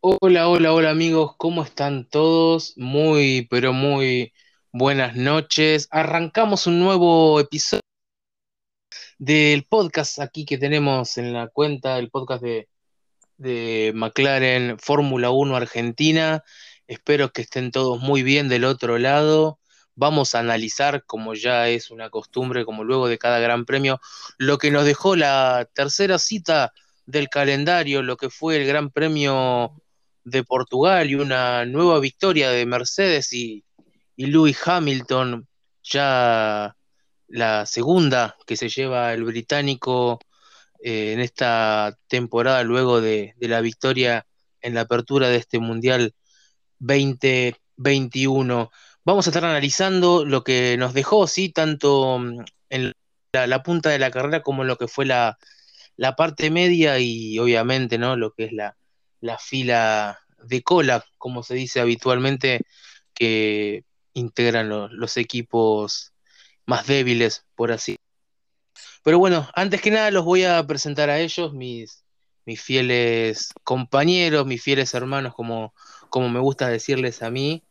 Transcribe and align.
Hola, 0.00 0.48
hola, 0.48 0.72
hola 0.72 0.90
amigos, 0.90 1.34
¿cómo 1.36 1.64
están 1.64 2.08
todos? 2.08 2.74
Muy, 2.76 3.48
pero 3.50 3.72
muy 3.72 4.32
buenas 4.72 5.16
noches. 5.16 5.88
Arrancamos 5.90 6.68
un 6.68 6.78
nuevo 6.78 7.40
episodio 7.40 7.82
del 9.18 9.64
podcast 9.64 10.20
aquí 10.20 10.44
que 10.44 10.58
tenemos 10.58 11.18
en 11.18 11.32
la 11.32 11.48
cuenta, 11.48 11.98
el 11.98 12.10
podcast 12.10 12.42
de, 12.42 12.68
de 13.36 13.92
McLaren 13.96 14.78
Fórmula 14.78 15.30
1 15.30 15.56
Argentina. 15.56 16.44
Espero 16.86 17.32
que 17.32 17.42
estén 17.42 17.72
todos 17.72 18.00
muy 18.00 18.22
bien 18.22 18.48
del 18.48 18.64
otro 18.64 18.98
lado. 18.98 19.58
Vamos 19.94 20.34
a 20.34 20.40
analizar, 20.40 21.04
como 21.04 21.34
ya 21.34 21.68
es 21.68 21.90
una 21.90 22.10
costumbre, 22.10 22.64
como 22.64 22.84
luego 22.84 23.08
de 23.08 23.18
cada 23.18 23.38
gran 23.38 23.64
premio, 23.64 24.00
lo 24.38 24.58
que 24.58 24.70
nos 24.70 24.84
dejó 24.84 25.16
la 25.16 25.68
tercera 25.74 26.18
cita 26.18 26.72
del 27.06 27.28
calendario, 27.28 28.02
lo 28.02 28.16
que 28.16 28.30
fue 28.30 28.56
el 28.56 28.66
Gran 28.66 28.90
Premio 28.90 29.82
de 30.24 30.44
Portugal 30.44 31.10
y 31.10 31.14
una 31.16 31.64
nueva 31.66 31.98
victoria 32.00 32.50
de 32.50 32.64
Mercedes 32.66 33.32
y, 33.32 33.64
y 34.16 34.26
Lewis 34.26 34.58
Hamilton, 34.64 35.48
ya 35.82 36.76
la 37.28 37.66
segunda 37.66 38.36
que 38.46 38.56
se 38.56 38.68
lleva 38.68 39.12
el 39.14 39.24
británico 39.24 40.20
eh, 40.82 41.12
en 41.12 41.20
esta 41.20 41.96
temporada 42.08 42.62
luego 42.62 43.00
de, 43.00 43.34
de, 43.36 43.48
la 43.48 43.60
victoria 43.60 44.26
en 44.60 44.74
la 44.74 44.82
apertura 44.82 45.28
de 45.28 45.36
este 45.36 45.58
Mundial 45.58 46.14
2021. 46.78 48.70
Vamos 49.04 49.26
a 49.26 49.30
estar 49.30 49.44
analizando 49.44 50.24
lo 50.24 50.44
que 50.44 50.76
nos 50.78 50.94
dejó, 50.94 51.26
sí, 51.26 51.48
tanto 51.48 52.18
mm, 52.18 52.44
en 52.70 52.92
la, 53.32 53.62
punta 53.62 53.90
de 53.90 53.98
la 53.98 54.10
carrera 54.10 54.42
como 54.42 54.62
en 54.62 54.68
lo 54.68 54.78
que 54.78 54.88
fue 54.88 55.06
la, 55.06 55.38
parte 56.16 56.50
media 56.50 56.98
y 56.98 57.38
obviamente, 57.38 57.98
¿no? 57.98 58.16
Lo 58.16 58.32
que 58.32 58.44
es 58.44 58.52
la, 58.52 58.76
la 59.20 59.38
fila 59.38 60.20
de 60.44 60.62
cola, 60.62 61.04
como 61.18 61.42
se 61.42 61.54
dice 61.54 61.80
habitualmente, 61.80 62.62
que 63.14 63.84
integran 64.14 64.68
lo, 64.68 64.88
los 64.88 65.16
equipos 65.16 66.12
más 66.66 66.86
débiles, 66.86 67.44
por 67.54 67.72
así. 67.72 67.96
Pero 69.02 69.18
bueno, 69.18 69.48
antes 69.54 69.80
que 69.80 69.90
nada 69.90 70.10
los 70.10 70.24
voy 70.24 70.44
a 70.44 70.64
presentar 70.66 71.10
a 71.10 71.18
ellos, 71.18 71.52
mis, 71.52 72.04
mis 72.46 72.60
fieles 72.60 73.50
compañeros, 73.64 74.46
mis 74.46 74.62
fieles 74.62 74.94
hermanos, 74.94 75.34
como, 75.34 75.74
como 76.08 76.28
me 76.28 76.40
gusta 76.40 76.68
decirles 76.68 77.22
a 77.22 77.30
mí. 77.30 77.62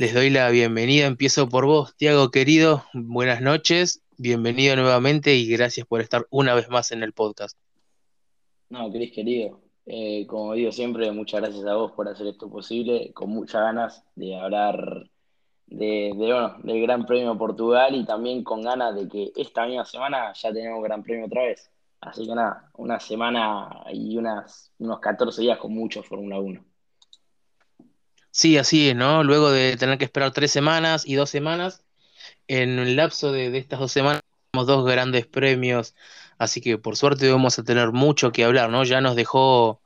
Les 0.00 0.14
doy 0.14 0.30
la 0.30 0.48
bienvenida. 0.48 1.04
Empiezo 1.04 1.46
por 1.50 1.66
vos, 1.66 1.94
Tiago 1.94 2.30
querido. 2.30 2.84
Buenas 2.94 3.42
noches, 3.42 4.02
bienvenido 4.16 4.74
nuevamente 4.74 5.34
y 5.34 5.46
gracias 5.46 5.86
por 5.86 6.00
estar 6.00 6.26
una 6.30 6.54
vez 6.54 6.70
más 6.70 6.90
en 6.90 7.02
el 7.02 7.12
podcast. 7.12 7.58
No, 8.70 8.90
Cris 8.90 9.12
querido, 9.12 9.60
eh, 9.84 10.26
como 10.26 10.54
digo 10.54 10.72
siempre, 10.72 11.12
muchas 11.12 11.42
gracias 11.42 11.66
a 11.66 11.74
vos 11.74 11.92
por 11.92 12.08
hacer 12.08 12.28
esto 12.28 12.48
posible, 12.48 13.12
con 13.12 13.28
muchas 13.28 13.60
ganas 13.60 14.02
de 14.14 14.40
hablar 14.40 15.04
de, 15.66 16.14
de, 16.16 16.32
bueno, 16.32 16.56
del 16.62 16.80
Gran 16.80 17.04
Premio 17.04 17.36
Portugal 17.36 17.94
y 17.94 18.06
también 18.06 18.42
con 18.42 18.62
ganas 18.62 18.94
de 18.94 19.06
que 19.06 19.32
esta 19.36 19.66
misma 19.66 19.84
semana 19.84 20.32
ya 20.32 20.50
tenemos 20.50 20.82
Gran 20.82 21.02
Premio 21.02 21.26
otra 21.26 21.42
vez. 21.42 21.70
Así 22.00 22.26
que 22.26 22.34
nada, 22.34 22.70
una 22.78 22.98
semana 23.00 23.84
y 23.92 24.16
unas, 24.16 24.72
unos 24.78 24.98
14 24.98 25.42
días 25.42 25.58
con 25.58 25.74
mucho 25.74 26.02
Fórmula 26.02 26.40
1. 26.40 26.69
Sí, 28.30 28.58
así 28.58 28.90
es, 28.90 28.96
¿no? 28.96 29.24
Luego 29.24 29.50
de 29.50 29.76
tener 29.76 29.98
que 29.98 30.04
esperar 30.04 30.32
tres 30.32 30.52
semanas 30.52 31.04
y 31.06 31.14
dos 31.14 31.30
semanas, 31.30 31.82
en 32.48 32.78
el 32.78 32.96
lapso 32.96 33.32
de, 33.32 33.56
estas 33.58 33.80
dos 33.80 33.92
semanas 33.92 34.22
tenemos 34.52 34.66
dos 34.66 34.84
grandes 34.86 35.26
premios 35.26 35.94
Así 36.40 36.62
que 36.62 36.78
por 36.78 36.96
suerte 36.96 37.30
vamos 37.30 37.58
a 37.58 37.64
tener 37.64 37.92
mucho 37.92 38.32
que 38.32 38.44
hablar, 38.44 38.70
¿no? 38.70 38.82
Ya 38.84 39.02
nos 39.02 39.14
dejó 39.14 39.82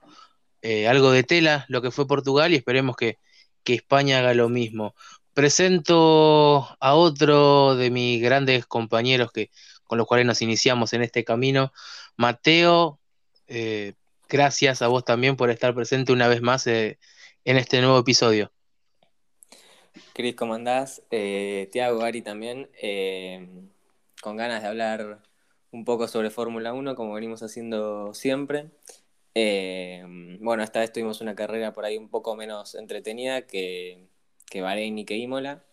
eh, 0.62 0.88
algo 0.88 1.10
de 1.10 1.24
tela 1.24 1.66
lo 1.68 1.82
que 1.82 1.90
fue 1.90 2.06
Portugal 2.06 2.52
y 2.52 2.56
esperemos 2.56 2.96
que, 2.96 3.18
que, 3.64 3.74
España 3.74 4.20
haga 4.20 4.34
lo 4.34 4.48
mismo. 4.48 4.94
Presento 5.34 6.76
a 6.80 6.94
otro 6.94 7.74
de 7.76 7.90
mis 7.90 8.22
grandes 8.22 8.66
compañeros 8.66 9.32
que, 9.32 9.50
con 9.84 9.98
los 9.98 10.06
cuales 10.06 10.26
nos 10.26 10.42
iniciamos 10.42 10.92
en 10.92 11.02
este 11.02 11.24
camino, 11.24 11.72
Mateo. 12.16 13.00
Eh, 13.48 13.94
gracias 14.28 14.80
a 14.82 14.88
vos 14.88 15.04
también 15.04 15.36
por 15.36 15.50
estar 15.50 15.74
presente 15.74 16.12
una 16.12 16.28
vez 16.28 16.40
más 16.40 16.66
eh, 16.68 16.98
en 17.44 17.58
este 17.58 17.80
nuevo 17.80 17.98
episodio. 17.98 18.50
Cris, 20.12 20.34
¿cómo 20.34 20.54
andás? 20.54 21.02
Eh, 21.10 21.68
Tiago, 21.72 21.98
Gary 21.98 22.22
también, 22.22 22.70
eh, 22.80 23.48
con 24.22 24.36
ganas 24.36 24.62
de 24.62 24.68
hablar 24.68 25.22
un 25.70 25.84
poco 25.84 26.08
sobre 26.08 26.30
Fórmula 26.30 26.72
1, 26.72 26.94
como 26.94 27.14
venimos 27.14 27.42
haciendo 27.42 28.14
siempre. 28.14 28.70
Eh, 29.34 30.04
bueno, 30.40 30.62
esta 30.62 30.80
vez 30.80 30.92
tuvimos 30.92 31.20
una 31.20 31.34
carrera 31.34 31.72
por 31.72 31.84
ahí 31.84 31.98
un 31.98 32.08
poco 32.08 32.36
menos 32.36 32.74
entretenida 32.74 33.42
que, 33.42 34.08
que 34.46 34.62
Bahrein 34.62 34.98
y 34.98 35.04
que 35.04 35.16
Imola, 35.16 35.64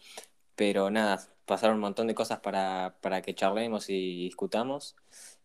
pero 0.55 0.89
nada, 0.89 1.27
pasaron 1.45 1.75
un 1.75 1.81
montón 1.81 2.07
de 2.07 2.15
cosas 2.15 2.39
para, 2.39 2.97
para 3.01 3.21
que 3.21 3.35
charlemos 3.35 3.89
y 3.89 4.23
discutamos. 4.25 4.95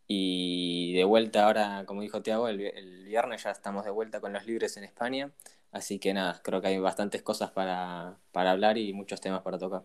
Y 0.09 0.95
de 0.95 1.05
vuelta 1.05 1.45
ahora, 1.47 1.85
como 1.87 2.03
dijo 2.03 2.23
Tiago, 2.23 2.49
el, 2.49 2.61
el, 2.61 3.05
viernes 3.07 3.43
ya 3.43 3.51
estamos 3.51 3.85
de 3.85 3.91
vuelta 3.91 4.21
con 4.21 4.33
los 4.33 4.47
libres 4.47 4.77
en 4.77 4.85
España. 4.85 5.33
Así 5.73 5.99
que 5.99 6.15
nada, 6.15 6.41
creo 6.43 6.61
que 6.61 6.69
hay 6.69 6.79
bastantes 6.79 7.23
cosas 7.23 7.51
para, 7.51 8.19
para 8.33 8.53
hablar 8.53 8.79
y 8.79 8.93
muchos 8.93 9.21
temas 9.21 9.43
para 9.43 9.59
tocar. 9.59 9.83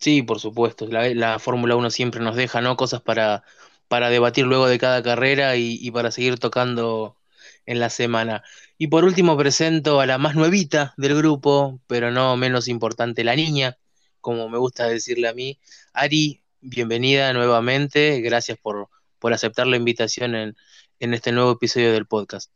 Sí, 0.00 0.22
por 0.22 0.40
supuesto. 0.40 0.86
La, 0.88 1.08
la 1.14 1.38
Fórmula 1.38 1.76
1 1.76 1.90
siempre 1.90 2.20
nos 2.20 2.36
deja, 2.36 2.60
¿no? 2.60 2.76
Cosas 2.76 3.00
para, 3.02 3.44
para 3.92 4.10
debatir 4.10 4.46
luego 4.46 4.66
de 4.68 4.78
cada 4.78 5.02
carrera 5.02 5.56
y, 5.56 5.90
para 5.90 6.10
seguir 6.10 6.38
tocando 6.38 7.18
en 7.66 7.78
la 7.78 7.90
semana. 7.90 8.42
Y 8.78 8.88
por 8.88 9.04
último 9.04 9.36
presento 9.36 10.00
a 10.00 10.06
la 10.06 10.18
más 10.18 10.34
nuevita 10.34 10.94
del 10.96 11.14
grupo, 11.14 11.78
pero 11.86 12.10
no 12.10 12.36
menos 12.38 12.68
importante, 12.68 13.22
la 13.22 13.36
niña, 13.36 13.78
como 14.20 14.48
me 14.48 14.58
gusta 14.58 14.88
decirle 14.88 15.28
a 15.28 15.34
mí. 15.34 15.60
Ari, 15.92 16.42
bienvenida 16.62 17.32
nuevamente. 17.34 18.20
Gracias 18.22 18.58
por, 18.58 18.88
por 19.18 19.34
aceptar 19.34 19.66
la 19.66 19.76
invitación 19.76 20.34
en, 20.36 20.56
en 20.98 21.14
este 21.14 21.30
nuevo 21.32 21.52
episodio 21.52 21.92
del 21.92 22.06
podcast. 22.06 22.50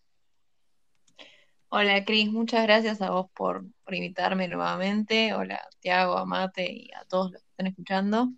Hola 1.69 2.05
Cris, 2.05 2.31
muchas 2.31 2.63
gracias 2.63 3.03
a 3.03 3.11
vos 3.11 3.27
por, 3.35 3.65
por, 3.85 3.95
invitarme 3.95 4.47
nuevamente. 4.49 5.35
Hola 5.35 5.61
Tiago, 5.81 6.17
Amate 6.17 6.71
y 6.73 6.93
a 6.93 7.05
todos 7.05 7.33
los 7.33 7.43
que 7.43 7.49
están 7.51 7.67
escuchando. 7.67 8.33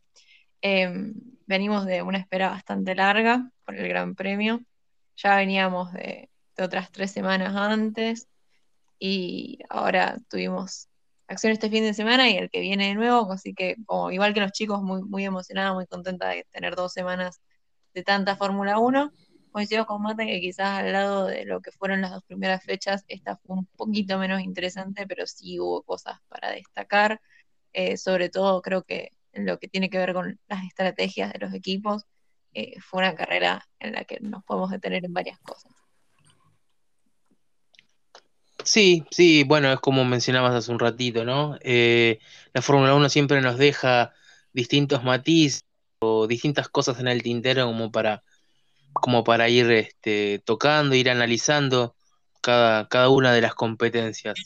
Eh, 0.63 1.13
venimos 1.47 1.85
de 1.87 2.03
una 2.03 2.19
espera 2.19 2.49
bastante 2.51 2.95
larga 2.95 3.51
por 3.65 3.77
el 3.77 3.89
Gran 3.89 4.15
Premio. 4.15 4.61
Ya 5.17 5.37
veníamos 5.37 5.93
de, 5.93 6.31
de, 6.57 6.65
otras 6.65 6.91
tres 6.91 7.11
semanas 7.13 7.55
antes 7.55 8.29
y 8.99 9.59
ahora 9.69 10.17
tuvimos 10.31 10.89
acción 11.29 11.53
este 11.53 11.71
fin 11.71 11.85
de 11.85 11.95
semana 11.95 12.31
y 12.31 12.37
el 12.39 12.51
que 12.51 12.61
viene 12.61 12.89
de 12.89 12.95
nuevo, 12.95 13.31
así 13.33 13.55
que 13.55 13.77
como 13.87 14.11
igual 14.11 14.35
que 14.35 14.41
los 14.41 14.53
chicos, 14.53 14.83
muy, 14.83 15.03
muy 15.03 15.25
emocionada, 15.25 15.75
muy 15.75 15.87
contenta 15.87 16.29
de 16.29 16.47
tener 16.51 16.77
dos 16.77 16.93
semanas 16.95 17.41
de 17.95 18.03
tanta 18.03 18.37
Fórmula 18.37 18.79
1 18.79 19.13
coincido 19.51 19.87
con 19.87 20.03
Mate 20.03 20.27
que 20.27 20.41
quizás 20.41 20.81
al 20.81 20.93
lado 20.93 21.27
de 21.27 21.45
lo 21.45 21.61
que 21.61 21.73
fueron 21.73 22.01
las 22.01 22.11
dos 22.13 22.23
primeras 22.25 22.65
fechas, 22.65 23.05
esta 23.09 23.37
fue 23.37 23.57
un 23.57 23.67
poquito 23.67 24.19
menos 24.19 24.41
interesante, 24.41 25.07
pero 25.07 25.27
sí 25.27 25.59
hubo 25.61 25.83
cosas 25.83 26.19
para 26.29 26.51
destacar. 26.51 27.21
Eh, 27.73 27.97
sobre 27.97 28.29
todo 28.29 28.63
creo 28.63 28.83
que 28.85 29.11
en 29.33 29.47
lo 29.47 29.59
que 29.59 29.69
tiene 29.69 29.91
que 29.91 29.99
ver 29.99 30.15
con 30.15 30.41
las 30.49 30.65
estrategias 30.65 31.33
de 31.33 31.39
los 31.39 31.55
equipos, 31.55 32.05
eh, 32.55 32.81
fue 32.81 33.01
una 33.01 33.15
carrera 33.15 33.69
en 33.79 33.93
la 33.93 34.05
que 34.05 34.19
nos 34.21 34.43
podemos 34.45 34.71
detener 34.71 35.05
en 35.05 35.13
varias 35.13 35.39
cosas. 35.41 35.73
Sí, 38.65 39.05
sí, 39.11 39.45
bueno, 39.45 39.73
es 39.73 39.81
como 39.81 40.05
mencionabas 40.05 40.55
hace 40.55 40.73
un 40.73 40.79
ratito, 40.79 41.25
¿no? 41.25 41.57
Eh, 41.63 42.19
la 42.53 42.61
Fórmula 42.61 42.95
1 42.95 43.09
siempre 43.09 43.41
nos 43.41 43.57
deja 43.57 44.13
distintos 44.53 45.05
matices 45.05 45.65
o 46.01 46.27
distintas 46.27 46.69
cosas 46.69 46.99
en 47.01 47.09
el 47.09 47.23
tintero 47.23 47.67
como 47.67 47.91
para 47.91 48.25
como 49.01 49.25
para 49.25 49.49
ir 49.49 49.71
este, 49.71 50.43
tocando, 50.45 50.95
ir 50.95 51.11
analizando 51.11 51.95
cada, 52.41 52.89
cada 52.89 53.09
una 53.09 53.33
de 53.33 53.41
las 53.41 53.55
competencias. 53.55 54.39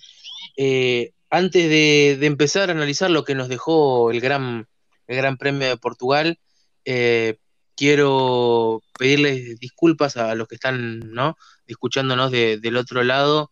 Eh, 0.57 1.13
antes 1.31 1.69
de, 1.69 2.27
empezar 2.27 2.69
a 2.69 2.73
analizar 2.73 3.11
lo 3.11 3.25
que 3.25 3.35
nos 3.35 3.49
dejó 3.49 4.11
el 4.11 4.21
Gran, 4.21 4.69
el 5.07 5.17
gran 5.17 5.37
Premio 5.39 5.69
de 5.69 5.77
Portugal, 5.77 6.39
eh, 6.85 7.39
quiero 7.77 8.83
pedirles 8.99 9.59
disculpas 9.59 10.17
a 10.17 10.35
los 10.35 10.49
que 10.49 10.57
están 10.57 11.13
¿no? 11.13 11.37
escuchándonos 11.67 12.31
de, 12.31 12.59
del 12.59 12.77
otro 12.77 13.03
lado, 13.03 13.51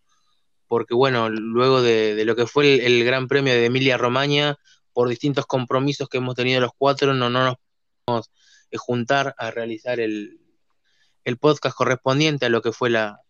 porque 0.68 0.94
bueno, 0.94 1.30
luego 1.30 1.82
de, 1.82 2.22
lo 2.24 2.36
que 2.36 2.46
fue 2.46 2.74
el, 2.74 2.80
el, 2.80 3.04
Gran 3.04 3.28
Premio 3.28 3.54
de 3.54 3.64
Emilia 3.64 3.96
Romagna, 3.96 4.58
por 4.92 5.08
distintos 5.08 5.46
compromisos 5.46 6.08
que 6.08 6.18
hemos 6.18 6.34
tenido 6.34 6.60
los 6.60 6.72
cuatro, 6.76 7.14
no, 7.14 7.30
no 7.30 7.44
nos 7.44 7.56
podemos 8.04 8.30
juntar 8.76 9.34
a 9.38 9.50
realizar 9.50 10.00
el, 10.00 10.40
el 11.24 11.38
podcast 11.38 11.76
correspondiente 11.76 12.46
a 12.46 12.48
lo 12.48 12.62
que 12.62 12.72
fue 12.72 12.90
la, 12.90 13.20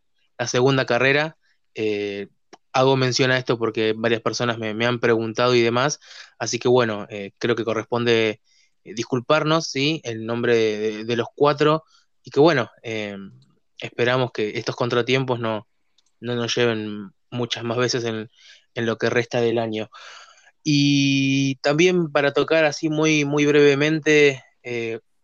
la 0.41 0.47
segunda 0.47 0.87
carrera. 0.87 1.37
Eh, 1.75 2.29
hago 2.73 2.97
mención 2.97 3.31
a 3.31 3.37
esto 3.37 3.59
porque 3.59 3.95
varias 3.95 4.23
personas 4.23 4.57
me, 4.59 4.87
han 4.87 5.01
preguntado 5.01 5.55
y 5.55 5.61
demás, 5.61 6.01
así 6.39 6.59
que 6.59 6.69
bueno, 6.69 7.07
eh, 7.11 7.33
creo 7.39 7.57
que 7.57 7.65
corresponde 7.65 8.41
eh, 8.85 8.95
disculparnos, 8.95 9.67
¿sí? 9.67 10.01
En 10.05 10.25
nombre 10.25 11.05
de, 11.05 11.17
los 11.17 11.27
cuatro, 11.35 11.85
y 12.23 12.31
que 12.31 12.41
bueno, 12.41 12.71
esperamos 13.79 14.31
que 14.33 14.59
estos 14.59 14.77
contratiempos 14.77 15.41
no, 15.41 15.67
nos 16.21 16.55
lleven 16.55 17.13
muchas 17.31 17.65
más 17.65 17.77
veces 17.77 18.05
en, 18.05 18.31
lo 18.75 18.97
que 18.97 19.11
resta 19.11 19.41
del 19.41 19.59
año. 19.59 19.91
Y 20.63 21.57
también 21.57 22.11
para 22.13 22.33
tocar 22.33 22.65
así 22.65 22.89
muy, 22.89 23.25
muy 23.25 23.47
brevemente, 23.47 24.43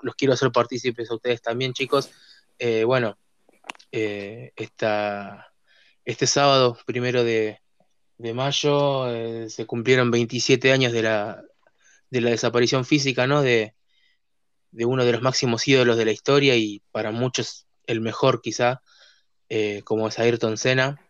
los 0.00 0.14
quiero 0.16 0.34
hacer 0.34 0.50
partícipes 0.50 1.10
a 1.10 1.14
ustedes 1.14 1.40
también, 1.40 1.72
chicos. 1.72 2.10
Bueno, 2.58 3.18
esta 3.90 5.46
este 6.06 6.28
sábado, 6.28 6.78
primero 6.86 7.24
de, 7.24 7.60
mayo, 8.32 9.12
eh, 9.12 9.50
se 9.50 9.66
cumplieron 9.66 10.12
27 10.12 10.72
años 10.72 10.92
de 10.92 11.02
la, 11.02 11.42
de 12.10 12.20
la 12.20 12.30
desaparición 12.30 12.84
física, 12.84 13.26
¿no? 13.26 13.42
De, 13.42 13.74
uno 14.72 15.04
de 15.04 15.12
los 15.12 15.22
máximos 15.22 15.66
ídolos 15.66 15.96
de 15.96 16.04
la 16.04 16.12
historia 16.12 16.54
y 16.54 16.82
para 16.92 17.10
muchos 17.10 17.66
el 17.86 18.00
mejor 18.00 18.40
quizá, 18.40 18.82
eh, 19.48 19.82
como 19.84 20.06
es 20.06 20.18
Ayrton 20.18 20.56
Senna. 20.56 21.00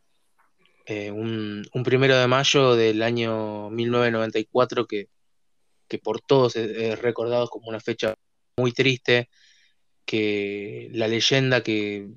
Eh, 0.87 1.11
un, 1.11 1.69
primero 1.85 2.17
de 2.17 2.29
mayo 2.29 2.75
del 2.75 3.03
año 3.03 3.69
1994 3.71 4.87
que, 4.87 5.09
que 5.89 5.99
por 5.99 6.21
todos 6.21 6.57
es 6.57 6.99
recordado 7.01 7.49
como 7.49 7.69
una 7.69 7.81
fecha 7.81 8.15
muy 8.57 8.73
triste, 8.73 9.29
que 10.07 10.89
la 10.93 11.09
leyenda 11.09 11.63
que, 11.63 12.09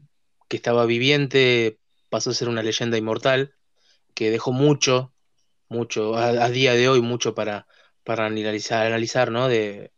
que 0.47 0.57
estaba 0.57 0.85
viviente 0.85 1.79
pasó 2.09 2.31
a 2.31 2.33
ser 2.33 2.49
una 2.49 2.63
leyenda 2.63 2.97
inmortal, 2.97 3.55
que 4.13 4.31
dejó 4.31 4.51
mucho, 4.51 5.13
mucho, 5.69 6.15
a, 6.17 6.49
día 6.49 6.73
de 6.73 6.89
hoy, 6.89 7.01
mucho 7.01 7.35
para, 7.35 7.67
para 8.03 8.25
analizar, 8.25 8.87
analizar 8.87 9.31
¿no? 9.31 9.47
de, 9.47 9.91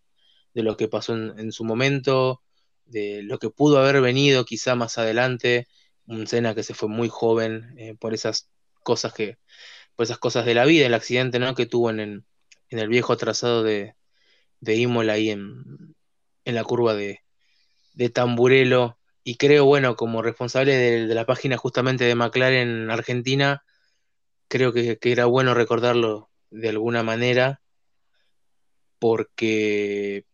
lo 0.53 0.77
que 0.77 0.88
pasó 0.88 1.15
en, 1.15 1.51
su 1.51 1.63
momento, 1.63 2.43
de 2.85 3.23
lo 3.23 3.39
que 3.39 3.49
pudo 3.49 3.79
haber 3.79 4.01
venido 4.01 4.45
quizá 4.45 4.75
más 4.75 4.97
adelante, 4.97 5.67
un 6.05 6.27
Cena 6.27 6.55
que 6.55 6.63
se 6.63 6.73
fue 6.73 6.89
muy 6.89 7.09
joven 7.09 7.75
eh, 7.77 7.95
por 7.99 8.13
esas 8.13 8.49
cosas 8.83 9.13
que, 9.13 9.38
por 9.95 10.05
esas 10.05 10.17
cosas 10.19 10.45
de 10.45 10.55
la 10.55 10.65
vida, 10.65 10.85
el 10.85 10.93
accidente 10.93 11.39
¿no? 11.39 11.55
que 11.55 11.65
tuvo 11.65 11.89
en, 11.89 11.99
en, 11.99 12.25
el 12.79 12.89
viejo 12.89 13.17
trazado 13.17 13.63
de, 13.63 13.95
de 14.59 14.75
Imola 14.75 15.13
ahí 15.13 15.29
en, 15.29 15.95
en 16.45 16.55
la 16.55 16.63
curva 16.63 16.95
de, 16.95 17.21
de 17.93 18.09
Tamburelo, 18.09 18.97
y 19.23 19.35
creo, 19.38 19.65
bueno, 19.65 19.95
como 19.95 20.21
responsable 20.21 20.75
de, 20.75 21.13
la 21.13 21.25
página 21.25 21.57
justamente 21.57 22.05
de 22.05 22.15
McLaren 22.15 22.89
Argentina, 22.89 23.63
creo 24.47 24.73
que, 24.73 24.97
era 25.01 25.25
bueno 25.25 25.53
recordarlo 25.53 26.29
de 26.49 26.69
alguna 26.69 27.03
manera, 27.03 27.61
porque 28.99 30.25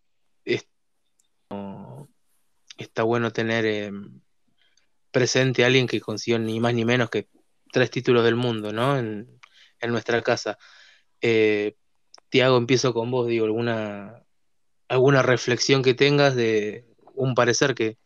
está 2.77 3.04
bueno 3.04 3.31
tener 3.31 3.65
eh, 3.65 3.92
presente 5.12 5.63
a 5.63 5.68
alguien 5.68 5.88
que 5.88 6.01
consiguió 6.01 6.39
ni 6.39 6.59
más 6.59 6.74
ni 6.74 6.86
menos 6.86 7.09
que 7.09 7.27
tres 7.71 7.92
títulos 7.92 8.24
del 8.24 8.36
mundo, 8.36 8.71
¿no? 8.74 8.98
En, 8.98 9.39
nuestra 9.88 10.21
casa. 10.21 10.57
Eh, 11.21 11.77
Tiago, 12.30 12.57
empiezo 12.57 12.94
con 12.94 13.12
vos, 13.12 13.27
digo, 13.27 13.45
alguna, 13.45 14.24
alguna 14.89 15.21
reflexión 15.21 15.83
que 15.83 15.94
tengas 15.94 16.36
de 16.36 16.87
un 17.18 17.36
parecer 17.36 17.75
que, 17.75 17.98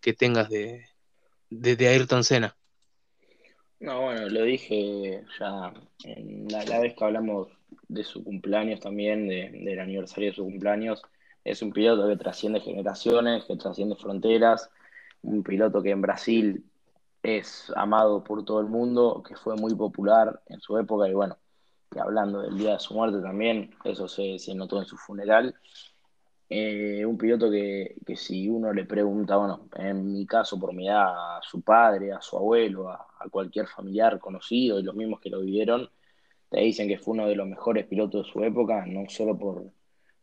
que 0.00 0.12
tengas 0.12 0.48
de, 0.48 0.86
de, 1.50 1.88
Ayrton 1.88 2.24
Senna. 2.24 2.56
No, 3.80 4.02
bueno, 4.02 4.28
lo 4.28 4.42
dije 4.42 5.24
ya 5.38 5.72
en 6.04 6.46
la, 6.48 6.80
vez 6.80 6.94
que 6.94 7.04
hablamos 7.04 7.48
de 7.88 8.04
su 8.04 8.22
cumpleaños 8.22 8.80
también, 8.80 9.28
del 9.28 9.80
aniversario 9.80 10.30
de 10.30 10.36
su 10.36 10.44
cumpleaños. 10.44 11.02
Es 11.44 11.62
un 11.62 11.72
piloto 11.72 12.06
que 12.06 12.16
trasciende 12.16 12.60
generaciones, 12.60 13.44
que 13.44 13.56
trasciende 13.56 13.96
fronteras, 13.96 14.70
un 15.22 15.42
piloto 15.42 15.82
que 15.82 15.90
en 15.90 16.02
Brasil 16.02 16.64
es 17.22 17.72
amado 17.74 18.22
por 18.22 18.44
todo 18.44 18.60
el 18.60 18.66
mundo, 18.66 19.22
que 19.26 19.34
fue 19.34 19.56
muy 19.56 19.74
popular 19.74 20.42
en 20.46 20.60
su 20.60 20.76
época 20.78 21.08
y 21.08 21.14
bueno, 21.14 21.38
que 21.90 22.00
hablando 22.00 22.42
del 22.42 22.56
día 22.56 22.74
de 22.74 22.78
su 22.78 22.94
muerte 22.94 23.20
también, 23.20 23.74
eso 23.84 24.08
se, 24.08 24.38
se 24.38 24.54
notó 24.54 24.78
en 24.78 24.86
su 24.86 24.96
funeral 24.96 25.54
eh, 26.52 27.06
un 27.06 27.16
piloto 27.16 27.48
que, 27.50 27.94
si 28.16 28.48
uno 28.48 28.72
le 28.72 28.84
pregunta, 28.84 29.36
bueno, 29.36 29.68
en 29.76 30.12
mi 30.12 30.26
caso 30.26 30.58
por 30.58 30.74
mi 30.74 30.88
edad, 30.88 31.38
a 31.38 31.40
su 31.42 31.62
padre, 31.62 32.12
a 32.12 32.20
su 32.20 32.36
abuelo, 32.36 32.88
a, 32.90 33.06
cualquier 33.30 33.66
familiar 33.68 34.18
conocido 34.18 34.80
y 34.80 34.82
los 34.82 34.94
mismos 34.96 35.20
que 35.20 35.30
lo 35.30 35.40
vivieron, 35.40 35.88
te 36.48 36.60
dicen 36.60 36.88
que 36.88 36.98
fue 36.98 37.14
uno 37.14 37.28
de 37.28 37.36
los 37.36 37.46
mejores 37.48 37.86
pilotos 37.86 38.26
de 38.26 38.32
su 38.32 38.42
época, 38.44 38.84
no 38.86 39.08
solo 39.08 39.38
por, 39.38 39.70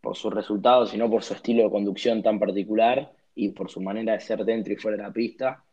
por 0.01 0.17
sus 0.17 0.33
resultados, 0.33 0.89
sino 0.91 1.09
por 1.09 1.23
su 1.23 1.33
estilo 1.33 1.63
de 1.63 1.71
conducción 1.71 2.21
tan 2.23 2.39
particular 2.39 3.13
y 3.35 3.49
por 3.49 3.69
su 3.69 3.81
manera 3.81 4.13
de 4.13 4.19
ser 4.19 4.43
dentro 4.45 4.73
y 4.73 4.77
fuera 4.77 4.97
de 4.97 5.03
la 5.03 5.13
pista. 5.13 5.63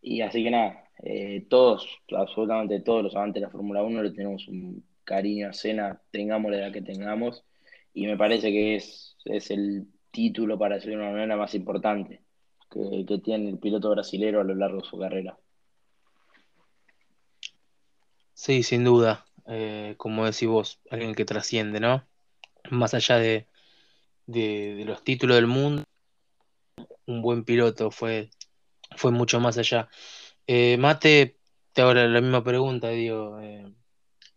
Y 0.00 0.22
así 0.22 0.42
que 0.44 0.50
nada, 0.50 0.84
eh, 1.02 1.46
todos, 1.48 1.86
absolutamente 2.16 2.80
todos 2.80 3.02
los 3.04 3.16
amantes 3.16 3.40
de 3.42 3.46
la 3.46 3.50
Fórmula 3.50 3.82
1 3.82 4.02
le 4.02 4.10
tenemos 4.12 4.48
un 4.48 4.84
cariño 5.04 5.50
a 5.50 5.52
Cena, 5.52 6.00
tengamos 6.10 6.50
la 6.50 6.58
edad 6.58 6.72
que 6.72 6.82
tengamos, 6.82 7.44
y 7.92 8.06
me 8.06 8.16
parece 8.16 8.50
que 8.50 8.76
es 8.76 9.10
es 9.24 9.50
el 9.50 9.86
título, 10.10 10.58
para 10.58 10.78
de 10.78 10.94
una 10.94 11.10
manera, 11.10 11.36
más 11.36 11.54
importante 11.54 12.22
que, 12.70 13.20
tiene 13.22 13.50
el 13.50 13.58
piloto 13.58 13.90
brasilero 13.90 14.40
a 14.40 14.44
lo 14.44 14.54
largo 14.54 14.80
de 14.80 14.88
su 14.88 14.98
carrera. 14.98 15.38
Sí, 18.34 18.62
sin 18.62 18.84
duda. 18.84 19.26
Eh, 19.46 19.94
como 19.96 20.24
decís 20.24 20.48
vos, 20.48 20.80
alguien 20.90 21.14
que 21.14 21.24
trasciende, 21.24 21.80
¿no? 21.80 22.06
Más 22.70 22.94
allá 22.94 23.18
de, 23.18 23.46
los 24.26 25.02
títulos 25.04 25.36
del 25.36 25.46
mundo, 25.46 25.84
un 27.06 27.22
buen 27.22 27.44
piloto, 27.44 27.90
fue, 27.90 28.30
fue 28.96 29.10
mucho 29.10 29.40
más 29.40 29.58
allá. 29.58 29.88
Eh, 30.46 30.76
Mate, 30.78 31.38
te 31.72 31.82
hago 31.82 31.94
la 31.94 32.20
misma 32.20 32.42
pregunta, 32.44 32.88
digo, 32.88 33.40
eh, 33.40 33.66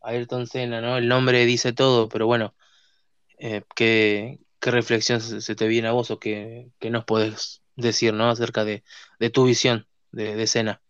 Ayrton 0.01 0.47
Senna, 0.47 0.81
¿no? 0.81 0.97
El 0.97 1.07
nombre 1.07 1.45
dice 1.45 1.73
todo, 1.73 2.09
pero 2.09 2.25
bueno, 2.25 2.55
eh, 3.43 3.61
¿qué, 3.75 4.39
¿qué 4.61 4.71
reflexión 4.71 5.19
se 5.19 5.55
te 5.55 5.67
viene 5.67 5.89
a 5.89 5.91
vos 5.91 6.09
o 6.11 6.17
qué, 6.17 6.71
nos 6.89 7.03
podés 7.03 7.61
decir 7.75 8.13
¿no? 8.13 8.29
acerca 8.29 8.63
de, 8.63 8.83
tu 9.33 9.43
visión 9.43 9.85
de, 10.13 10.41
escena? 10.41 10.81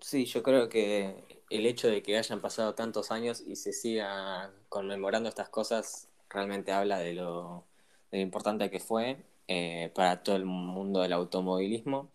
Sí, 0.00 0.24
yo 0.26 0.42
creo 0.42 0.68
que 0.68 1.44
el 1.50 1.66
hecho 1.66 1.86
de 1.86 2.02
que 2.02 2.18
hayan 2.18 2.40
pasado 2.40 2.74
tantos 2.74 3.12
años 3.12 3.40
y 3.46 3.54
se 3.54 3.72
siga 3.72 4.52
conmemorando 4.68 5.28
estas 5.28 5.48
cosas 5.50 6.08
realmente 6.28 6.72
habla 6.72 6.98
de 6.98 7.14
lo, 7.14 7.64
importante 8.10 8.70
que 8.70 8.80
fue 8.80 9.18
eh, 9.46 9.92
para 9.94 10.24
todo 10.24 10.34
el 10.34 10.46
mundo 10.46 11.00
del 11.00 11.12
automovilismo. 11.12 12.10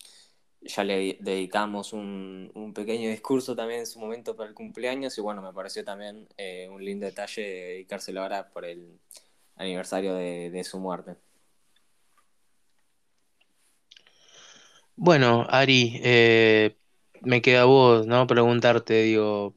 Ya 0.60 0.84
le 0.84 1.18
dedicamos 1.22 1.94
un, 1.94 2.74
pequeño 2.76 3.10
discurso 3.10 3.56
también 3.56 3.82
en 3.82 3.88
su 3.88 3.98
momento 4.00 4.36
para 4.36 4.50
el 4.50 4.56
cumpleaños 4.56 5.18
y 5.18 5.22
bueno, 5.22 5.42
me 5.42 5.54
pareció 5.54 5.86
también 5.86 6.28
eh, 6.36 6.68
un 6.70 6.84
lindo 6.84 7.06
detalle 7.06 7.42
dedicárselo 7.42 8.22
ahora 8.22 8.50
por 8.50 8.66
el 8.66 9.00
aniversario 9.60 10.16
de, 10.16 10.64
su 10.64 10.80
muerte. 10.80 11.18
Bueno, 14.96 15.46
Ari, 15.50 16.00
eh, 16.04 16.78
me 17.22 17.42
queda 17.42 17.62
a 17.62 17.66
vos, 17.66 18.08
¿no? 18.08 18.26
Preguntarte, 18.28 19.04
digo, 19.04 19.56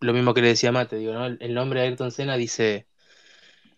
lo 0.00 0.12
mismo 0.12 0.34
que 0.34 0.42
le 0.42 0.48
decía 0.48 0.72
Mate, 0.72 0.96
digo, 0.96 1.12
¿no? 1.12 1.26
El 1.26 1.54
nombre 1.54 1.80
de 1.80 1.86
Ayrton 1.88 2.12
Senna 2.12 2.36
dice, 2.36 2.86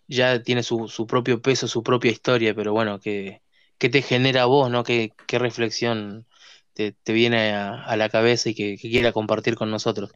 ya 0.08 0.42
tiene 0.42 0.62
su, 0.62 1.06
propio 1.08 1.40
peso, 1.42 1.68
su 1.68 1.82
propia 1.82 2.10
historia, 2.10 2.54
pero 2.54 2.72
bueno, 2.72 3.00
¿qué, 3.00 3.42
qué 3.78 3.88
te 3.88 4.02
genera 4.02 4.42
a 4.42 4.46
vos, 4.46 4.70
¿no? 4.70 4.84
¿Qué, 4.84 5.12
qué 5.26 5.38
reflexión 5.38 6.26
te, 6.74 6.94
viene 7.06 7.52
a, 7.54 7.96
la 7.96 8.08
cabeza 8.08 8.50
y 8.50 8.54
que, 8.54 8.76
que 8.76 8.90
quiera 8.90 9.12
compartir 9.12 9.56
con 9.56 9.70
nosotros? 9.70 10.12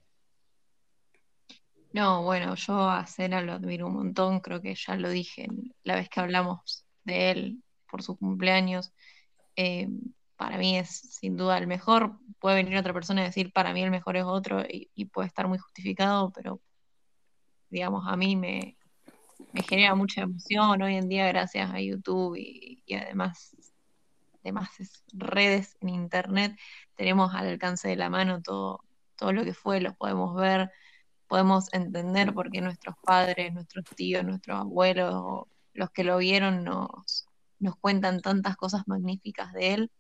No, 1.93 2.23
bueno, 2.23 2.55
yo 2.55 2.89
a 2.89 3.07
Cena 3.07 3.43
lo 3.43 3.53
admiro 3.53 3.87
un 3.87 3.95
montón, 3.95 4.41
creo 4.41 4.63
que 4.63 4.75
ya 4.75 4.97
lo 4.97 5.11
dije 5.11 5.49
la 5.85 5.97
vez 5.97 6.09
que 6.09 6.21
hablamos 6.21 6.87
de 7.05 7.31
él 7.31 7.63
por 7.91 8.03
su 8.03 8.17
cumpleaños. 8.17 8.93
Eh, 9.57 9.89
para 10.37 10.57
mí 10.59 10.79
es 10.79 10.89
sin 10.89 11.37
duda 11.37 11.59
el 11.59 11.67
mejor. 11.67 12.19
Puede 12.39 12.57
venir 12.57 12.79
otra 12.79 12.95
persona 12.95 13.23
y 13.23 13.25
decir 13.27 13.53
para 13.53 13.75
mí 13.75 13.83
el 13.83 13.91
mejor 13.91 14.17
es 14.17 14.25
otro 14.25 14.63
y, 14.67 15.05
puede 15.07 15.29
estar 15.29 15.49
muy 15.49 15.59
justificado, 15.59 16.33
pero 16.33 16.61
digamos, 17.69 18.05
a 18.09 18.17
mí 18.17 18.37
me, 18.37 18.77
genera 19.69 19.95
mucha 19.95 20.23
emoción 20.23 20.83
hoy 20.83 20.97
en 20.97 21.09
día 21.09 21.27
gracias 21.29 21.71
a 21.71 21.81
YouTube 21.81 22.37
y, 22.37 22.83
además 22.95 23.57
demás 24.43 24.71
redes 25.13 25.77
en 25.81 25.91
internet 25.91 26.59
tenemos 26.97 27.33
al 27.35 27.47
alcance 27.49 27.89
de 27.89 27.97
la 27.97 28.11
mano 28.11 28.43
todo, 28.43 28.81
todo 29.17 29.33
lo 29.33 29.45
que 29.45 29.55
fue, 29.55 29.81
lo 29.81 29.95
podemos 29.95 30.35
ver 30.35 30.71
podemos 31.33 31.73
entender 31.73 32.35
por 32.35 32.51
qué 32.51 32.61
nuestros 32.61 32.95
padres, 33.03 33.55
nuestros 33.55 33.87
tíos, 33.97 34.23
nuestros 34.23 34.61
abuelos, 34.61 35.47
los 35.73 35.91
que 35.91 36.05
lo 36.05 36.19
vieron 36.19 36.63
nos, 36.63 37.25
nos 37.59 37.75
cuentan 37.77 38.21
tantas 38.21 38.55
cosas 38.55 38.83
magníficas 38.87 39.51
de 39.55 39.73
él. 39.73 39.91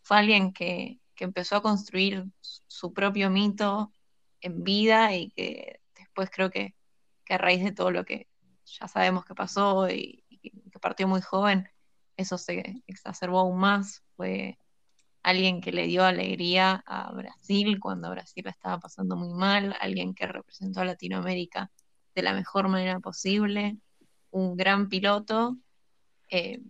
Fue 0.00 0.16
alguien 0.16 0.54
que, 0.54 0.98
empezó 1.18 1.56
a 1.56 1.62
construir 1.62 2.24
su 2.40 2.94
propio 2.94 3.28
mito 3.28 3.92
en 4.40 4.64
vida 4.64 5.14
y 5.14 5.28
que 5.32 5.82
después 5.94 6.30
creo 6.32 6.48
que, 6.48 6.74
que 7.22 7.34
a 7.34 7.38
raíz 7.38 7.62
de 7.62 7.72
todo 7.72 7.90
lo 7.90 8.06
que 8.06 8.26
ya 8.64 8.88
sabemos 8.88 9.26
que 9.26 9.34
pasó 9.34 9.90
y, 9.90 10.24
que 10.40 10.78
partió 10.80 11.06
muy 11.06 11.20
joven, 11.20 11.68
eso 12.16 12.38
se 12.38 12.82
exacerbó 12.86 13.40
aún 13.40 13.58
más. 13.58 14.02
Fue 14.16 14.58
alguien 15.22 15.60
que 15.60 15.72
le 15.72 15.86
dio 15.86 16.04
alegría 16.04 16.82
a 16.86 17.12
Brasil 17.12 17.78
cuando 17.80 18.10
Brasil 18.10 18.46
estaba 18.46 18.78
pasando 18.80 19.16
muy 19.16 19.34
mal, 19.34 19.76
alguien 19.80 20.14
que 20.14 20.26
representó 20.26 20.80
a 20.80 20.84
Latinoamérica 20.84 21.70
de 22.14 22.22
la 22.22 22.32
mejor 22.34 22.68
manera 22.68 23.00
posible, 23.00 23.76
un 24.30 24.56
gran 24.56 24.88
piloto, 24.88 25.56
eh, 26.30 26.60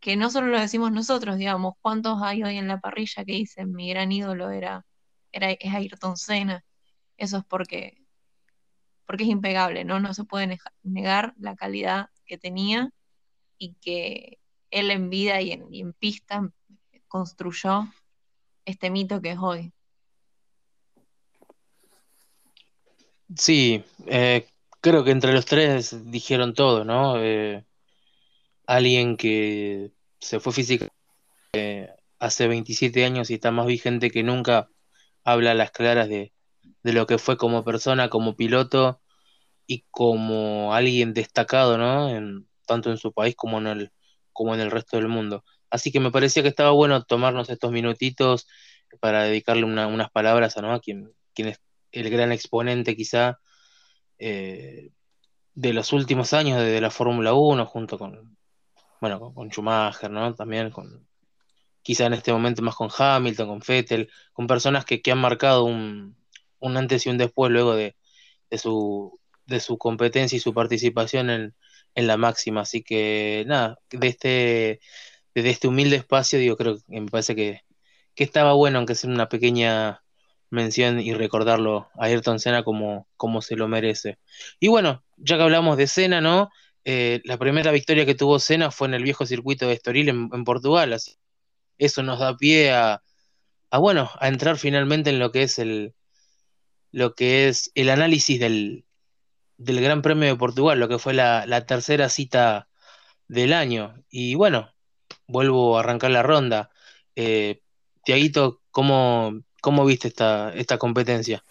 que 0.00 0.16
no 0.16 0.30
solo 0.30 0.48
lo 0.48 0.60
decimos 0.60 0.92
nosotros, 0.92 1.36
digamos, 1.36 1.74
¿cuántos 1.80 2.20
hay 2.22 2.42
hoy 2.42 2.58
en 2.58 2.68
la 2.68 2.80
parrilla 2.80 3.24
que 3.24 3.32
dicen 3.32 3.72
mi 3.72 3.88
gran 3.90 4.10
ídolo 4.10 4.50
era, 4.50 4.84
era 5.30 5.50
es 5.52 5.72
Ayrton 5.72 6.16
Senna? 6.16 6.64
Eso 7.16 7.38
es 7.38 7.44
porque, 7.44 8.02
porque 9.06 9.24
es 9.24 9.30
impegable, 9.30 9.84
¿no? 9.84 10.00
No 10.00 10.14
se 10.14 10.24
puede 10.24 10.58
negar 10.82 11.34
la 11.38 11.54
calidad 11.56 12.10
que 12.26 12.38
tenía 12.38 12.90
y 13.58 13.74
que 13.74 14.40
él 14.72 14.90
en 14.90 15.10
vida 15.10 15.40
y 15.40 15.52
en, 15.52 15.92
pista 15.92 16.50
construyó 17.12 17.92
este 18.64 18.88
mito 18.88 19.20
que 19.20 19.32
es 19.32 19.38
hoy. 19.38 19.70
Sí, 23.36 23.84
eh, 24.06 24.46
creo 24.80 25.04
que 25.04 25.10
entre 25.10 25.34
los 25.34 25.44
tres 25.44 26.10
dijeron 26.10 26.54
todo, 26.54 26.86
¿no? 26.86 27.22
Eh, 27.22 27.66
alguien 28.66 29.18
que 29.18 29.92
se 30.20 30.40
fue 30.40 30.54
físicamente 30.54 30.96
eh, 31.52 31.90
hace 32.18 32.48
27 32.48 33.04
años 33.04 33.28
y 33.28 33.34
está 33.34 33.50
más 33.50 33.66
vigente 33.66 34.10
que 34.10 34.22
nunca, 34.22 34.70
habla 35.22 35.50
a 35.50 35.54
las 35.54 35.70
claras 35.70 36.08
de, 36.08 36.32
de 36.82 36.92
lo 36.94 37.06
que 37.06 37.18
fue 37.18 37.36
como 37.36 37.62
persona, 37.62 38.08
como 38.08 38.36
piloto 38.36 39.02
y 39.66 39.84
como 39.90 40.72
alguien 40.72 41.12
destacado, 41.12 41.76
¿no? 41.76 42.08
En, 42.08 42.48
tanto 42.66 42.90
en 42.90 42.96
su 42.96 43.12
país 43.12 43.36
como 43.36 43.58
en 43.58 43.66
el, 43.66 43.92
como 44.32 44.54
en 44.54 44.60
el 44.62 44.70
resto 44.70 44.96
del 44.96 45.08
mundo. 45.08 45.44
Así 45.72 45.90
que 45.90 46.00
me 46.00 46.10
parecía 46.10 46.42
que 46.42 46.50
estaba 46.50 46.70
bueno 46.72 47.02
tomarnos 47.02 47.48
estos 47.48 47.72
minutitos 47.72 48.46
para 49.00 49.24
dedicarle 49.24 49.64
unas 49.64 50.10
palabras 50.10 50.54
a, 50.58 50.80
quien, 50.80 51.10
quien 51.34 51.48
es 51.48 51.60
el 51.92 52.10
gran 52.10 52.30
exponente 52.30 52.94
quizá 52.94 53.38
eh, 54.18 54.90
de 55.54 55.72
los 55.72 55.94
últimos 55.94 56.34
años 56.34 56.60
de, 56.60 56.78
la 56.82 56.90
Fórmula 56.90 57.32
1, 57.32 57.64
junto 57.64 57.98
con, 57.98 58.36
bueno, 59.00 59.32
con, 59.32 59.50
Schumacher, 59.50 60.10
¿no? 60.10 60.34
También 60.34 60.70
con, 60.70 61.08
quizá 61.80 62.04
en 62.04 62.12
este 62.12 62.34
momento 62.34 62.60
más 62.60 62.76
con 62.76 62.90
Hamilton, 62.94 63.48
con 63.48 63.62
Vettel, 63.66 64.10
con 64.34 64.46
personas 64.46 64.84
que, 64.84 65.00
han 65.10 65.18
marcado 65.18 65.64
un, 65.64 66.18
un, 66.58 66.76
antes 66.76 67.06
y 67.06 67.08
un 67.08 67.16
después 67.16 67.50
luego 67.50 67.74
de, 67.74 67.96
de, 68.50 68.58
su, 68.58 69.18
de 69.46 69.58
su 69.60 69.78
competencia 69.78 70.36
y 70.36 70.40
su 70.40 70.52
participación 70.52 71.30
en, 71.30 71.54
en 71.94 72.06
la 72.06 72.18
máxima. 72.18 72.62
Así 72.62 72.82
que 72.82 73.44
nada, 73.46 73.78
de 73.90 74.08
este, 74.08 74.80
desde 75.34 75.50
este 75.50 75.68
humilde 75.68 75.96
espacio, 75.96 76.38
digo, 76.38 76.56
creo 76.56 76.76
que 76.76 77.00
me 77.00 77.10
parece 77.10 77.34
que, 77.36 77.62
estaba 78.16 78.52
bueno, 78.54 78.78
aunque 78.78 78.94
sea 78.94 79.10
una 79.10 79.28
pequeña 79.28 80.02
mención 80.50 81.00
y 81.00 81.14
recordarlo 81.14 81.88
a 81.98 82.06
Ayrton 82.06 82.38
Senna 82.38 82.62
como, 82.62 83.08
como 83.16 83.42
se 83.42 83.56
lo 83.56 83.68
merece. 83.68 84.18
Y 84.60 84.68
bueno, 84.68 85.04
ya 85.16 85.36
que 85.36 85.42
hablamos 85.42 85.76
de 85.76 85.86
Senna, 85.88 86.20
¿no? 86.20 86.50
Eh, 86.84 87.20
la 87.24 87.38
primera 87.38 87.72
victoria 87.72 88.06
que 88.06 88.14
tuvo 88.14 88.38
Senna 88.38 88.70
fue 88.70 88.88
en 88.88 88.94
el 88.94 89.02
viejo 89.02 89.26
circuito 89.26 89.66
de 89.66 89.74
Estoril 89.74 90.08
en, 90.08 90.44
Portugal, 90.44 90.92
así 90.92 91.16
eso 91.78 92.02
nos 92.02 92.20
da 92.20 92.36
pie 92.36 92.72
a, 92.72 93.02
a, 93.70 93.78
bueno, 93.78 94.10
a 94.20 94.28
entrar 94.28 94.58
finalmente 94.58 95.10
en 95.10 95.18
lo 95.18 95.32
que 95.32 95.42
es 95.44 95.58
el 95.58 95.94
lo 96.92 97.14
que 97.14 97.48
es 97.48 97.72
el 97.74 97.90
análisis 97.90 98.38
del, 98.38 98.84
del 99.56 99.80
Gran 99.80 100.02
Premio 100.02 100.28
de 100.28 100.36
Portugal, 100.36 100.78
lo 100.78 100.88
que 100.88 100.98
fue 100.98 101.14
la, 101.14 101.64
tercera 101.66 102.08
cita 102.08 102.68
del 103.28 103.52
año. 103.52 103.94
Y 104.10 104.34
bueno, 104.34 104.71
vuelvo 105.32 105.76
a 105.76 105.80
arrancar 105.80 106.10
la 106.10 106.22
ronda. 106.22 106.70
Eh, 107.16 107.62
Tiaguito, 108.04 108.60
¿cómo, 108.70 109.40
¿cómo, 109.60 109.84
viste 109.84 110.08
esta, 110.08 110.52
esta 110.54 110.78
competencia? 110.78 111.42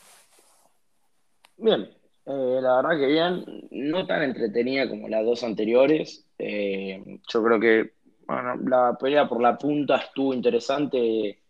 Bien, 1.58 1.82
eh, 2.26 2.60
la 2.62 2.78
verdad 2.78 3.00
que 3.00 3.08
bien, 3.08 3.46
no 3.72 4.06
tan 4.06 4.24
entretenida 4.24 4.88
como 4.88 5.10
las 5.10 5.26
dos 5.26 5.44
anteriores. 5.44 6.26
Eh, 6.38 7.20
yo 7.28 7.44
creo 7.44 7.60
que 7.60 7.94
bueno, 8.28 8.56
la 8.68 8.98
pelea 8.98 9.28
por 9.28 9.42
la 9.42 9.58
punta 9.58 9.98
estuvo 9.98 10.34
interesante 10.34 11.42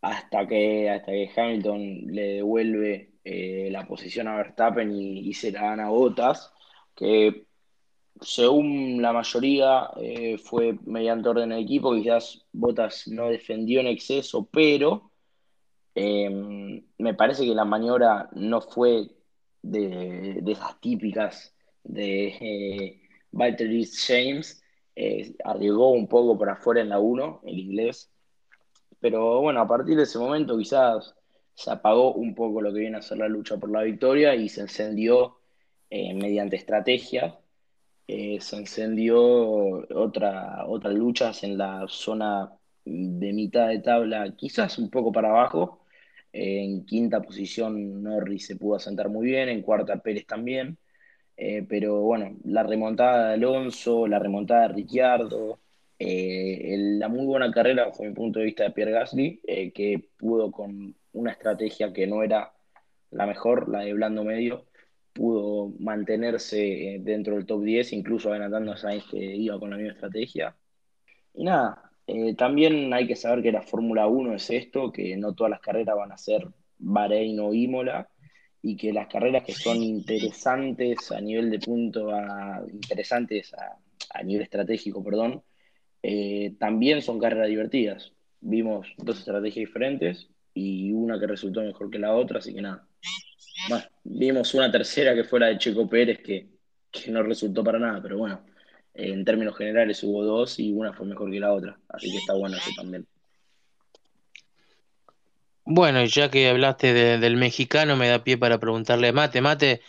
hasta 0.00 0.46
que, 0.46 0.88
hasta 0.88 1.12
que 1.12 1.30
Hamilton 1.36 2.06
le 2.06 2.34
devuelve 2.34 3.12
la 3.70 3.86
posición 3.86 4.26
a 4.26 4.36
Verstappen 4.36 4.90
y, 4.90 5.34
se 5.34 5.52
la 5.52 5.60
dan 5.64 5.80
a 5.80 5.90
Botas, 5.90 6.50
que 6.94 7.47
según 8.20 9.00
la 9.02 9.12
mayoría 9.12 9.90
eh, 9.96 10.38
fue 10.38 10.78
mediante 10.84 11.28
orden 11.28 11.50
de 11.50 11.60
equipo, 11.60 11.94
quizás 11.94 12.44
Botas 12.52 13.08
no 13.08 13.28
defendió 13.28 13.80
en 13.80 13.88
exceso, 13.88 14.48
pero 14.50 15.10
em, 15.94 16.84
me 16.98 17.14
parece 17.14 17.44
que 17.44 17.54
la 17.54 17.64
maniobra 17.64 18.28
no 18.32 18.60
fue 18.60 19.08
de, 19.62 20.42
esas 20.46 20.80
típicas 20.80 21.54
de 21.84 22.28
eh, 22.40 23.02
Valtteri 23.32 23.86
James, 23.86 24.62
arriesgó 25.44 25.90
un 25.90 26.08
poco 26.08 26.36
por 26.36 26.50
afuera 26.50 26.80
en 26.80 26.88
la 26.88 26.98
1, 26.98 27.42
el 27.44 27.58
inglés, 27.58 28.10
pero 29.00 29.40
bueno, 29.40 29.60
a 29.60 29.68
partir 29.68 29.96
de 29.96 30.02
ese 30.02 30.18
momento 30.18 30.58
quizás 30.58 31.14
se 31.54 31.70
apagó 31.70 32.14
un 32.14 32.34
poco 32.34 32.60
lo 32.60 32.72
que 32.72 32.80
viene 32.80 32.98
a 32.98 33.02
ser 33.02 33.18
la 33.18 33.28
lucha 33.28 33.56
por 33.56 33.70
la 33.70 33.82
victoria 33.82 34.34
y 34.34 34.48
se 34.48 34.62
encendió 34.62 35.38
eh, 35.90 36.14
mediante 36.14 36.56
estrategia. 36.56 37.38
Eh, 38.10 38.40
se 38.40 38.56
encendió 38.56 39.20
otra, 39.94 40.64
otras 40.66 40.94
luchas 40.94 41.44
en 41.44 41.58
la 41.58 41.84
zona 41.88 42.50
de 42.84 43.32
mitad 43.34 43.68
de 43.68 43.80
tabla, 43.80 44.34
quizás 44.36 44.78
un 44.78 44.90
poco 44.90 45.12
para 45.12 45.28
abajo. 45.28 45.84
Eh, 46.32 46.62
en 46.64 46.86
quinta 46.86 47.20
posición 47.22 48.02
Norris 48.02 48.46
se 48.46 48.56
pudo 48.56 48.76
asentar 48.76 49.08
muy 49.10 49.26
bien, 49.26 49.48
en 49.50 49.62
cuarta 49.62 49.98
Pérez 50.02 50.26
también. 50.26 50.78
pero 51.68 52.00
bueno, 52.02 52.36
la 52.44 52.62
remontada 52.64 53.28
de 53.28 53.34
Alonso, 53.34 54.06
la 54.08 54.18
remontada 54.18 54.62
de 54.68 54.74
Ricciardo, 54.74 55.60
la 55.98 57.08
muy 57.08 57.26
buena 57.26 57.50
carrera, 57.52 57.86
bajo 57.86 58.04
mi 58.04 58.12
punto 58.12 58.38
de 58.40 58.46
vista, 58.46 58.64
de 58.64 58.70
Pierre 58.72 58.92
Gasly, 58.92 59.40
que 59.74 60.10
pudo 60.16 60.50
con 60.50 60.94
una 61.12 61.32
estrategia 61.32 61.92
que 61.92 62.06
no 62.06 62.22
era 62.22 62.52
la 63.10 63.26
mejor, 63.26 63.68
la 63.68 63.80
de 63.80 63.92
blando 63.94 64.24
medio, 64.24 64.67
pudo 65.18 65.74
mantenerse 65.80 66.94
eh, 66.94 66.98
dentro 67.00 67.34
del 67.34 67.46
top 67.46 67.62
10, 67.64 67.92
incluso 67.92 68.30
adelantando 68.30 68.72
a 68.72 68.76
Sainz 68.76 69.04
que 69.10 69.18
iba 69.18 69.58
con 69.58 69.70
la 69.70 69.76
misma 69.76 69.94
estrategia. 69.94 70.56
Y 71.34 71.44
nada, 71.44 71.90
eh, 72.06 72.34
también 72.36 72.92
hay 72.94 73.06
que 73.06 73.16
saber 73.16 73.42
que 73.42 73.52
la 73.52 73.62
Fórmula 73.62 74.06
1 74.06 74.34
es 74.36 74.50
esto, 74.50 74.92
que 74.92 75.16
no 75.16 75.34
todas 75.34 75.50
las 75.50 75.60
carreras 75.60 75.96
van 75.96 76.12
a 76.12 76.18
ser 76.18 76.46
Bahrein 76.78 77.40
o 77.40 77.52
Imola, 77.52 78.08
y 78.62 78.76
que 78.76 78.92
las 78.92 79.08
carreras 79.08 79.44
que 79.44 79.52
son 79.52 79.82
interesantes 79.82 81.12
a 81.12 81.20
nivel 81.20 81.50
de 81.50 81.58
punto, 81.60 82.10
a, 82.12 82.62
interesantes 82.72 83.52
a, 83.54 84.22
nivel 84.22 84.42
estratégico, 84.42 85.02
perdón, 85.04 85.42
eh, 86.02 86.54
también 86.58 87.02
son 87.02 87.18
carreras 87.18 87.48
divertidas. 87.48 88.12
Vimos 88.40 88.88
dos 88.98 89.18
estrategias 89.18 89.66
diferentes, 89.66 90.28
y 90.54 90.92
una 90.92 91.20
que 91.20 91.26
resultó 91.26 91.60
mejor 91.62 91.90
que 91.90 91.98
la 91.98 92.14
otra, 92.14 92.38
así 92.38 92.54
que 92.54 92.62
nada. 92.62 92.87
Bueno, 93.68 93.84
vimos 94.04 94.54
una 94.54 94.70
tercera 94.70 95.14
que 95.14 95.24
fue 95.24 95.40
la 95.40 95.46
de 95.46 95.58
Checo 95.58 95.88
Pérez 95.88 96.20
que, 96.22 96.48
no 97.08 97.22
resultó 97.22 97.62
para 97.62 97.78
nada, 97.78 98.00
pero 98.02 98.16
bueno, 98.16 98.40
en 98.94 99.24
términos 99.24 99.56
generales 99.56 100.02
hubo 100.02 100.24
dos 100.24 100.58
y 100.58 100.72
una 100.72 100.92
fue 100.92 101.06
mejor 101.06 101.30
que 101.30 101.38
la 101.38 101.52
otra, 101.52 101.78
así 101.90 102.10
que 102.10 102.16
está 102.16 102.32
bueno 102.32 102.56
eso 102.56 102.70
también. 102.76 103.06
Bueno, 105.64 106.02
ya 106.06 106.30
que 106.30 106.48
hablaste 106.48 106.94
del 107.18 107.36
mexicano, 107.36 107.94
me 107.96 108.08
da 108.08 108.24
pie 108.24 108.38
para 108.38 108.58
preguntarle 108.58 109.12
Mate. 109.12 109.42
Mate, 109.42 109.82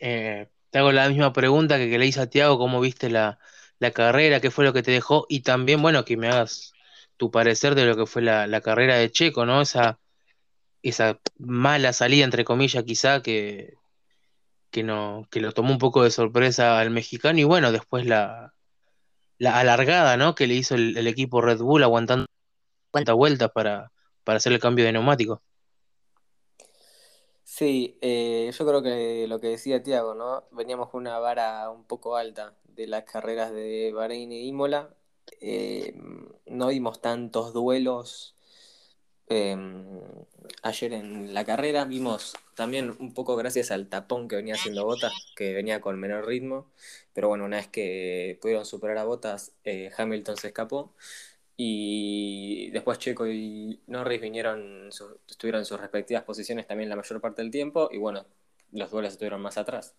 eh, 0.00 0.48
te 0.70 0.78
hago 0.78 0.90
la 0.90 1.06
misma 1.08 1.34
pregunta 1.34 1.76
que, 1.76 1.98
le 1.98 2.06
hice 2.06 2.22
a 2.22 2.30
Tiago, 2.30 2.58
¿cómo 2.58 2.80
viste 2.80 3.10
la, 3.10 3.38
la, 3.78 3.90
carrera? 3.90 4.40
¿Qué 4.40 4.50
fue 4.50 4.64
lo 4.64 4.72
que 4.72 4.82
te 4.82 4.90
dejó? 4.90 5.26
Y 5.28 5.40
también, 5.42 5.82
bueno, 5.82 6.06
que 6.06 6.16
me 6.16 6.28
hagas 6.28 6.72
tu 7.18 7.30
parecer 7.30 7.74
de 7.74 7.84
lo 7.84 7.94
que 7.94 8.06
fue 8.06 8.22
la, 8.22 8.46
la 8.46 8.62
carrera 8.62 8.96
de 8.96 9.10
Checo, 9.10 9.44
¿no? 9.44 9.60
Esa, 9.60 9.98
esa 10.82 11.20
mala 11.38 11.92
salida, 11.92 12.24
entre 12.24 12.44
comillas, 12.44 12.84
quizá, 12.84 13.22
que, 13.22 13.74
que, 14.70 14.82
no, 14.82 15.26
que 15.30 15.40
lo 15.40 15.52
tomó 15.52 15.72
un 15.72 15.78
poco 15.78 16.04
de 16.04 16.10
sorpresa 16.10 16.78
al 16.78 16.90
mexicano 16.90 17.38
y 17.38 17.44
bueno, 17.44 17.72
después 17.72 18.06
la, 18.06 18.54
la 19.38 19.58
alargada 19.58 20.16
¿no? 20.16 20.34
que 20.34 20.46
le 20.46 20.54
hizo 20.54 20.74
el, 20.74 21.06
equipo 21.06 21.40
Red 21.40 21.58
Bull 21.58 21.82
aguantando 21.82 22.26
cuántas 22.90 23.14
vueltas 23.14 23.50
para, 23.52 23.92
para 24.24 24.38
hacer 24.38 24.52
el 24.52 24.60
cambio 24.60 24.84
de 24.84 24.92
neumático. 24.92 25.42
Sí, 27.44 27.98
eh, 28.02 28.50
yo 28.56 28.66
creo 28.66 28.82
que 28.82 29.26
lo 29.26 29.40
que 29.40 29.48
decía 29.48 29.82
Tiago, 29.82 30.14
¿no? 30.14 30.44
Veníamos 30.52 30.90
con 30.90 31.00
una 31.00 31.18
vara 31.18 31.70
un 31.70 31.84
poco 31.84 32.16
alta 32.16 32.54
de 32.64 32.86
las 32.86 33.04
carreras 33.04 33.52
de 33.52 33.90
Bahrein 33.92 34.30
y 34.30 34.46
Imola. 34.46 34.94
Eh, 35.40 35.94
no 36.46 36.68
vimos 36.68 37.00
tantos 37.00 37.52
duelos 37.52 38.36
Em, 39.30 40.00
ayer 40.62 40.92
en 40.94 41.34
la 41.34 41.44
carrera 41.44 41.84
vimos 41.84 42.34
también 42.54 42.96
un 42.98 43.12
poco 43.12 43.36
gracias 43.36 43.70
al 43.70 43.88
tapón 43.88 44.26
que 44.26 44.36
venía 44.36 44.54
haciendo 44.54 44.84
Botas, 44.84 45.12
que 45.36 45.52
venía 45.52 45.80
con 45.80 45.98
menor 46.00 46.26
ritmo, 46.26 46.70
pero 47.12 47.28
bueno, 47.28 47.44
una 47.44 47.58
vez 47.58 47.68
que 47.68 48.38
pudieron 48.40 48.64
superar 48.64 48.98
a 48.98 49.04
Botas, 49.04 49.52
eh, 49.64 49.90
Hamilton 49.96 50.36
se 50.38 50.48
escapó 50.48 50.94
y 51.56 52.70
después 52.70 52.98
Checo 52.98 53.26
y 53.26 53.80
Norris 53.86 54.20
vinieron, 54.20 54.88
estuvieron 55.28 55.60
en 55.60 55.66
sus 55.66 55.80
respectivas 55.80 56.22
posiciones 56.24 56.66
también 56.66 56.88
la 56.88 56.96
mayor 56.96 57.20
parte 57.20 57.42
del 57.42 57.50
tiempo 57.50 57.90
y 57.92 57.98
bueno, 57.98 58.26
los 58.72 58.90
duelos 58.90 59.12
estuvieron 59.12 59.42
más 59.42 59.58
atrás. 59.58 59.94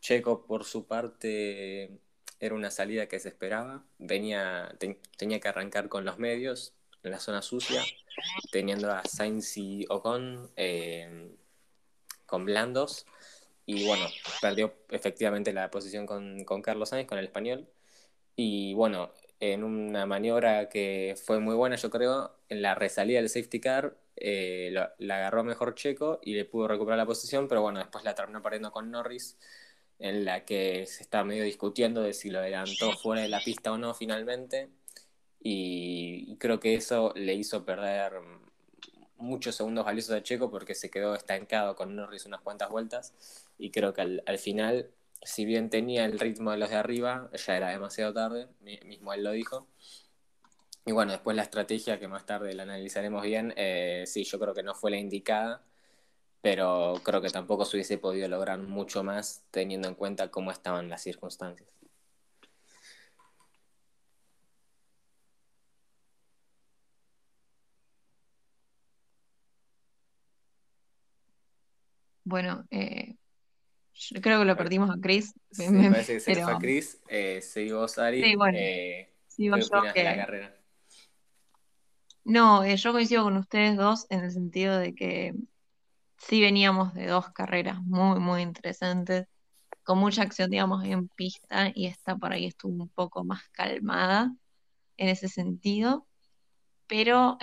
Checo 0.00 0.46
por 0.46 0.64
su 0.64 0.86
parte 0.86 2.00
era 2.40 2.54
una 2.54 2.70
salida 2.70 3.06
que 3.08 3.20
se 3.20 3.28
esperaba, 3.28 3.84
venía, 3.98 4.76
tenía 5.16 5.38
que 5.40 5.48
arrancar 5.48 5.88
con 5.88 6.04
los 6.04 6.18
medios 6.18 6.74
en 7.02 7.12
la 7.12 7.20
zona 7.20 7.42
sucia, 7.42 7.82
teniendo 8.50 8.90
a 8.90 9.04
Sainz 9.04 9.56
y 9.56 9.86
Ocon 9.88 10.50
eh, 10.56 11.30
con 12.26 12.44
blandos. 12.44 13.06
Y 13.66 13.86
bueno, 13.86 14.04
perdió 14.40 14.74
efectivamente 14.90 15.52
la 15.52 15.70
posición 15.70 16.06
con, 16.06 16.44
Carlos 16.62 16.88
Sainz, 16.90 17.08
con 17.08 17.18
el 17.18 17.26
español. 17.26 17.68
Y 18.36 18.74
bueno, 18.74 19.12
en 19.40 19.64
una 19.64 20.06
maniobra 20.06 20.68
que 20.68 21.16
fue 21.24 21.38
muy 21.40 21.54
buena, 21.54 21.76
yo 21.76 21.90
creo, 21.90 22.36
en 22.48 22.62
la 22.62 22.74
resalida 22.74 23.18
del 23.18 23.28
safety 23.28 23.60
car, 23.60 23.96
eh, 24.16 24.72
la 24.98 25.16
agarró 25.16 25.44
mejor 25.44 25.74
Checo 25.74 26.20
y 26.22 26.34
le 26.34 26.44
pudo 26.44 26.68
recuperar 26.68 26.98
la 26.98 27.06
posición, 27.06 27.48
pero 27.48 27.62
bueno, 27.62 27.78
después 27.78 28.04
la 28.04 28.14
terminó 28.14 28.42
perdiendo 28.42 28.72
con 28.72 28.90
Norris, 28.90 29.38
en 29.98 30.24
la 30.24 30.44
que 30.44 30.86
se 30.86 31.02
está 31.02 31.24
medio 31.24 31.44
discutiendo 31.44 32.02
de 32.02 32.12
si 32.12 32.30
lo 32.30 32.40
adelantó 32.40 32.92
fuera 32.96 33.22
de 33.22 33.28
la 33.28 33.40
pista 33.40 33.72
o 33.72 33.78
no 33.78 33.94
finalmente 33.94 34.70
y 35.42 36.36
creo 36.36 36.60
que 36.60 36.74
eso 36.74 37.12
le 37.16 37.34
hizo 37.34 37.64
perder 37.64 38.20
muchos 39.22 39.54
segundos 39.56 39.84
valiosos 39.84 40.14
a 40.14 40.22
Checo 40.22 40.50
porque 40.50 40.74
se 40.74 40.90
quedó 40.90 41.14
estancado 41.14 41.76
con 41.76 41.96
Norris 41.96 42.26
unas 42.26 42.40
cuantas 42.42 42.68
vueltas 42.68 43.14
y 43.58 43.70
creo 43.70 43.94
que 43.94 44.02
al, 44.02 44.38
final, 44.38 44.90
si 45.22 45.44
bien 45.44 45.70
tenía 45.70 46.04
el 46.04 46.18
ritmo 46.18 46.50
de 46.50 46.58
los 46.58 46.70
de 46.70 46.76
arriba, 46.76 47.30
ya 47.34 47.56
era 47.56 47.70
demasiado 47.70 48.12
tarde, 48.12 48.48
mismo 48.60 49.12
él 49.14 49.24
lo 49.24 49.30
dijo. 49.32 49.66
Y 50.84 50.92
bueno, 50.92 51.12
después 51.12 51.36
la 51.36 51.42
estrategia, 51.42 52.00
que 52.00 52.08
más 52.08 52.26
tarde 52.26 52.54
la 52.54 52.64
analizaremos 52.64 53.22
bien, 53.22 53.54
eh, 53.56 54.02
sí, 54.06 54.24
yo 54.24 54.38
creo 54.40 54.52
que 54.52 54.64
no 54.64 54.74
fue 54.74 54.90
la 54.90 54.98
indicada, 54.98 55.62
pero 56.40 56.94
creo 57.04 57.20
que 57.20 57.30
tampoco 57.30 57.64
se 57.64 57.76
hubiese 57.76 57.98
podido 57.98 58.28
lograr 58.28 58.58
mucho 58.58 59.04
más 59.04 59.44
teniendo 59.52 59.88
en 59.88 59.94
cuenta 59.94 60.30
cómo 60.30 60.50
estaban 60.50 60.88
las 60.88 61.02
circunstancias. 61.02 61.68
Bueno, 72.32 72.64
eh, 72.70 73.16
yo 73.92 74.22
creo 74.22 74.38
que 74.38 74.46
lo 74.46 74.56
perdimos 74.56 74.88
a 74.88 74.98
Chris. 74.98 75.34
me 75.70 75.90
parece 75.90 76.14
que 76.14 76.20
se 76.20 76.42
fue 76.42 76.54
a 76.54 76.58
Chris. 76.58 76.98
Eh, 77.06 77.42
seguí 77.42 77.72
vos, 77.72 77.98
Ari. 77.98 78.22
Sí, 78.22 78.36
bueno. 78.36 78.56
Eh, 78.56 79.12
¿Qué 79.36 79.44
de 79.44 80.04
la 80.04 80.16
carrera? 80.16 80.56
No, 82.24 82.64
eh, 82.64 82.78
yo 82.78 82.92
coincido 82.92 83.24
con 83.24 83.36
ustedes 83.36 83.76
dos 83.76 84.06
en 84.08 84.20
el 84.20 84.30
sentido 84.30 84.78
de 84.78 84.94
que 84.94 85.34
sí 86.16 86.40
veníamos 86.40 86.94
de 86.94 87.06
dos 87.06 87.28
carreras 87.32 87.82
muy, 87.82 88.18
muy 88.18 88.40
interesantes, 88.40 89.26
con 89.82 89.98
mucha 89.98 90.22
acción, 90.22 90.48
digamos, 90.48 90.84
en 90.86 91.08
pista 91.08 91.70
y 91.74 91.84
esta 91.84 92.16
por 92.16 92.32
ahí 92.32 92.46
estuvo 92.46 92.82
un 92.82 92.88
poco 92.88 93.24
más 93.24 93.42
calmada 93.50 94.34
en 94.96 95.08
ese 95.10 95.28
sentido, 95.28 96.06
pero, 96.86 97.36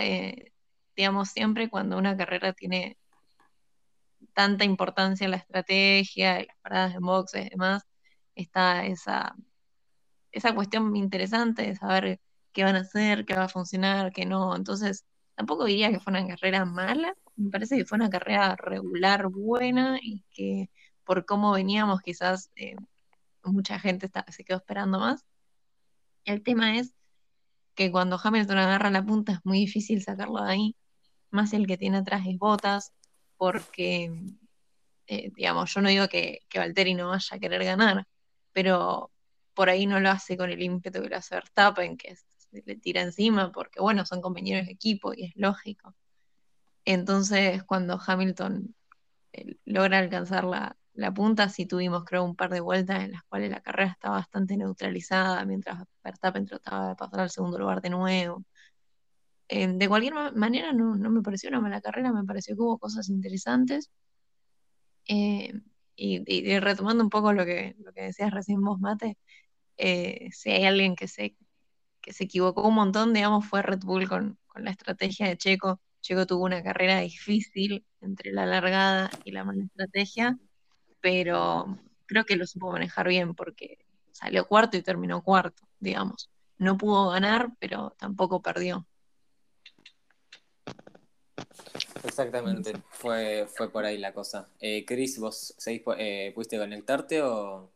digamos, 0.95 1.29
siempre 1.29 1.69
cuando 1.69 1.95
una 1.95 2.17
carrera 2.17 2.53
tiene 2.53 2.98
tanta 4.39 4.63
importancia 4.63 5.25
en 5.25 5.31
la 5.31 5.37
estrategia, 5.37 6.37
las 6.37 6.57
paradas 6.61 6.93
de 6.93 6.99
boxes 6.99 7.45
y 7.45 7.49
demás, 7.49 7.83
está 8.35 8.85
esa, 8.85 9.35
esa 10.31 10.55
cuestión 10.55 10.95
interesante 10.95 11.63
de 11.63 11.75
saber 11.75 12.21
qué 12.53 12.63
van 12.63 12.77
a 12.77 12.81
hacer, 12.81 13.25
qué 13.25 13.35
va 13.35 13.43
a 13.45 13.49
funcionar, 13.49 14.13
qué 14.13 14.25
no. 14.25 14.55
Entonces, 14.55 15.03
tampoco 15.35 15.65
diría 15.65 15.91
que 15.91 15.99
fue 15.99 16.11
una 16.11 16.25
carrera 16.25 16.63
mala, 16.63 17.13
me 17.35 17.49
parece 17.51 17.77
que 17.77 17.83
fue 17.83 17.97
una 17.97 18.09
carrera 18.09 18.55
regular, 18.55 19.27
buena 19.27 19.99
y 20.01 20.23
que 20.31 20.69
por 21.03 21.25
cómo 21.25 21.51
veníamos 21.51 21.99
quizás 22.01 22.49
eh, 22.55 22.75
mucha 23.43 23.77
gente 23.77 24.09
se 24.29 24.45
quedó 24.45 24.59
esperando 24.59 24.99
más. 25.01 25.25
El 26.23 26.43
tema 26.43 26.77
es 26.77 26.93
que 27.75 27.91
cuando 27.91 28.17
Hamilton 28.23 28.57
agarra 28.59 28.89
la 28.89 29.05
punta 29.05 29.33
es 29.33 29.39
muy 29.43 29.59
difícil 29.59 30.01
sacarlo 30.01 30.41
de 30.43 30.51
ahí, 30.51 30.75
más 31.29 31.51
el 31.51 31.67
que 31.67 31.77
tiene 31.77 31.97
atrás 31.97 32.25
es 32.25 32.37
botas, 32.37 32.93
porque, 33.39 34.11
eh, 35.07 35.31
digamos, 35.33 35.73
yo 35.73 35.81
no 35.81 35.89
digo 35.89 36.09
que, 36.09 36.41
que 36.49 36.59
Valtteri 36.59 36.93
no 36.93 37.07
vaya 37.09 37.37
a 37.37 37.39
querer 37.39 37.63
ganar, 37.63 38.05
pero 38.51 39.11
por 39.53 39.69
ahí 39.69 39.87
no 39.87 39.99
lo 40.01 40.09
hace 40.09 40.37
con 40.37 40.49
el 40.49 40.61
ímpetu 40.61 41.01
que 41.01 41.09
lo 41.09 41.17
hace 41.17 41.35
Verstappen, 41.35 41.97
que 41.97 42.17
se 42.17 42.63
le 42.65 42.75
tira 42.75 43.01
encima, 43.01 43.51
porque 43.53 43.81
bueno, 43.81 44.05
son 44.05 44.21
compañeros 44.21 44.67
de 44.67 44.73
equipo 44.73 45.13
y 45.13 45.25
es 45.25 45.31
lógico. 45.35 45.95
Entonces, 46.83 47.63
cuando 47.63 47.97
Hamilton 48.05 48.75
eh, 49.33 49.55
logra 49.65 49.99
alcanzar 49.99 50.43
la, 50.43 50.75
punta, 51.15 51.47
sí 51.49 51.65
tuvimos, 51.65 52.03
creo, 52.03 52.25
un 52.25 52.35
par 52.35 52.49
de 52.51 52.59
vueltas 52.59 53.03
en 53.03 53.13
las 53.13 53.23
cuales 53.23 53.51
la 53.51 53.61
carrera 53.61 53.91
estaba 53.91 54.17
bastante 54.17 54.57
neutralizada, 54.57 55.45
mientras 55.45 55.85
Verstappen 56.03 56.45
trataba 56.45 56.89
de 56.89 56.95
pasar 56.97 57.21
al 57.21 57.29
segundo 57.29 57.57
lugar 57.57 57.81
de 57.81 57.89
nuevo. 57.89 58.43
Eh, 59.49 59.67
de 59.67 59.87
cualquier 59.89 60.13
manera, 60.35 60.73
no, 60.73 60.95
me 60.95 61.21
pareció 61.23 61.49
una 61.49 61.59
mala 61.61 61.81
carrera, 61.81 62.11
me 62.13 62.23
pareció 62.23 62.55
que 62.55 62.61
hubo 62.61 62.77
cosas 62.77 63.09
interesantes. 63.09 63.89
Eh, 65.07 65.53
y, 65.95 66.59
retomando 66.59 67.03
un 67.03 67.09
poco 67.09 67.33
lo 67.33 67.45
que, 67.45 67.75
lo 67.79 67.91
que 67.93 68.03
decías 68.03 68.31
recién 68.31 68.61
vos, 68.61 68.79
Mate, 68.79 69.17
eh, 69.77 70.29
si 70.31 70.51
hay 70.51 70.65
alguien 70.65 70.95
que 70.95 71.07
se, 71.07 71.35
que 72.01 72.13
se 72.13 72.25
equivocó 72.25 72.67
un 72.67 72.75
montón, 72.75 73.13
digamos, 73.13 73.45
fue 73.47 73.61
Red 73.63 73.81
Bull 73.81 74.07
con, 74.09 74.39
con 74.47 74.65
la 74.65 74.71
estrategia 74.71 75.27
de 75.27 75.37
Checo. 75.37 75.81
Checo 76.01 76.27
tuvo 76.27 76.45
una 76.45 76.63
carrera 76.63 76.99
difícil 77.01 77.85
entre 78.01 78.31
la 78.33 78.45
largada 78.45 79.09
y 79.25 79.31
la 79.31 79.43
mala 79.45 79.63
estrategia, 79.65 80.37
pero 81.01 81.79
creo 82.07 82.25
que 82.25 82.37
lo 82.37 82.47
supo 82.47 82.71
manejar 82.71 83.07
bien 83.09 83.35
porque 83.35 83.79
salió 84.11 84.47
cuarto 84.47 84.77
y 84.77 84.83
terminó 84.83 85.23
cuarto, 85.23 85.63
digamos. 85.79 86.29
No 86.57 86.77
pudo 86.77 87.11
ganar, 87.11 87.51
pero 87.59 87.95
tampoco 87.99 88.41
perdió. 88.41 88.88
Exactamente, 92.03 92.73
fue, 92.89 93.47
fue 93.55 93.69
por 93.71 93.85
ahí 93.85 93.97
la 93.97 94.13
cosa. 94.13 94.47
Eh, 94.59 94.85
Chris, 94.85 95.19
¿vos 95.19 95.53
seguís, 95.57 95.83
eh, 95.97 96.31
pudiste 96.33 96.57
conectarte 96.57 97.21
o...? 97.21 97.71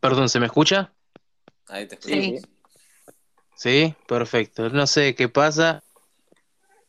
Perdón, 0.00 0.28
¿se 0.28 0.40
me 0.40 0.46
escucha? 0.46 0.92
Ahí 1.68 1.86
te 1.86 1.94
escucho. 1.94 2.14
Sí. 2.14 2.40
sí, 3.54 3.94
perfecto. 4.06 4.68
No 4.68 4.86
sé 4.86 5.14
qué 5.14 5.28
pasa. 5.28 5.82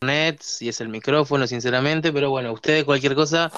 Net, 0.00 0.40
si 0.40 0.68
es 0.68 0.80
el 0.80 0.88
micrófono, 0.88 1.46
sinceramente, 1.46 2.12
pero 2.12 2.30
bueno, 2.30 2.52
ustedes 2.52 2.84
cualquier 2.84 3.14
cosa 3.14 3.50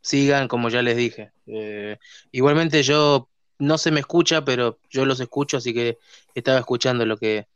sigan 0.00 0.48
como 0.48 0.68
ya 0.68 0.82
les 0.82 0.96
dije. 0.96 1.32
Eh, 1.46 1.98
igualmente 2.32 2.82
yo 2.82 3.28
no 3.58 3.78
se 3.78 3.90
me 3.90 4.00
escucha, 4.00 4.44
pero 4.44 4.78
yo 4.88 5.04
los 5.04 5.20
escucho, 5.20 5.56
así 5.56 5.74
que 5.74 5.98
estaba 6.34 6.58
escuchando 6.58 7.04
lo 7.06 7.16
que 7.16 7.46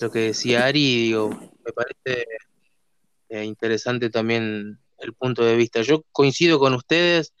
lo 0.00 0.10
que 0.10 0.18
decía 0.20 0.66
Ari 0.66 0.82
y 0.82 1.02
digo, 1.06 1.30
me 1.30 1.72
parece 1.72 2.26
eh, 3.28 3.44
interesante 3.44 4.10
también 4.10 4.78
el 4.98 5.14
punto 5.14 5.44
de 5.44 5.56
vista. 5.56 5.82
Yo 5.82 6.04
coincido 6.12 6.58
con 6.58 6.74
ustedes, 6.74 7.34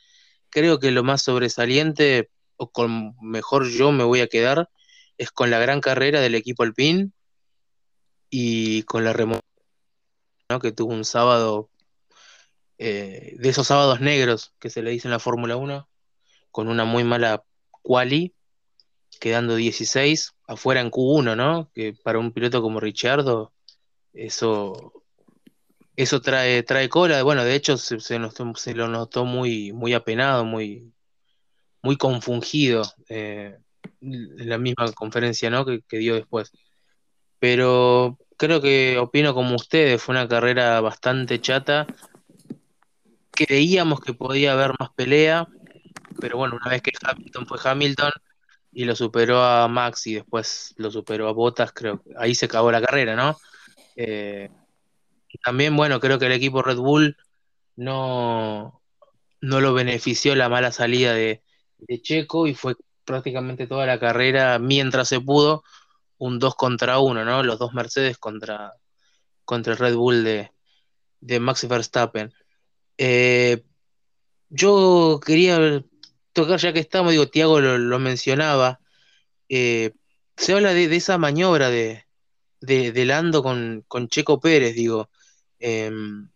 creo 0.50 0.78
que 0.78 0.90
lo 0.90 1.04
más 1.04 1.22
sobresaliente, 1.22 2.30
o 2.56 2.70
con 2.70 3.14
mejor 3.20 3.68
yo 3.68 3.92
me 3.92 4.04
voy 4.04 4.20
a 4.20 4.28
quedar, 4.28 4.68
es 5.18 5.30
con 5.30 5.50
la 5.50 5.58
gran 5.58 5.80
carrera 5.80 6.20
del 6.20 6.34
equipo 6.34 6.62
Alpine 6.62 7.10
y 8.30 8.82
con 8.84 9.04
la 9.04 9.12
remontada 9.12 9.42
que 10.60 10.72
tuvo 10.72 10.92
un 10.92 11.04
sábado, 11.04 11.70
eh, 12.78 13.34
de 13.38 13.48
esos 13.48 13.66
sábados 13.66 14.00
negros 14.00 14.54
que 14.58 14.70
se 14.70 14.82
le 14.82 14.90
dice 14.90 15.08
en 15.08 15.12
la 15.12 15.18
Fórmula 15.18 15.56
1, 15.56 15.88
con 16.50 16.68
una 16.68 16.84
muy 16.84 17.04
mala 17.04 17.44
quali, 17.82 18.34
quedando 19.20 19.56
16 19.56 20.34
afuera 20.46 20.80
en 20.80 20.90
Q1, 20.90 21.36
¿no? 21.36 21.70
Que 21.74 21.94
para 21.94 22.18
un 22.18 22.32
piloto 22.32 22.62
como 22.62 22.80
Richardo, 22.80 23.52
eso 24.12 24.95
eso 25.96 26.20
trae, 26.20 26.62
trae 26.62 26.88
cola. 26.88 27.22
Bueno, 27.22 27.44
de 27.44 27.54
hecho 27.54 27.76
se, 27.78 27.98
se, 28.00 28.18
lo 28.18 28.88
notó 28.88 29.24
muy, 29.24 29.72
muy 29.72 29.94
apenado, 29.94 30.44
muy, 30.44 30.92
muy 31.82 31.96
confundido 31.96 32.82
eh, 33.08 33.56
en 34.00 34.48
la 34.48 34.58
misma 34.58 34.92
conferencia 34.92 35.50
¿no? 35.50 35.64
que, 35.64 35.98
dio 35.98 36.14
después. 36.14 36.52
Pero 37.38 38.18
creo 38.36 38.60
que 38.60 38.98
opino 38.98 39.34
como 39.34 39.56
ustedes, 39.56 40.02
fue 40.02 40.14
una 40.14 40.28
carrera 40.28 40.80
bastante 40.80 41.40
chata. 41.40 41.86
Creíamos 43.30 44.00
que 44.00 44.14
podía 44.14 44.52
haber 44.52 44.72
más 44.78 44.90
pelea, 44.94 45.48
pero 46.20 46.38
bueno, 46.38 46.56
una 46.56 46.70
vez 46.70 46.82
que 46.82 46.92
Hamilton 47.02 47.46
fue 47.46 47.58
Hamilton 47.62 48.10
y 48.72 48.84
lo 48.84 48.94
superó 48.96 49.42
a 49.42 49.68
Max 49.68 50.06
y 50.06 50.14
después 50.14 50.74
lo 50.76 50.90
superó 50.90 51.28
a 51.28 51.32
Bottas, 51.32 51.72
creo 51.72 52.02
que 52.02 52.10
ahí 52.18 52.34
se 52.34 52.46
acabó 52.46 52.70
la 52.70 52.80
carrera, 52.80 53.16
¿no? 53.16 53.38
Eh, 53.96 54.50
también, 55.44 55.76
bueno, 55.76 56.00
creo 56.00 56.18
que 56.18 56.26
el 56.26 56.32
equipo 56.32 56.62
Red 56.62 56.78
Bull 56.78 57.16
no, 57.76 58.82
no 59.40 59.60
lo 59.60 59.74
benefició 59.74 60.34
la 60.34 60.48
mala 60.48 60.72
salida 60.72 61.14
de, 61.14 61.42
Checo 62.02 62.46
y 62.46 62.54
fue 62.54 62.74
prácticamente 63.04 63.66
toda 63.66 63.86
la 63.86 64.00
carrera, 64.00 64.58
mientras 64.58 65.08
se 65.08 65.20
pudo, 65.20 65.62
un 66.18 66.38
2 66.38 66.54
contra 66.56 66.98
1, 66.98 67.24
¿no? 67.24 67.42
Los 67.42 67.58
dos 67.58 67.74
Mercedes 67.74 68.18
contra, 68.18 68.72
contra 69.44 69.74
el 69.74 69.78
Red 69.78 69.94
Bull 69.94 70.24
de, 70.24 70.50
de 71.20 71.40
Max 71.40 71.68
Verstappen. 71.68 72.32
Eh, 72.98 73.62
yo 74.48 75.20
quería 75.24 75.84
tocar, 76.32 76.58
ya 76.60 76.72
que 76.72 76.80
estamos, 76.80 77.12
digo, 77.12 77.28
Tiago 77.28 77.60
lo, 77.60 77.98
mencionaba, 77.98 78.80
eh, 79.48 79.92
se 80.36 80.52
habla 80.54 80.72
de, 80.72 80.94
esa 80.94 81.18
maniobra 81.18 81.70
de, 81.70 82.04
de, 82.60 83.04
Lando 83.04 83.42
con, 83.42 84.08
Checo 84.08 84.40
Pérez, 84.40 84.74
digo. 84.74 85.10
Em, 85.58 86.28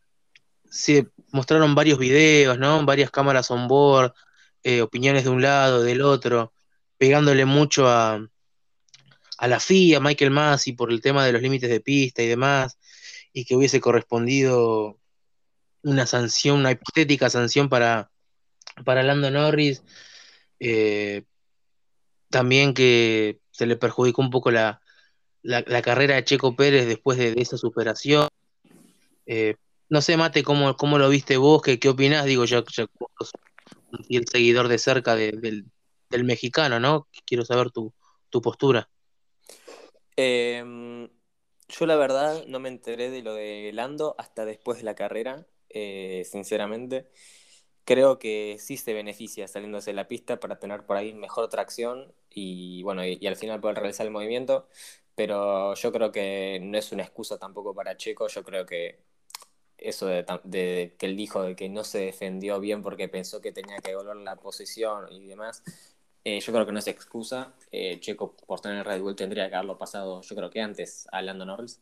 se 0.71 1.09
mostraron 1.33 1.75
varios 1.75 1.99
videos, 1.99 2.59
¿no? 2.59 2.85
Varias 2.85 3.11
cámaras 3.11 3.51
on 3.51 3.69
board, 3.69 4.15
eh, 4.63 4.83
opiniones 4.83 5.25
de 5.25 5.31
un 5.31 5.43
lado, 5.43 5.83
del 5.83 6.03
otro, 6.03 6.53
pegándole 6.99 7.45
mucho 7.45 7.89
a, 7.89 8.27
a 9.39 9.49
la 9.49 9.61
FIA, 9.61 9.99
a 9.99 10.01
Michael 10.01 10.31
Masi, 10.31 10.73
por 10.73 10.93
el 10.93 11.01
tema 11.01 11.25
de 11.25 11.33
los 11.33 11.43
límites 11.43 11.71
de 11.71 11.81
pista 11.81 12.23
y 12.23 12.29
demás, 12.29 12.79
y 13.33 13.45
que 13.45 13.57
hubiese 13.57 13.81
correspondido 13.81 14.99
una 15.83 16.07
sanción, 16.07 16.61
una 16.61 16.73
hipotética 16.73 17.31
sanción 17.31 17.69
para, 17.69 18.11
para 18.85 19.03
Lando 19.03 19.31
Norris. 19.31 19.83
Eh, 20.61 21.25
también 22.31 22.75
que 22.75 23.41
se 23.51 23.67
le 23.67 23.77
perjudicó 23.77 24.23
un 24.23 24.31
poco 24.31 24.51
la, 24.51 24.81
la, 25.43 25.83
carrera 25.83 26.17
de 26.17 26.25
Checo 26.25 26.55
Pérez 26.57 26.87
después 26.87 27.19
de, 27.19 27.35
esa 27.37 27.57
superación. 27.57 28.29
Eh, 29.33 29.55
no 29.89 30.03
sé, 30.03 30.17
Mate, 30.17 30.43
¿cómo, 30.43 30.77
cómo 30.77 30.99
lo 30.99 31.09
viste 31.09 31.37
vos? 31.37 31.63
¿Qué, 31.63 31.79
qué 31.79 31.89
opinás? 31.89 32.25
Digo, 32.25 32.45
ya, 32.47 32.65
ya 32.77 32.87
y 34.09 34.17
el 34.17 34.27
seguidor 34.27 34.67
de 34.67 34.79
cerca 34.79 35.15
del, 35.15 35.67
mexicano, 36.25 36.81
¿no? 36.81 37.07
Quiero 37.25 37.45
saber 37.45 37.71
tu, 37.71 37.93
postura. 38.43 38.91
Em, 40.17 41.09
yo 41.69 41.87
la 41.87 41.95
verdad 41.95 42.45
no 42.49 42.59
me 42.59 42.71
enteré 42.71 43.11
de 43.11 43.23
lo 43.23 43.35
de 43.35 43.71
Lando 43.73 44.17
hasta 44.19 44.45
después 44.45 44.79
de 44.79 44.85
la 44.85 44.97
carrera, 44.97 45.47
eh, 45.69 46.27
sinceramente. 46.29 47.09
Creo 47.85 48.19
que 48.19 48.57
sí 48.59 48.77
se 48.77 48.95
beneficia 48.95 49.47
saliéndose 49.47 49.91
de 49.91 49.95
la 49.95 50.09
pista 50.09 50.41
para 50.41 50.59
tener 50.59 50.85
por 50.87 50.97
ahí 50.97 51.15
mejor 51.15 51.49
tracción 51.49 52.13
y 52.31 52.83
bueno, 52.83 53.07
y, 53.07 53.25
al 53.29 53.37
final 53.37 53.61
poder 53.61 53.79
realizar 53.79 54.07
el 54.07 54.13
movimiento, 54.13 54.69
pero 55.15 55.75
yo 55.75 55.93
creo 55.93 56.11
que 56.11 56.59
no 56.61 56.77
es 56.79 56.91
una 56.91 57.05
excusa 57.05 57.39
tampoco 57.39 57.73
para 57.75 57.97
Checo, 57.97 58.27
yo 58.27 58.43
creo 58.43 58.67
que 58.67 59.10
eso 59.81 60.07
de, 60.07 60.95
que 60.99 61.07
él 61.07 61.17
dijo 61.17 61.43
de 61.43 61.57
que 61.57 61.69
no 61.69 61.85
se 61.85 61.99
defendió 61.99 62.61
bien 62.61 62.83
porque 62.83 63.09
pensó 63.09 63.41
que 63.41 63.53
tenía 63.53 63.79
que 63.79 63.91
devolver 63.91 64.17
la 64.17 64.37
posición 64.37 65.11
y 65.13 65.27
demás, 65.27 65.63
eh, 66.25 66.41
yo 66.41 66.53
creo 66.53 66.67
que 66.67 66.73
no 66.73 66.79
es 66.79 66.87
excusa. 66.87 67.55
Eh, 67.73 67.99
Checo 68.01 68.35
por 68.47 68.61
tener 68.61 68.87
Red 68.87 69.01
Bull 69.01 69.17
tendría 69.17 69.49
que 69.49 69.55
haberlo 69.57 69.79
pasado, 69.79 70.23
yo 70.23 70.37
creo 70.37 70.51
que 70.51 70.61
antes, 70.61 71.09
a 71.13 71.23
Lando 71.23 71.45
Norris. 71.47 71.81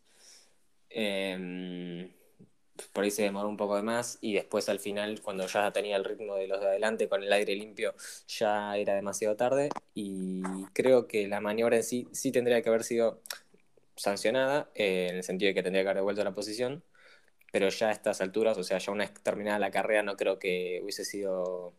Em, 0.90 2.10
por 2.92 3.04
ahí 3.04 3.10
se 3.10 3.22
demoró 3.22 3.48
un 3.48 3.56
poco 3.56 3.76
de 3.76 3.82
más 3.82 4.18
y 4.20 4.34
después 4.34 4.68
al 4.68 4.80
final, 4.80 5.20
cuando 5.22 5.46
ya 5.46 5.72
tenía 5.72 5.96
el 5.96 6.04
ritmo 6.04 6.36
de 6.36 6.46
los 6.48 6.60
de 6.60 6.66
adelante 6.68 7.08
con 7.08 7.22
el 7.22 7.32
aire 7.32 7.54
limpio, 7.56 7.94
ya 8.28 8.76
era 8.76 8.94
demasiado 8.94 9.36
tarde 9.36 9.70
y 9.94 10.42
creo 10.72 11.06
que 11.08 11.28
la 11.28 11.40
maniobra 11.40 11.76
en 11.76 11.82
sí 11.82 12.08
sí 12.12 12.32
tendría 12.32 12.62
que 12.62 12.68
haber 12.68 12.84
sido 12.84 13.20
sancionada, 13.96 14.70
eh, 14.74 15.08
en 15.10 15.16
el 15.16 15.24
sentido 15.24 15.48
de 15.48 15.54
que 15.54 15.62
tendría 15.62 15.82
que 15.82 15.88
haber 15.88 15.98
devuelto 15.98 16.24
la 16.24 16.34
posición 16.34 16.82
pero 17.50 17.68
ya 17.68 17.88
a 17.88 17.92
estas 17.92 18.20
alturas, 18.20 18.58
o 18.58 18.62
sea, 18.62 18.78
ya 18.78 18.92
una 18.92 19.04
vez 19.04 19.14
terminada 19.22 19.58
la 19.58 19.70
carrera, 19.70 20.02
no 20.02 20.16
creo 20.16 20.38
que 20.38 20.80
hubiese 20.82 21.04
sido 21.04 21.74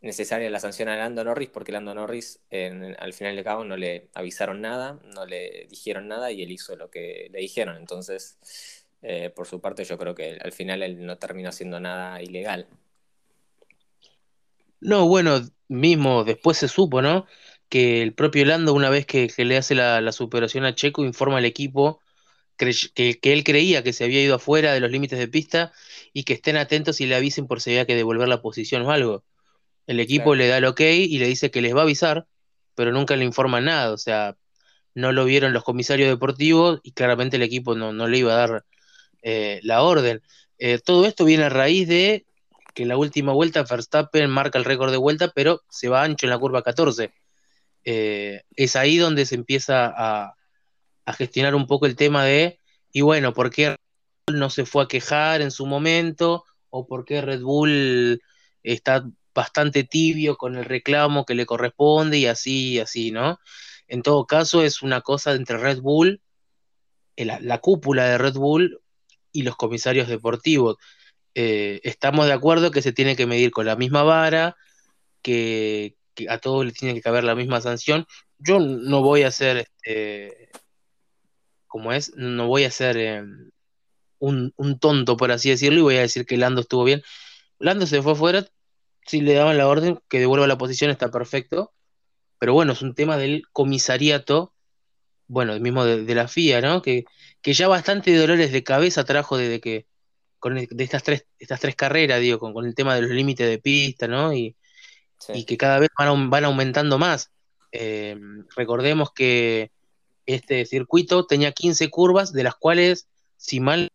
necesaria 0.00 0.50
la 0.50 0.60
sanción 0.60 0.88
a 0.88 0.96
Lando 0.96 1.24
Norris, 1.24 1.48
porque 1.48 1.72
Lando 1.72 1.94
Norris 1.94 2.40
al 2.50 3.12
final 3.12 3.36
de 3.36 3.44
cabo 3.44 3.64
no 3.64 3.76
le 3.76 4.08
avisaron 4.14 4.60
nada, 4.60 4.98
no 5.14 5.26
le 5.26 5.66
dijeron 5.70 6.08
nada 6.08 6.30
y 6.32 6.42
él 6.42 6.50
hizo 6.50 6.76
lo 6.76 6.90
que 6.90 7.28
le 7.30 7.40
dijeron. 7.40 7.76
Entonces, 7.76 8.84
eh, 9.02 9.30
por 9.30 9.46
su 9.46 9.60
parte, 9.60 9.84
yo 9.84 9.98
creo 9.98 10.14
que 10.14 10.38
al 10.40 10.52
final 10.52 10.82
él 10.82 11.04
no 11.04 11.18
terminó 11.18 11.48
haciendo 11.48 11.80
nada 11.80 12.20
ilegal. 12.22 12.66
No, 14.80 15.06
bueno, 15.06 15.40
mismo 15.68 16.24
después 16.24 16.58
se 16.58 16.68
supo, 16.68 17.02
¿no? 17.02 17.26
Que 17.68 18.02
el 18.02 18.12
propio 18.14 18.44
Lando, 18.44 18.74
una 18.74 18.90
vez 18.90 19.06
que, 19.06 19.30
le 19.38 19.56
hace 19.56 19.74
la, 19.74 20.00
la 20.00 20.12
superación 20.12 20.64
a 20.64 20.74
Checo, 20.74 21.04
informa 21.04 21.38
al 21.38 21.44
equipo 21.44 22.00
que, 22.56 23.18
él 23.22 23.44
creía 23.44 23.82
que 23.82 23.92
se 23.92 24.04
había 24.04 24.22
ido 24.22 24.36
afuera 24.36 24.72
de 24.72 24.80
los 24.80 24.90
límites 24.90 25.18
de 25.18 25.28
pista 25.28 25.72
y 26.12 26.24
que 26.24 26.34
estén 26.34 26.56
atentos 26.56 27.00
y 27.00 27.06
le 27.06 27.14
avisen 27.14 27.46
por 27.46 27.60
si 27.60 27.70
había 27.70 27.86
que 27.86 27.96
devolver 27.96 28.28
la 28.28 28.42
posición 28.42 28.82
o 28.82 28.90
algo. 28.90 29.24
El 29.86 30.00
equipo 30.00 30.34
le 30.34 30.48
da 30.48 30.58
el 30.58 30.64
ok 30.64 30.80
y 30.80 31.18
le 31.18 31.26
dice 31.26 31.50
que 31.50 31.60
les 31.60 31.74
va 31.74 31.80
a 31.80 31.82
avisar, 31.84 32.26
pero 32.74 32.92
nunca 32.92 33.16
le 33.16 33.24
informa 33.24 33.60
nada. 33.60 33.92
O 33.92 33.98
sea, 33.98 34.36
no 34.94 35.12
lo 35.12 35.24
vieron 35.24 35.52
los 35.52 35.64
comisarios 35.64 36.08
deportivos 36.08 36.80
y 36.82 36.92
claramente 36.92 37.36
el 37.36 37.42
equipo 37.42 37.74
no, 37.74 38.06
le 38.06 38.18
iba 38.18 38.32
a 38.32 38.36
dar 38.36 38.64
eh, 39.22 39.60
la 39.62 39.82
orden. 39.82 40.22
Eh, 40.58 40.78
todo 40.78 41.06
esto 41.06 41.24
viene 41.24 41.44
a 41.44 41.48
raíz 41.48 41.88
de 41.88 42.26
que 42.74 42.82
en 42.82 42.88
la 42.88 42.96
última 42.96 43.32
vuelta 43.32 43.64
Verstappen 43.64 44.30
marca 44.30 44.58
el 44.58 44.64
récord 44.64 44.90
de 44.90 44.96
vuelta, 44.96 45.32
pero 45.34 45.62
se 45.68 45.88
va 45.88 46.02
ancho 46.02 46.26
en 46.26 46.30
la 46.30 46.38
curva 46.38 46.62
14. 46.62 47.12
Eh, 47.84 48.42
es 48.54 48.76
ahí 48.76 48.96
donde 48.96 49.26
se 49.26 49.34
empieza 49.34 49.92
a, 49.94 50.34
a 51.04 51.12
gestionar 51.12 51.54
un 51.54 51.66
poco 51.66 51.86
el 51.86 51.96
tema 51.96 52.24
de, 52.24 52.58
y 52.92 53.00
bueno, 53.00 53.32
¿por 53.32 53.50
qué 53.50 53.70
Red 53.70 53.76
Bull 54.28 54.38
no 54.38 54.50
se 54.50 54.66
fue 54.66 54.84
a 54.84 54.88
quejar 54.88 55.40
en 55.42 55.50
su 55.50 55.66
momento? 55.66 56.44
¿O 56.70 56.86
por 56.86 57.04
qué 57.04 57.20
Red 57.20 57.42
Bull 57.42 58.22
está 58.62 59.04
bastante 59.34 59.84
tibio 59.84 60.36
con 60.36 60.56
el 60.56 60.64
reclamo 60.64 61.24
que 61.24 61.34
le 61.34 61.46
corresponde 61.46 62.18
y 62.18 62.26
así, 62.26 62.78
así, 62.78 63.10
¿no? 63.10 63.38
En 63.88 64.02
todo 64.02 64.26
caso, 64.26 64.62
es 64.62 64.82
una 64.82 65.00
cosa 65.00 65.32
entre 65.32 65.58
Red 65.58 65.80
Bull, 65.80 66.22
la, 67.16 67.58
cúpula 67.58 68.06
de 68.06 68.18
Red 68.18 68.34
Bull 68.34 68.80
y 69.32 69.42
los 69.42 69.56
comisarios 69.56 70.08
deportivos. 70.08 70.76
Eh, 71.34 71.80
estamos 71.84 72.26
de 72.26 72.32
acuerdo 72.32 72.70
que 72.70 72.82
se 72.82 72.92
tiene 72.92 73.16
que 73.16 73.26
medir 73.26 73.50
con 73.50 73.66
la 73.66 73.76
misma 73.76 74.02
vara, 74.02 74.56
que, 75.22 75.96
a 76.28 76.38
todos 76.38 76.64
les 76.64 76.74
tiene 76.74 76.94
que 76.94 77.02
caber 77.02 77.24
la 77.24 77.34
misma 77.34 77.60
sanción. 77.60 78.06
Yo 78.38 78.60
no 78.60 79.02
voy 79.02 79.22
a 79.22 79.28
hacer 79.28 79.58
este, 79.58 80.50
como 81.72 81.94
es, 81.94 82.12
no 82.16 82.48
voy 82.48 82.64
a 82.64 82.70
ser 82.70 82.98
eh, 82.98 83.24
un, 84.18 84.52
tonto, 84.78 85.16
por 85.16 85.32
así 85.32 85.48
decirlo, 85.48 85.78
y 85.78 85.82
voy 85.82 85.96
a 85.96 86.02
decir 86.02 86.26
que 86.26 86.36
Lando 86.36 86.60
estuvo 86.60 86.84
bien. 86.84 87.02
Lando 87.58 87.86
se 87.86 88.02
fue 88.02 88.12
afuera, 88.12 88.46
si 89.06 89.22
le 89.22 89.32
daban 89.32 89.56
la 89.56 89.66
orden 89.66 89.98
que 90.10 90.20
devuelva 90.20 90.46
la 90.46 90.58
posición, 90.58 90.90
está 90.90 91.10
perfecto. 91.10 91.72
Pero 92.38 92.52
bueno, 92.52 92.74
es 92.74 92.82
un 92.82 92.94
tema 92.94 93.16
del 93.16 93.44
comisariato, 93.52 94.52
bueno, 95.28 95.58
mismo 95.60 95.86
de, 95.86 96.14
la 96.14 96.28
FIA, 96.28 96.60
¿no? 96.60 96.82
Que, 96.82 97.06
que, 97.40 97.54
ya 97.54 97.68
bastante 97.68 98.14
dolores 98.14 98.52
de 98.52 98.62
cabeza 98.62 99.04
trajo 99.04 99.38
desde 99.38 99.62
que, 99.62 99.86
con 100.40 100.56
de 100.56 100.84
estas 100.84 101.02
tres, 101.04 101.26
estas 101.38 101.60
tres 101.60 101.74
carreras, 101.74 102.20
digo, 102.20 102.38
con, 102.38 102.66
el 102.66 102.74
tema 102.74 102.94
de 102.96 103.02
los 103.02 103.12
límites 103.12 103.48
de 103.48 103.58
pista, 103.58 104.08
¿no? 104.08 104.34
Y, 104.34 104.56
y 105.32 105.46
que 105.46 105.56
cada 105.56 105.78
vez 105.78 105.88
van, 105.98 106.28
van 106.28 106.44
aumentando 106.44 106.98
más. 106.98 107.32
Eh, 107.72 108.18
recordemos 108.56 109.10
que 109.14 109.71
este 110.26 110.64
circuito 110.66 111.26
tenía 111.26 111.52
15 111.52 111.90
curvas, 111.90 112.32
de 112.32 112.44
las 112.44 112.54
cuales, 112.54 113.08
si 113.36 113.60
mal, 113.60 113.88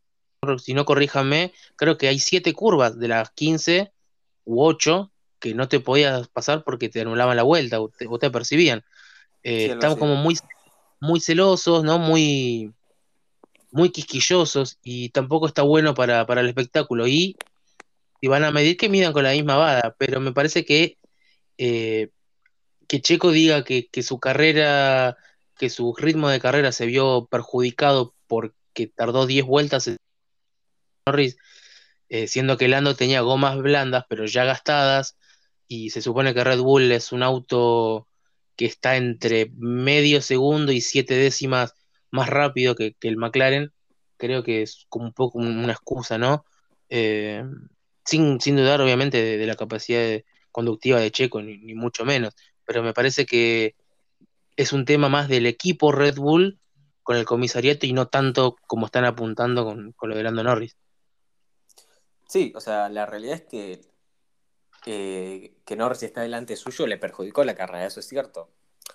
si 0.60 0.74
no 0.74 0.86
corríjame, 0.86 1.54
creo 1.76 1.98
que 1.98 2.08
hay 2.08 2.20
7 2.20 2.54
curvas 2.54 2.98
de 2.98 3.08
las 3.08 3.32
15 3.32 3.92
u 4.46 4.64
8 4.64 5.12
que 5.40 5.54
no 5.54 5.68
te 5.68 5.80
podías 5.80 6.28
pasar 6.30 6.64
porque 6.64 6.90
te 6.90 7.02
anulaban 7.02 7.38
la 7.38 7.44
vuelta 7.44 7.80
o 7.80 7.90
te, 7.90 8.32
percibían. 8.32 8.84
Eh, 9.44 9.68
estamos 9.72 9.98
como 9.98 10.16
muy, 10.16 10.36
muy 11.00 11.20
celosos, 11.20 11.84
¿no? 11.84 12.00
Muy, 12.00 12.74
muy 13.72 13.92
quisquillosos 13.92 14.80
y 14.84 15.10
tampoco 15.10 15.48
está 15.48 15.62
bueno 15.62 15.94
para, 15.94 16.22
el 16.22 16.48
espectáculo. 16.48 17.08
Y, 17.08 17.38
y, 18.20 18.28
van 18.28 18.44
a 18.44 18.52
medir 18.52 18.78
que 18.78 18.90
midan 18.90 19.14
con 19.14 19.24
la 19.24 19.32
misma 19.32 19.58
vada, 19.58 19.96
pero 19.98 20.20
me 20.20 20.34
parece 20.34 20.66
que, 20.66 20.98
eh, 21.58 22.10
que 22.88 23.02
Checo 23.02 23.32
diga 23.32 23.64
que, 23.64 23.88
que 23.88 24.02
su 24.02 24.20
carrera 24.20 25.18
que 25.58 25.70
su 25.70 25.94
ritmo 25.96 26.30
de 26.30 26.40
carrera 26.40 26.72
se 26.72 26.86
vio 26.86 27.28
perjudicado 27.30 28.14
porque 28.28 28.88
tardó 28.88 29.26
10 29.26 29.46
vueltas 29.46 29.88
en 29.88 29.98
Norris, 31.06 31.38
eh, 32.10 32.28
siendo 32.28 32.58
que 32.58 32.68
Lando 32.68 32.96
tenía 32.96 33.22
gomas 33.22 33.58
blandas 33.58 34.06
pero 34.10 34.26
ya 34.26 34.46
gastadas 34.46 35.18
y 35.68 35.90
se 35.90 36.02
supone 36.02 36.34
que 36.34 36.44
Red 36.44 36.60
Bull 36.60 36.92
es 36.92 37.12
un 37.12 37.24
auto 37.24 38.08
que 38.56 38.66
está 38.66 38.98
entre 38.98 39.52
medio 39.58 40.22
segundo 40.22 40.72
y 40.72 40.82
siete 40.82 41.16
décimas 41.16 41.74
más 42.12 42.30
rápido 42.30 42.76
que, 42.76 42.96
el 43.02 43.18
McLaren, 43.18 43.72
creo 44.18 44.44
que 44.44 44.62
es 44.64 44.86
como 44.90 45.06
un 45.06 45.14
poco 45.14 45.40
una 45.40 45.74
excusa, 45.74 46.18
¿no? 46.18 46.46
Eh, 46.90 47.44
sin, 48.06 48.40
sin, 48.40 48.56
dudar 48.56 48.82
obviamente 48.82 49.22
de, 49.38 49.46
la 49.46 49.56
capacidad 49.56 50.22
conductiva 50.52 51.00
de 51.00 51.12
Checo, 51.12 51.42
ni 51.42 51.74
mucho 51.76 52.06
menos, 52.06 52.34
pero 52.66 52.82
me 52.82 52.94
parece 52.94 53.26
que 53.26 53.76
es 54.58 54.74
un 54.74 54.84
tema 54.86 55.08
más 55.08 55.30
del 55.30 55.46
equipo 55.46 55.92
Red 55.92 56.18
Bull 56.18 56.60
con 57.04 57.16
el 57.16 57.26
comisariato 57.26 57.86
y 57.86 57.94
no 57.94 58.08
tanto 58.08 58.58
como 58.68 58.88
están 58.88 59.06
apuntando 59.06 59.64
con, 59.64 59.94
con 59.94 60.10
lo 60.10 60.18
de 60.18 60.24
Lando 60.24 60.44
Norris. 60.44 60.76
Sí, 62.28 62.52
o 62.56 62.60
sea, 62.60 62.90
la 62.90 63.06
realidad 63.06 63.36
es 63.36 63.44
que 63.44 63.82
eh, 64.86 65.54
que 65.66 65.76
Norris 65.76 66.04
está 66.04 66.22
delante 66.22 66.56
suyo 66.56 66.88
le 66.88 66.98
perjudicó 66.98 67.44
la 67.44 67.56
carrera, 67.56 67.86
eso 67.86 68.00
es 68.00 68.08
cierto. 68.08 68.50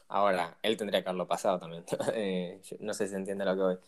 Ahora, 0.09 0.59
él 0.62 0.77
tendría 0.79 1.03
que 1.03 1.09
haberlo 1.11 1.29
pasado 1.29 1.59
también. 1.59 1.85
Eh, 2.14 2.62
no 2.81 2.94
sé 2.94 3.07
si 3.07 3.11
se 3.12 3.16
entiende 3.16 3.44
lo 3.44 3.55
que 3.55 3.79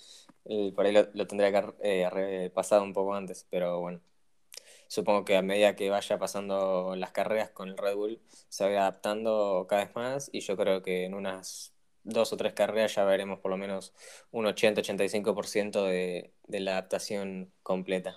voy. 0.44 0.72
por 0.72 0.86
ahí 0.86 0.92
lo, 0.92 1.26
tendría 1.26 1.50
que 1.50 1.56
haber 1.56 1.74
eh, 1.82 2.50
pasado 2.54 2.82
un 2.82 2.92
poco 2.92 3.14
antes, 3.14 3.46
pero 3.50 3.80
bueno. 3.80 4.00
Supongo 4.88 5.24
que 5.24 5.36
a 5.36 5.42
medida 5.42 5.76
que 5.76 5.90
vaya 5.90 6.18
pasando 6.18 6.94
las 6.96 7.12
carreras 7.12 7.50
con 7.50 7.68
el 7.68 7.76
Red 7.76 7.94
Bull, 7.96 8.20
se 8.48 8.64
va 8.64 8.82
adaptando 8.82 9.66
cada 9.68 9.84
vez 9.84 9.94
más 9.94 10.30
y 10.32 10.40
yo 10.40 10.56
creo 10.56 10.82
que 10.82 11.04
en 11.04 11.14
unas 11.14 11.74
dos 12.04 12.32
o 12.32 12.36
tres 12.36 12.52
carreras 12.52 12.94
ya 12.94 13.04
veremos 13.04 13.40
por 13.40 13.50
lo 13.50 13.56
menos 13.56 13.94
un 14.30 14.46
80-85% 14.46 15.84
de, 15.84 16.32
de 16.46 16.60
la 16.60 16.72
adaptación 16.72 17.52
completa. 17.62 18.16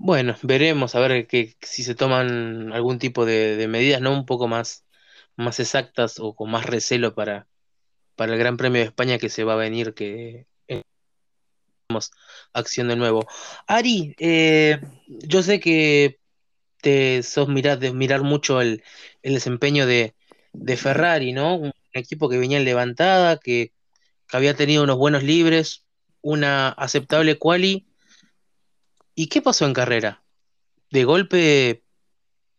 Bueno, 0.00 0.36
veremos 0.42 0.94
a 0.94 1.00
ver 1.00 1.26
que, 1.26 1.56
si 1.60 1.82
se 1.82 1.94
toman 1.94 2.72
algún 2.72 2.98
tipo 2.98 3.24
de, 3.26 3.66
medidas, 3.68 4.00
¿no? 4.00 4.12
Un 4.12 4.26
poco 4.26 4.46
más, 4.46 4.86
más 5.36 5.60
exactas 5.60 6.20
o 6.20 6.34
con 6.36 6.50
más 6.50 6.66
recelo 6.66 7.14
para, 7.14 7.48
para 8.16 8.32
el 8.34 8.38
Gran 8.38 8.56
Premio 8.56 8.80
de 8.80 8.86
España 8.88 9.18
que 9.18 9.28
se 9.28 9.44
va 9.44 9.54
a 9.54 9.56
venir, 9.56 9.94
que 9.94 10.46
acción 12.52 12.88
de 12.88 12.96
nuevo. 12.96 13.26
Ari, 13.66 14.14
eh, 14.18 14.80
yo 15.06 15.42
sé 15.42 15.60
que 15.60 16.20
te 16.80 17.22
sos 17.22 17.48
mirar, 17.48 17.78
de 17.78 17.92
mirar 17.92 18.22
mucho 18.22 18.60
el, 18.60 18.82
desempeño 19.22 19.86
de, 19.86 20.14
Ferrari, 20.76 21.32
¿no? 21.32 21.56
Un 21.56 21.72
equipo 21.92 22.28
que 22.28 22.38
venía 22.38 22.58
en 22.58 22.64
levantada, 22.64 23.38
que, 23.38 23.72
que 24.28 24.36
había 24.36 24.54
tenido 24.54 24.84
unos 24.84 24.98
buenos 24.98 25.22
libres, 25.22 25.84
una 26.20 26.68
aceptable 26.70 27.38
quali 27.38 27.86
¿Y 29.14 29.26
qué 29.28 29.42
pasó 29.42 29.66
en 29.66 29.74
carrera? 29.74 30.22
De 30.90 31.04
golpe 31.04 31.82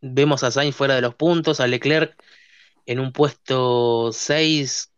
vemos 0.01 0.43
a 0.43 0.51
Sainz 0.51 0.75
fuera 0.75 0.95
de 0.95 1.01
los 1.01 1.15
puntos, 1.15 1.61
a 1.61 1.67
Leclerc 1.67 2.21
en 2.85 2.99
un 2.99 3.13
puesto 3.13 4.11
6 4.11 4.91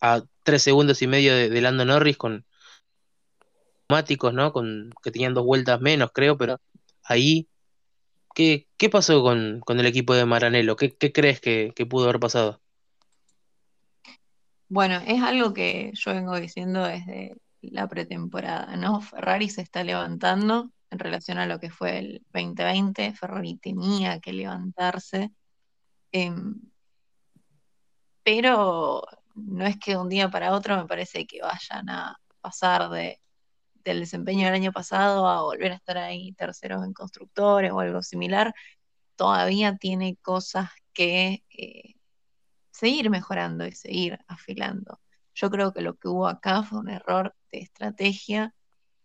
a 0.00 0.22
3 0.44 0.62
segundos 0.62 1.02
y 1.02 1.08
medio 1.08 1.34
de, 1.34 1.60
Lando 1.60 1.84
Norris 1.84 2.16
con 2.16 2.46
¿no? 4.32 4.52
Con, 4.52 4.92
que 5.02 5.10
tenían 5.10 5.34
dos 5.34 5.44
vueltas 5.44 5.80
menos, 5.80 6.10
creo, 6.12 6.36
pero 6.36 6.60
ahí, 7.04 7.48
¿qué, 8.34 8.66
pasó 8.90 9.22
con, 9.22 9.62
el 9.66 9.86
equipo 9.86 10.14
de 10.14 10.24
Maranello? 10.24 10.76
¿Qué, 10.76 10.96
crees 11.12 11.40
que, 11.40 11.72
que, 11.74 11.86
pudo 11.86 12.04
haber 12.04 12.20
pasado? 12.20 12.60
Bueno, 14.68 15.00
es 15.06 15.22
algo 15.22 15.52
que 15.52 15.90
yo 15.94 16.14
vengo 16.14 16.38
diciendo 16.38 16.84
desde 16.84 17.36
la 17.60 17.88
pretemporada, 17.88 18.76
¿no? 18.76 19.00
Ferrari 19.00 19.48
se 19.48 19.62
está 19.62 19.84
levantando, 19.84 20.70
en 20.90 20.98
relación 20.98 21.38
a 21.38 21.46
lo 21.46 21.58
que 21.60 21.70
fue 21.70 21.98
el 21.98 22.22
2020. 22.32 23.12
Ferrari 23.14 23.56
tenía 23.58 24.20
que 24.20 24.32
levantarse. 24.32 25.30
Em, 26.12 26.60
pero 28.22 29.02
no 29.34 29.66
es 29.66 29.78
que 29.78 29.92
de 29.92 29.98
un 29.98 30.08
día 30.08 30.30
para 30.30 30.52
otro 30.52 30.76
me 30.76 30.86
parece 30.86 31.26
que 31.26 31.40
vayan 31.42 31.88
a 31.88 32.20
pasar 32.40 32.90
de, 32.90 33.20
del 33.90 34.00
desempeño 34.00 34.46
del 34.46 34.54
año 34.54 34.72
pasado 34.72 35.28
a 35.28 35.42
volver 35.42 35.72
a 35.72 35.76
estar 35.76 35.98
ahí 35.98 36.32
terceros 36.32 36.84
en 36.84 36.92
constructores 36.92 37.72
o 37.72 37.80
algo 37.80 38.02
similar. 38.02 38.54
Todavía 39.16 39.76
tiene 39.76 40.16
cosas 40.22 40.70
que 40.92 41.44
eh, 41.50 41.94
seguir 42.70 43.10
mejorando 43.10 43.66
y 43.66 43.72
seguir 43.72 44.18
afilando. 44.26 45.00
Yo 45.34 45.50
creo 45.50 45.72
que 45.72 45.82
lo 45.82 45.94
que 45.96 46.08
hubo 46.08 46.28
acá 46.28 46.62
fue 46.62 46.80
un 46.80 46.90
error 46.90 47.34
de 47.52 47.60
estrategia 47.60 48.54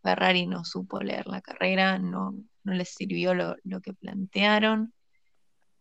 Ferrari 0.05 0.45
no 0.45 0.63
supo 0.63 0.99
leer 0.99 1.25
la 1.25 1.41
carrera, 1.41 1.97
no, 1.97 2.35
no 2.63 2.73
les 2.73 2.89
sirvió 2.89 3.33
lo, 3.33 3.81
que 3.81 3.93
plantearon, 3.93 4.93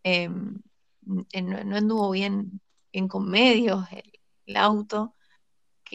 em, 0.02 0.58
no, 1.02 1.76
anduvo 1.76 2.10
bien, 2.10 2.62
bien 2.90 3.06
con 3.06 3.28
medios 3.28 3.84
el, 4.46 4.56
auto, 4.56 5.14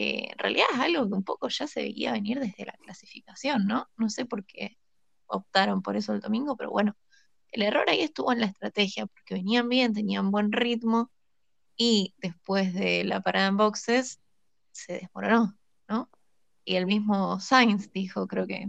que 0.00 0.30
en 0.32 0.38
realidad 0.38 0.64
es 0.72 0.80
algo 0.80 1.06
que 1.08 1.14
un 1.14 1.24
poco 1.24 1.48
ya 1.48 1.66
se 1.66 1.82
veía 1.82 2.12
venir 2.12 2.40
desde 2.40 2.64
la 2.64 2.72
clasificación, 2.72 3.66
¿no? 3.66 3.86
No 3.98 4.08
sé 4.08 4.24
por 4.24 4.46
qué 4.46 4.78
optaron 5.26 5.82
por 5.82 5.94
eso 5.96 6.14
el 6.14 6.22
domingo, 6.22 6.56
pero 6.56 6.70
bueno, 6.70 6.96
el 7.52 7.60
error 7.60 7.84
ahí 7.86 8.00
estuvo 8.00 8.32
en 8.32 8.40
la 8.40 8.46
estrategia, 8.46 9.06
porque 9.06 9.34
venían 9.34 9.68
bien, 9.68 9.92
tenían 9.92 10.30
buen 10.30 10.52
ritmo, 10.52 11.10
y 11.76 12.14
después 12.16 12.72
de 12.72 13.04
la 13.04 13.20
parada 13.20 13.48
en 13.48 13.58
boxes 13.58 14.20
se 14.72 14.94
desmoronó, 14.94 15.58
¿no? 15.86 16.10
y 16.64 16.76
el 16.76 16.86
mismo 16.86 17.38
Sainz 17.40 17.92
dijo, 17.92 18.26
creo 18.26 18.46
que 18.46 18.66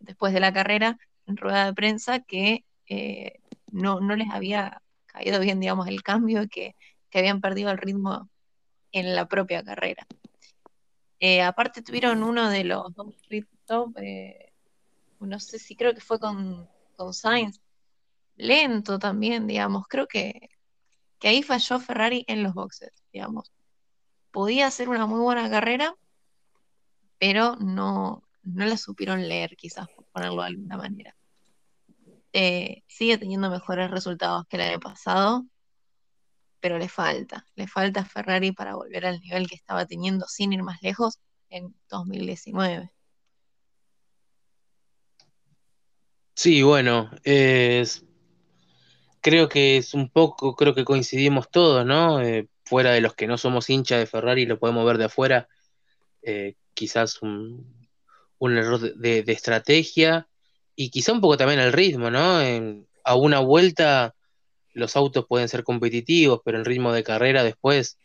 después 0.00 0.34
de 0.34 0.40
la 0.40 0.52
carrera, 0.52 0.98
en 1.26 1.38
rueda 1.38 1.64
de 1.64 1.74
prensa, 1.74 2.20
que 2.20 2.66
eh, 2.88 3.40
no, 3.72 4.00
no, 4.00 4.16
les 4.16 4.28
había 4.30 4.82
caído 5.06 5.40
bien, 5.40 5.60
digamos, 5.60 5.88
el 5.88 6.02
cambio, 6.02 6.46
que, 6.50 6.76
que 7.08 7.20
habían 7.20 7.40
perdido 7.40 7.70
el 7.70 7.78
ritmo 7.78 8.29
en 8.92 9.14
la 9.14 9.26
propia 9.26 9.62
carrera. 9.62 10.06
Eh, 11.18 11.42
aparte 11.42 11.82
tuvieron 11.82 12.22
uno 12.22 12.48
de 12.48 12.64
los 12.64 12.94
dos 12.94 13.14
top, 13.66 13.98
eh, 13.98 14.52
no 15.20 15.38
sé 15.38 15.58
si 15.58 15.76
creo 15.76 15.94
que 15.94 16.00
fue 16.00 16.18
con, 16.18 16.68
con 16.96 17.12
Sainz, 17.12 17.60
lento 18.36 18.98
también, 18.98 19.46
digamos, 19.46 19.86
creo 19.86 20.06
que, 20.06 20.50
que 21.18 21.28
ahí 21.28 21.42
falló 21.42 21.78
Ferrari 21.78 22.24
en 22.26 22.42
los 22.42 22.54
boxes, 22.54 22.90
digamos. 23.12 23.52
Podía 24.30 24.66
hacer 24.66 24.88
una 24.88 25.06
muy 25.06 25.20
buena 25.20 25.50
carrera, 25.50 25.94
pero 27.18 27.56
no, 27.56 28.24
no 28.42 28.64
la 28.64 28.76
supieron 28.76 29.28
leer, 29.28 29.56
quizás, 29.56 29.88
por 29.90 30.06
ponerlo 30.06 30.42
de 30.42 30.48
alguna 30.48 30.76
manera. 30.76 31.16
Eh, 32.32 32.82
sigue 32.86 33.18
teniendo 33.18 33.50
mejores 33.50 33.90
resultados 33.90 34.46
que 34.46 34.56
el 34.56 34.62
año 34.62 34.80
pasado, 34.80 35.44
pero 36.60 36.78
le 36.78 36.88
falta, 36.88 37.46
le 37.54 37.66
falta 37.66 38.00
a 38.00 38.04
Ferrari 38.04 38.52
para 38.52 38.74
volver 38.74 39.06
al 39.06 39.20
nivel 39.20 39.48
que 39.48 39.54
estaba 39.54 39.86
teniendo 39.86 40.26
sin 40.26 40.52
ir 40.52 40.62
más 40.62 40.82
lejos 40.82 41.18
en 41.48 41.74
2019. 41.88 42.90
Sí, 46.34 46.62
bueno, 46.62 47.10
es, 47.24 48.04
creo 49.20 49.48
que 49.48 49.76
es 49.76 49.94
un 49.94 50.08
poco, 50.08 50.54
creo 50.56 50.74
que 50.74 50.84
coincidimos 50.84 51.50
todos, 51.50 51.84
¿no? 51.84 52.22
Eh, 52.22 52.48
fuera 52.64 52.92
de 52.92 53.00
los 53.00 53.14
que 53.14 53.26
no 53.26 53.36
somos 53.36 53.68
hinchas 53.68 53.98
de 53.98 54.06
Ferrari, 54.06 54.46
lo 54.46 54.58
podemos 54.58 54.86
ver 54.86 54.98
de 54.98 55.04
afuera. 55.04 55.48
Eh, 56.22 56.54
quizás 56.72 57.20
un, 57.22 57.66
error 58.40 58.80
de, 58.94 59.24
estrategia 59.26 60.28
y 60.74 60.90
quizá 60.90 61.12
un 61.12 61.20
poco 61.20 61.36
también 61.36 61.60
el 61.60 61.72
ritmo, 61.72 62.10
¿no? 62.10 62.38
a 63.04 63.14
una 63.16 63.40
vuelta 63.40 64.14
los 64.72 64.96
autos 64.96 65.26
pueden 65.28 65.48
ser 65.48 65.64
competitivos, 65.64 66.40
pero 66.44 66.58
en 66.58 66.64
ritmo 66.64 66.92
de 66.92 67.02
carrera 67.02 67.42
después, 67.44 67.98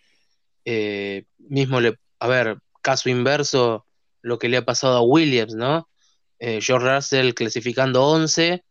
eh, 0.65 1.25
mismo 1.37 1.79
le, 1.79 1.97
a 2.19 2.27
ver, 2.27 2.57
caso 2.81 3.09
inverso, 3.09 3.85
lo 4.21 4.39
que 4.39 4.49
le 4.49 4.57
ha 4.57 4.65
pasado 4.65 4.97
a 4.97 5.01
Williams, 5.01 5.55
¿no? 5.55 5.89
Eh, 6.39 6.59
George 6.61 6.87
Russell 6.95 7.33
clasificando 7.33 8.03
11, 8.05 8.63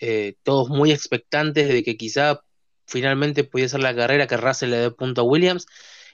eh, 0.00 0.34
todos 0.42 0.68
muy 0.68 0.92
expectantes 0.92 1.68
de 1.68 1.82
que 1.82 1.96
quizá 1.96 2.40
finalmente 2.86 3.44
pudiera 3.44 3.68
ser 3.68 3.80
la 3.80 3.94
carrera 3.94 4.26
que 4.26 4.36
Russell 4.36 4.70
le 4.70 4.76
dé 4.78 4.90
punto 4.90 5.22
a 5.22 5.24
Williams, 5.24 5.66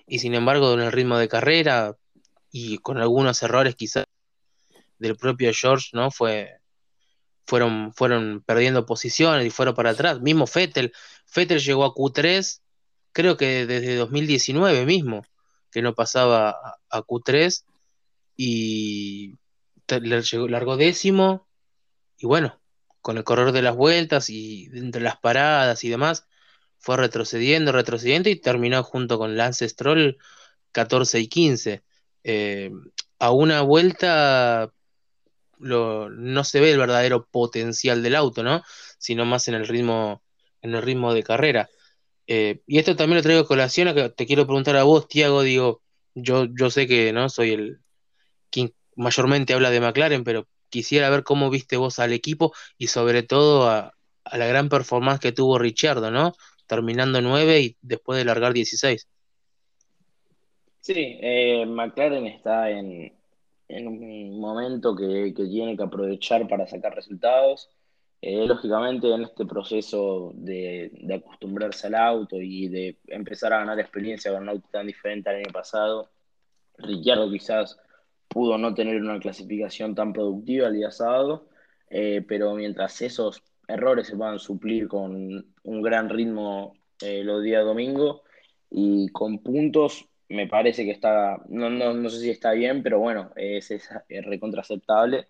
y 0.06 0.18
sin 0.18 0.34
embargo 0.34 0.74
en 0.74 0.80
el 0.80 0.92
ritmo 0.92 1.18
de 1.18 1.28
carrera 1.28 1.96
y 2.50 2.78
con 2.78 2.98
algunos 2.98 3.42
errores 3.42 3.74
quizás 3.74 4.04
del 4.98 5.16
propio 5.16 5.50
George, 5.52 5.88
¿no? 5.92 6.10
Fue, 6.10 6.58
fueron, 7.46 7.92
fueron 7.94 8.42
perdiendo 8.44 8.86
posiciones 8.86 9.46
y 9.46 9.50
fueron 9.50 9.74
para 9.74 9.90
atrás. 9.90 10.20
Mismo 10.20 10.46
Fettel, 10.46 10.92
Fettel 11.26 11.60
llegó 11.60 11.84
a 11.84 11.94
Q3, 11.94 12.60
creo 13.12 13.36
que 13.36 13.66
desde 13.66 13.96
2019 13.96 14.86
mismo, 14.86 15.24
que 15.70 15.82
no 15.82 15.94
pasaba 15.94 16.78
a, 16.90 17.02
Q3 17.02 17.64
y 18.36 19.38
largo 19.88 20.76
décimo 20.76 21.46
y 22.16 22.26
bueno, 22.26 22.60
con 23.00 23.18
el 23.18 23.24
correr 23.24 23.52
de 23.52 23.62
las 23.62 23.76
vueltas 23.76 24.30
y 24.30 24.70
entre 24.72 25.02
las 25.02 25.18
paradas 25.18 25.84
y 25.84 25.90
demás, 25.90 26.26
fue 26.78 26.96
retrocediendo, 26.96 27.72
retrocediendo 27.72 28.28
y 28.28 28.36
terminó 28.36 28.82
junto 28.82 29.18
con 29.18 29.36
Lance 29.36 29.68
Stroll 29.68 30.18
14 30.72 31.20
y 31.20 31.28
15. 31.28 31.82
Eh, 32.24 32.70
a 33.18 33.30
una 33.30 33.62
vuelta 33.62 34.72
no 35.58 36.44
se 36.44 36.60
ve 36.60 36.70
el 36.72 36.78
verdadero 36.78 37.26
potencial 37.26 38.02
del 38.02 38.16
auto, 38.16 38.42
¿no? 38.42 38.62
Sino 38.98 39.24
más 39.24 39.48
en 39.48 39.54
el 39.54 39.66
ritmo, 39.66 40.22
en 40.62 40.74
el 40.74 40.82
ritmo 40.82 41.14
de 41.14 41.22
carrera. 41.22 41.68
Eh, 42.26 42.62
y 42.66 42.78
esto 42.78 42.96
también 42.96 43.18
lo 43.18 43.22
traigo 43.22 43.42
a 43.42 43.46
colación, 43.46 43.88
a 43.88 43.94
que 43.94 44.08
te 44.10 44.26
quiero 44.26 44.46
preguntar 44.46 44.76
a 44.76 44.84
vos, 44.84 45.08
Tiago, 45.08 45.42
digo, 45.42 45.82
yo, 46.14 46.46
yo 46.46 46.70
sé 46.70 46.86
que 46.86 47.12
no 47.12 47.28
soy 47.28 47.52
el 47.52 47.80
quien 48.50 48.72
mayormente 48.96 49.54
habla 49.54 49.70
de 49.70 49.80
McLaren, 49.80 50.24
pero 50.24 50.46
quisiera 50.68 51.10
ver 51.10 51.24
cómo 51.24 51.50
viste 51.50 51.76
vos 51.76 51.98
al 51.98 52.12
equipo 52.12 52.52
y 52.78 52.88
sobre 52.88 53.22
todo 53.22 53.68
a, 53.68 53.92
la 54.32 54.46
gran 54.46 54.68
performance 54.68 55.20
que 55.20 55.32
tuvo 55.32 55.58
Richardo, 55.58 56.10
¿no? 56.10 56.32
Terminando 56.66 57.20
9 57.20 57.60
y 57.60 57.76
después 57.82 58.18
de 58.18 58.24
largar 58.24 58.54
16. 58.54 59.06
Sí, 60.80 60.94
eh, 60.96 61.66
McLaren 61.66 62.26
está 62.26 62.70
en, 62.70 63.12
en 63.68 63.88
un 63.88 64.40
momento 64.40 64.94
que, 64.96 65.32
que 65.34 65.46
tiene 65.46 65.76
que 65.76 65.82
aprovechar 65.82 66.46
para 66.48 66.66
sacar 66.66 66.94
resultados. 66.94 67.70
Eh, 68.20 68.46
lógicamente, 68.46 69.12
en 69.12 69.22
este 69.22 69.44
proceso 69.44 70.32
de, 70.34 70.90
de 70.92 71.14
acostumbrarse 71.14 71.88
al 71.88 71.94
auto 71.94 72.40
y 72.40 72.68
de 72.68 72.98
empezar 73.08 73.52
a 73.52 73.58
ganar 73.58 73.78
experiencia 73.80 74.32
con 74.32 74.44
un 74.44 74.48
auto 74.48 74.68
tan 74.70 74.86
diferente 74.86 75.28
al 75.28 75.36
año 75.36 75.52
pasado, 75.52 76.10
Ricciardo 76.78 77.30
quizás 77.30 77.78
pudo 78.28 78.58
no 78.58 78.74
tener 78.74 79.00
una 79.00 79.20
clasificación 79.20 79.94
tan 79.94 80.12
productiva 80.12 80.68
el 80.68 80.74
día 80.74 80.90
sábado, 80.90 81.48
eh, 81.90 82.24
pero 82.26 82.54
mientras 82.54 83.00
esos 83.02 83.42
errores 83.68 84.08
se 84.08 84.16
puedan 84.16 84.38
suplir 84.38 84.88
con 84.88 85.46
un 85.62 85.82
gran 85.82 86.08
ritmo 86.08 86.74
eh, 87.00 87.22
los 87.22 87.42
días 87.42 87.64
domingo 87.64 88.22
y 88.70 89.08
con 89.10 89.38
puntos, 89.38 90.08
me 90.28 90.46
parece 90.46 90.84
que 90.84 90.90
está, 90.90 91.38
no, 91.48 91.70
no, 91.70 91.94
no 91.94 92.08
sé 92.08 92.20
si 92.20 92.30
está 92.30 92.52
bien, 92.52 92.82
pero 92.82 92.98
bueno, 92.98 93.30
es, 93.36 93.70
es, 93.70 93.88
es 94.08 94.24
recontraceptable. 94.24 95.28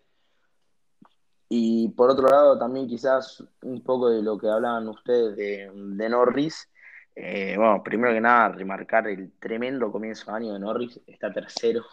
Y 1.49 1.89
por 1.91 2.11
otro 2.11 2.29
lado, 2.29 2.59
también 2.59 2.89
quizás 2.89 3.45
un 3.63 3.83
poco 3.83 4.11
de 4.11 4.23
lo 4.23 4.39
que 4.39 4.49
hablaban 4.49 4.89
ustedes 4.89 5.37
de, 5.37 6.09
Norris. 6.09 6.69
Eh, 7.15 7.55
bueno, 7.57 7.83
primero 7.83 8.13
que 8.13 8.21
nada, 8.21 8.49
remarcar 8.49 9.07
el 9.09 9.33
tremendo 9.39 9.93
comienzo 9.93 10.31
de 10.31 10.37
año 10.37 10.53
de 10.55 10.59
Norris. 10.59 11.01
Está 11.07 11.33
tercero 11.33 11.85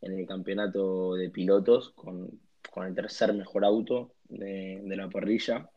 en 0.00 0.18
el 0.18 0.26
campeonato 0.26 1.14
de 1.14 1.30
pilotos 1.30 1.90
con, 1.90 2.40
con 2.70 2.86
el 2.86 2.94
tercer 2.94 3.34
mejor 3.34 3.64
auto 3.64 4.14
de, 4.24 4.80
de, 4.82 4.96
la 4.96 5.08
parrilla. 5.10 5.68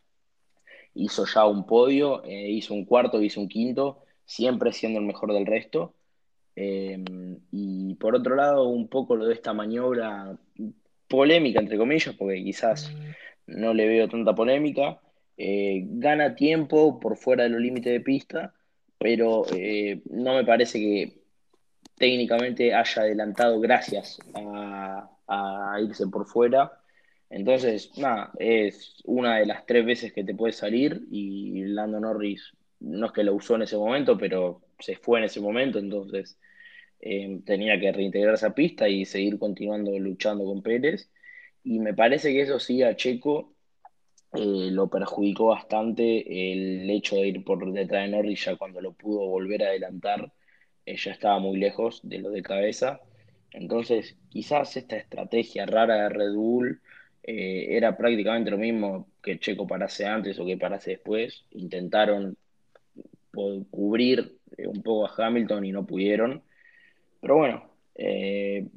Hizo 0.94 1.26
ya 1.26 1.44
un 1.44 1.66
podio, 1.66 2.24
eh, 2.24 2.48
hizo 2.50 2.72
un 2.74 2.86
cuarto, 2.86 3.20
hizo 3.20 3.40
un 3.40 3.48
quinto, 3.48 4.02
siempre 4.24 4.72
siendo 4.72 4.98
el 4.98 5.04
mejor 5.04 5.32
del 5.32 5.46
resto. 5.46 5.95
Eh, 6.56 6.98
y 7.52 7.94
por 7.96 8.16
otro 8.16 8.34
lado, 8.34 8.64
un 8.68 8.88
poco 8.88 9.14
lo 9.14 9.26
de 9.26 9.34
esta 9.34 9.52
maniobra 9.52 10.36
polémica, 11.06 11.60
entre 11.60 11.76
comillas, 11.78 12.14
porque 12.16 12.42
quizás 12.42 12.92
no 13.46 13.74
le 13.74 13.86
veo 13.86 14.08
tanta 14.08 14.34
polémica. 14.34 15.00
Eh, 15.36 15.82
gana 15.84 16.34
tiempo 16.34 16.98
por 16.98 17.16
fuera 17.16 17.44
de 17.44 17.50
los 17.50 17.60
límites 17.60 17.92
de 17.92 18.00
pista, 18.00 18.54
pero 18.98 19.44
eh, 19.54 20.00
no 20.10 20.34
me 20.34 20.44
parece 20.44 20.80
que 20.80 21.20
técnicamente 21.96 22.74
haya 22.74 23.02
adelantado 23.02 23.60
gracias 23.60 24.18
a, 24.34 25.10
a, 25.28 25.80
irse 25.80 26.06
por 26.08 26.26
fuera. 26.26 26.72
Entonces, 27.28 27.90
nada, 27.98 28.32
es 28.38 29.02
una 29.04 29.38
de 29.38 29.46
las 29.46 29.66
tres 29.66 29.84
veces 29.84 30.12
que 30.12 30.24
te 30.24 30.34
puede 30.34 30.52
salir 30.52 31.06
y 31.10 31.64
Lando 31.64 32.00
Norris 32.00 32.52
no 32.80 33.06
es 33.06 33.12
que 33.12 33.24
lo 33.24 33.34
usó 33.34 33.56
en 33.56 33.62
ese 33.62 33.76
momento, 33.76 34.16
pero 34.16 34.62
se 34.78 34.96
fue 34.96 35.18
en 35.18 35.24
ese 35.24 35.40
momento, 35.40 35.78
entonces 35.78 36.38
eh, 37.00 37.40
tenía 37.44 37.78
que 37.80 37.92
reintegrar 37.92 38.34
esa 38.34 38.54
pista 38.54 38.88
y 38.88 39.04
seguir 39.04 39.38
continuando 39.38 39.98
luchando 39.98 40.44
con 40.44 40.62
Pérez. 40.62 41.10
Y 41.64 41.78
me 41.80 41.94
parece 41.94 42.32
que 42.32 42.42
eso 42.42 42.58
sí 42.58 42.82
a 42.82 42.96
Checo 42.96 43.56
eh, 44.34 44.70
lo 44.70 44.88
perjudicó 44.88 45.46
bastante 45.46 46.52
el 46.52 46.90
hecho 46.90 47.16
de 47.16 47.28
ir 47.28 47.44
por 47.44 47.72
detrás 47.72 48.04
de 48.04 48.10
Norris 48.10 48.44
ya 48.44 48.56
cuando 48.56 48.80
lo 48.80 48.92
pudo 48.92 49.26
volver 49.26 49.64
a 49.64 49.68
adelantar, 49.68 50.32
eh, 50.84 50.96
ya 50.96 51.12
estaba 51.12 51.38
muy 51.38 51.58
lejos 51.58 52.00
de 52.02 52.18
lo 52.18 52.30
de 52.30 52.42
cabeza. 52.42 53.00
Entonces, 53.52 54.16
quizás 54.28 54.76
esta 54.76 54.96
estrategia 54.96 55.66
rara 55.66 56.02
de 56.04 56.08
Red 56.10 56.34
Bull 56.34 56.80
eh, 57.22 57.76
era 57.76 57.96
prácticamente 57.96 58.50
lo 58.50 58.58
mismo 58.58 59.08
que 59.22 59.38
Checo 59.38 59.66
parase 59.66 60.06
antes 60.06 60.38
o 60.38 60.46
que 60.46 60.56
parase 60.58 60.92
después. 60.92 61.44
Intentaron 61.52 62.36
cubrir 63.70 64.38
un 64.58 64.82
poco 64.82 65.06
a 65.06 65.26
Hamilton 65.26 65.64
y 65.64 65.72
no 65.72 65.86
pudieron. 65.86 66.42
Pero 67.26 67.38
bueno, 67.38 67.64
eh, 67.96 68.68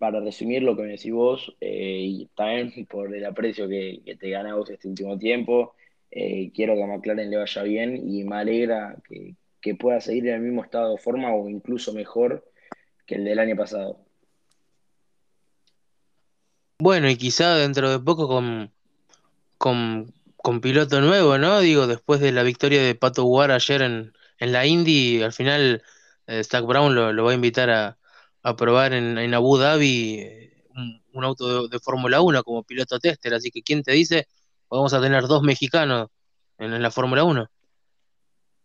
para 0.00 0.18
resumir 0.18 0.60
lo 0.64 0.74
que 0.74 0.82
me 0.82 0.88
decís 0.88 1.12
vos, 1.12 1.54
eh, 1.60 2.00
y 2.02 2.26
también 2.34 2.84
por 2.86 3.14
el 3.14 3.24
aprecio 3.24 3.68
que, 3.68 4.02
te 4.18 4.28
gana 4.28 4.56
vos 4.56 4.68
este 4.70 4.88
último 4.88 5.16
tiempo, 5.16 5.76
eh, 6.10 6.50
quiero 6.52 6.74
que 6.74 6.82
a 6.82 6.88
McLaren 6.88 7.30
le 7.30 7.36
vaya 7.36 7.62
bien 7.62 8.10
y 8.10 8.24
me 8.24 8.38
alegra 8.38 8.96
que, 9.08 9.36
que, 9.60 9.76
pueda 9.76 10.00
seguir 10.00 10.26
en 10.26 10.34
el 10.34 10.40
mismo 10.40 10.64
estado 10.64 10.90
de 10.90 10.98
forma 10.98 11.32
o 11.32 11.48
incluso 11.48 11.92
mejor 11.92 12.44
que 13.06 13.14
el 13.14 13.24
del 13.24 13.38
año 13.38 13.54
pasado. 13.54 14.00
Bueno, 16.80 17.08
y 17.08 17.14
quizá 17.14 17.54
dentro 17.54 17.88
de 17.88 18.00
poco 18.00 18.26
con, 18.26 18.72
con, 19.58 20.12
con 20.38 20.60
piloto 20.60 21.00
nuevo, 21.00 21.38
¿no? 21.38 21.60
Digo, 21.60 21.86
después 21.86 22.20
de 22.20 22.32
la 22.32 22.42
victoria 22.42 22.82
de 22.82 22.96
Pato 22.96 23.26
War 23.26 23.52
ayer 23.52 23.82
en, 23.82 24.12
en 24.40 24.50
la 24.50 24.66
Indy, 24.66 25.22
al 25.22 25.32
final 25.32 25.84
Zach 26.44 26.64
Brown 26.64 26.94
lo, 26.94 27.24
va 27.24 27.30
a 27.32 27.34
invitar 27.34 27.70
a, 27.70 28.56
probar 28.56 28.92
en, 28.92 29.34
Abu 29.34 29.58
Dhabi 29.58 30.50
un, 30.74 31.02
un 31.12 31.24
auto 31.24 31.68
de, 31.68 31.78
Fórmula 31.80 32.20
1 32.20 32.42
como 32.44 32.62
piloto 32.62 32.98
tester, 32.98 33.34
así 33.34 33.50
que 33.50 33.62
¿quién 33.62 33.82
te 33.82 33.92
dice? 33.92 34.26
Vamos 34.68 34.94
a 34.94 35.00
tener 35.00 35.24
dos 35.24 35.42
mexicanos 35.42 36.08
en, 36.58 36.80
la 36.80 36.90
Fórmula 36.90 37.24
1. 37.24 37.46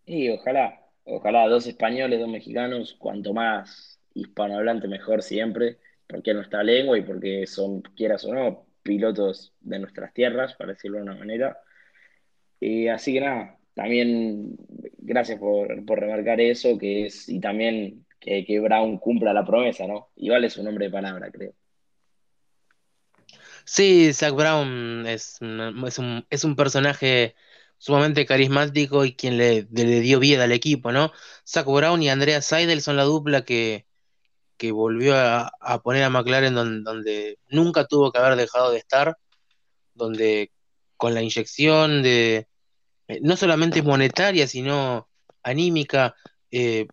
Y 0.06 0.30
ojalá, 0.30 0.80
ojalá, 1.06 1.47
dos 1.47 1.65
españoles, 1.65 2.19
dos 2.19 2.30
mexicanos, 2.30 2.95
cuanto 2.99 3.34
más 3.34 3.99
hispanohablante 4.13 4.88
mejor 4.88 5.23
siempre, 5.23 5.80
porque 6.08 6.32
es 6.32 6.36
nuestra 6.36 6.63
lengua 6.63 6.97
y 6.97 7.01
porque 7.01 7.47
son, 7.47 7.82
quieras 7.82 8.23
o 8.25 8.34
no, 8.34 8.67
pilotos 8.84 9.54
de 9.62 9.80
nuestras 9.80 10.13
tierras, 10.13 10.54
para 10.54 10.73
decirlo 10.73 10.97
de 10.97 11.04
una 11.04 11.15
manera. 11.15 11.58
Y 12.60 12.88
así 12.88 13.13
que 13.13 13.21
nada, 13.21 13.58
también 13.75 14.55
gracias 14.97 15.38
por, 15.39 15.85
por 15.85 15.99
remarcar 15.99 16.41
eso, 16.41 16.77
que 16.77 17.05
es, 17.05 17.29
y 17.29 17.39
también 17.39 18.05
que, 18.19 18.45
que 18.45 18.59
Brown 18.59 18.97
cumpla 18.97 19.33
la 19.33 19.45
promesa, 19.45 19.85
¿no? 19.85 20.09
Igual 20.15 20.45
es 20.45 20.57
un 20.57 20.67
hombre 20.67 20.85
de 20.85 20.91
palabra, 20.91 21.29
creo. 21.31 21.53
Sí, 23.65 24.13
Zach 24.13 24.33
Brown 24.33 25.05
es, 25.07 25.39
es, 25.88 25.99
un, 25.99 26.25
es 26.29 26.43
un 26.43 26.55
personaje 26.55 27.35
sumamente 27.77 28.25
carismático 28.25 29.05
y 29.05 29.15
quien 29.15 29.38
le, 29.38 29.67
le, 29.71 29.99
dio 29.99 30.19
vida 30.19 30.45
al 30.45 30.51
equipo, 30.51 30.91
¿no? 30.91 31.11
Zach 31.47 31.65
Brown 31.65 32.01
y 32.01 32.09
Andrea 32.09 32.41
Seidel 32.41 32.81
son 32.81 32.95
la 32.95 33.03
dupla 33.03 33.43
que, 33.43 33.85
que 34.57 34.71
volvió 34.71 35.15
a, 35.17 35.51
poner 35.83 36.03
a 36.03 36.09
McLaren 36.09 36.53
donde, 36.55 37.39
nunca 37.49 37.85
tuvo 37.85 38.11
que 38.11 38.19
haber 38.19 38.35
dejado 38.38 38.71
de 38.71 38.77
estar, 38.77 39.17
donde 39.93 40.51
con 40.97 41.13
la 41.13 41.21
inyección 41.21 42.03
de, 42.03 42.47
eh, 43.08 43.20
no 43.22 43.38
solamente 43.38 43.82
monetaria, 43.82 44.48
sino 44.48 45.08
anímica, 45.44 46.15
eh, 46.52 46.88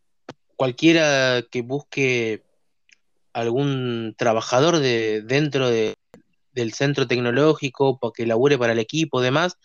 cualquiera 0.57 1.42
que 1.51 1.62
busque 1.62 2.44
algún 3.33 4.14
trabajador 4.18 4.79
de, 4.79 5.22
dentro 5.22 5.70
de, 5.70 5.96
del 6.53 6.72
centro 6.75 7.07
tecnológico 7.07 7.98
que 8.14 8.27
labure 8.27 8.59
para 8.59 8.72
el 8.72 8.79
equipo, 8.79 9.20
demás, 9.20 9.57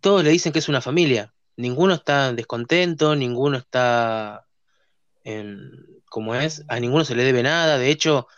todos 0.00 0.22
le 0.22 0.30
dicen 0.30 0.52
que 0.52 0.60
es 0.60 0.68
una 0.68 0.80
familia. 0.80 1.34
Ninguno 1.56 1.94
está 1.94 2.32
descontento, 2.32 3.16
ninguno 3.16 3.56
está 3.56 4.46
en, 5.24 6.02
como 6.08 6.34
es, 6.34 6.64
a 6.68 6.78
ninguno 6.78 7.04
se 7.04 7.16
le 7.16 7.24
debe 7.24 7.42
nada. 7.42 7.78
De 7.78 7.90
hecho, 7.90 8.28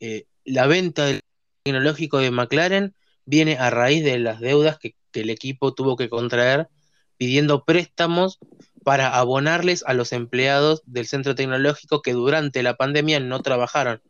eh, 0.00 0.26
la 0.44 0.66
venta 0.66 1.06
del 1.06 1.20
tecnológico 1.62 2.18
de 2.18 2.30
McLaren 2.30 2.94
viene 3.24 3.56
a 3.56 3.70
raíz 3.70 4.04
de 4.04 4.18
las 4.18 4.40
deudas 4.40 4.78
que, 4.78 4.94
que 5.16 5.22
el 5.22 5.30
equipo 5.30 5.72
tuvo 5.72 5.96
que 5.96 6.10
contraer 6.10 6.68
pidiendo 7.16 7.64
préstamos 7.64 8.38
para 8.84 9.16
abonarles 9.16 9.82
a 9.86 9.94
los 9.94 10.12
empleados 10.12 10.82
del 10.84 11.06
centro 11.06 11.34
tecnológico 11.34 12.02
que 12.02 12.12
durante 12.12 12.62
la 12.62 12.76
pandemia 12.76 13.18
no 13.18 13.40
trabajaron, 13.40 14.02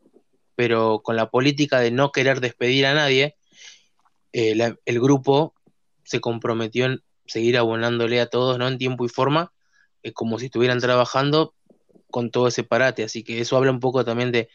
pero 0.55 0.99
con 1.01 1.15
la 1.15 1.29
política 1.29 1.79
de 1.79 1.91
no 1.91 2.11
querer 2.11 2.41
despedir 2.41 2.85
a 2.87 2.93
nadie, 2.93 3.37
eh, 4.33 4.75
el 4.83 4.99
grupo 4.99 5.55
se 6.03 6.19
comprometió 6.19 6.83
en 6.83 7.01
seguir 7.25 7.57
abonándole 7.57 8.19
a 8.19 8.29
todos, 8.29 8.57
¿no? 8.57 8.67
En 8.67 8.77
tiempo 8.77 9.05
y 9.05 9.07
forma, 9.07 9.53
eh, 10.03 10.11
como 10.11 10.39
si 10.39 10.47
estuvieran 10.47 10.81
trabajando 10.81 11.55
con 12.11 12.31
todo 12.31 12.49
ese 12.49 12.65
parate. 12.65 13.05
Así 13.05 13.23
que 13.23 13.39
eso 13.39 13.55
habla 13.55 13.71
un 13.71 13.79
poco 13.79 14.03
también 14.03 14.33
de, 14.33 14.49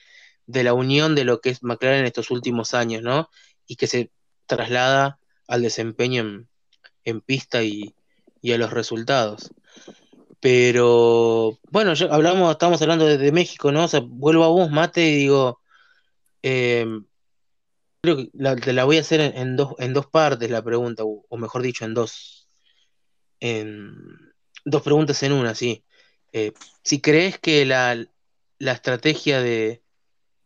de 0.44 0.64
la 0.64 0.74
unión 0.74 1.14
de 1.14 1.24
lo 1.24 1.40
que 1.40 1.48
es 1.48 1.62
McLaren 1.62 2.00
en 2.00 2.06
estos 2.06 2.30
últimos 2.30 2.74
años, 2.74 3.02
¿no? 3.02 3.30
Y 3.66 3.76
que 3.76 3.86
se 3.86 4.12
traslada 4.46 5.18
al 5.48 5.62
desempeño 5.62 6.20
en, 6.20 6.51
en 7.04 7.20
pista 7.20 7.62
y, 7.62 7.94
a 8.52 8.58
los 8.58 8.72
resultados. 8.72 9.52
Pero 10.40 11.58
bueno, 11.70 11.94
yo 11.94 12.12
hablamos, 12.12 12.50
estamos 12.50 12.82
hablando 12.82 13.06
de, 13.06 13.32
México, 13.32 13.70
¿no? 13.72 13.84
O 13.84 13.88
sea, 13.88 14.00
vuelvo 14.04 14.44
a 14.44 14.48
vos, 14.48 14.70
Mate, 14.70 15.06
y 15.08 15.16
digo, 15.16 15.60
eh, 16.42 16.86
creo 18.02 18.16
que 18.16 18.60
te 18.60 18.72
la 18.72 18.84
voy 18.84 18.98
a 18.98 19.00
hacer 19.02 19.20
en, 19.20 19.56
dos, 19.56 19.74
en 19.78 19.92
dos 19.92 20.06
partes 20.06 20.50
la 20.50 20.62
pregunta, 20.62 21.04
o, 21.04 21.24
o, 21.28 21.36
mejor 21.36 21.62
dicho, 21.62 21.84
en 21.84 21.94
dos, 21.94 22.48
en 23.40 23.94
dos 24.64 24.82
preguntas 24.82 25.22
en 25.22 25.32
una, 25.32 25.54
sí. 25.54 25.84
Eh, 26.32 26.52
si 26.82 27.00
crees 27.00 27.38
que 27.38 27.64
la, 27.66 27.96
la 28.58 28.72
estrategia 28.72 29.42
de, 29.42 29.82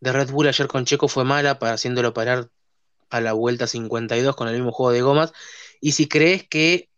de, 0.00 0.12
Red 0.12 0.30
Bull 0.30 0.48
ayer 0.48 0.66
con 0.66 0.84
Checo 0.84 1.08
fue 1.08 1.24
mala 1.24 1.58
para 1.58 1.74
haciéndolo 1.74 2.12
parar 2.12 2.50
a 3.10 3.20
la 3.20 3.32
vuelta 3.34 3.66
52 3.66 4.34
con 4.34 4.48
el 4.48 4.54
mismo 4.54 4.72
juego 4.72 4.92
de 4.92 5.02
gomas, 5.02 5.32
y 5.80 5.92
si 5.92 6.08
crees 6.08 6.46
que 6.48 6.88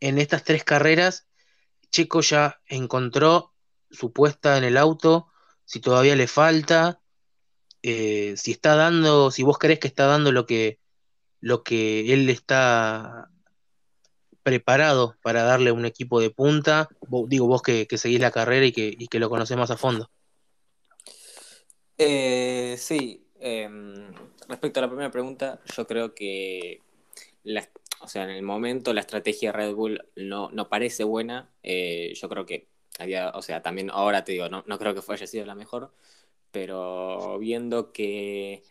en 0.00 0.18
estas 0.18 0.44
tres 0.44 0.64
carreras 0.64 1.26
Checo 1.90 2.20
ya 2.22 2.60
encontró 2.66 3.52
su 3.90 4.12
puesta 4.12 4.56
en 4.58 4.64
el 4.64 4.76
auto, 4.76 5.28
si 5.64 5.80
todavía 5.80 6.16
le 6.16 6.26
falta, 6.26 7.00
eh, 7.82 8.34
si 8.36 8.52
está 8.52 8.74
dando, 8.74 9.30
si 9.30 9.42
vos 9.42 9.58
crees 9.58 9.78
que 9.78 9.88
está 9.88 10.06
dando 10.06 10.32
lo 10.32 10.46
que, 10.46 10.78
lo 11.40 11.62
que 11.62 12.12
él 12.12 12.28
está 12.30 13.28
preparado 14.42 15.16
para 15.22 15.42
darle 15.44 15.70
un 15.70 15.84
equipo 15.84 16.20
de 16.20 16.30
punta, 16.30 16.88
digo 17.28 17.46
vos 17.46 17.62
que, 17.62 17.86
seguís 17.96 18.20
la 18.20 18.30
carrera 18.30 18.66
y 18.66 18.72
que, 18.72 18.94
y 18.98 19.08
que 19.08 19.20
lo 19.20 19.28
conocés 19.28 19.56
más 19.56 19.70
a 19.70 19.76
fondo. 19.76 20.10
Eh, 21.98 22.76
sí, 22.78 23.24
em, 23.38 24.12
respecto 24.48 24.80
a 24.80 24.82
la 24.82 24.88
primera 24.88 25.10
pregunta, 25.10 25.60
yo 25.76 25.86
creo 25.86 26.14
que 26.14 26.80
o 28.02 28.08
sea, 28.08 28.24
en 28.24 28.30
el 28.30 28.42
momento 28.42 28.92
la 28.92 29.00
estrategia 29.00 29.52
de 29.52 29.58
Red 29.58 29.74
Bull 29.74 30.04
no, 30.16 30.50
no 30.50 30.68
parece 30.68 31.04
buena. 31.04 31.50
Eh, 31.62 32.12
yo 32.16 32.28
creo 32.28 32.46
que 32.46 32.68
había, 32.98 33.30
o 33.30 33.42
sea, 33.42 33.62
también 33.62 33.90
ahora 33.90 34.24
te 34.24 34.32
digo, 34.32 34.48
no, 34.48 34.64
no 34.66 34.78
creo 34.78 34.94
que 34.94 35.12
haya 35.12 35.26
sido 35.26 35.46
la 35.46 35.54
mejor, 35.54 35.92
pero 36.50 37.38
viendo 37.38 37.92
que 37.92 38.62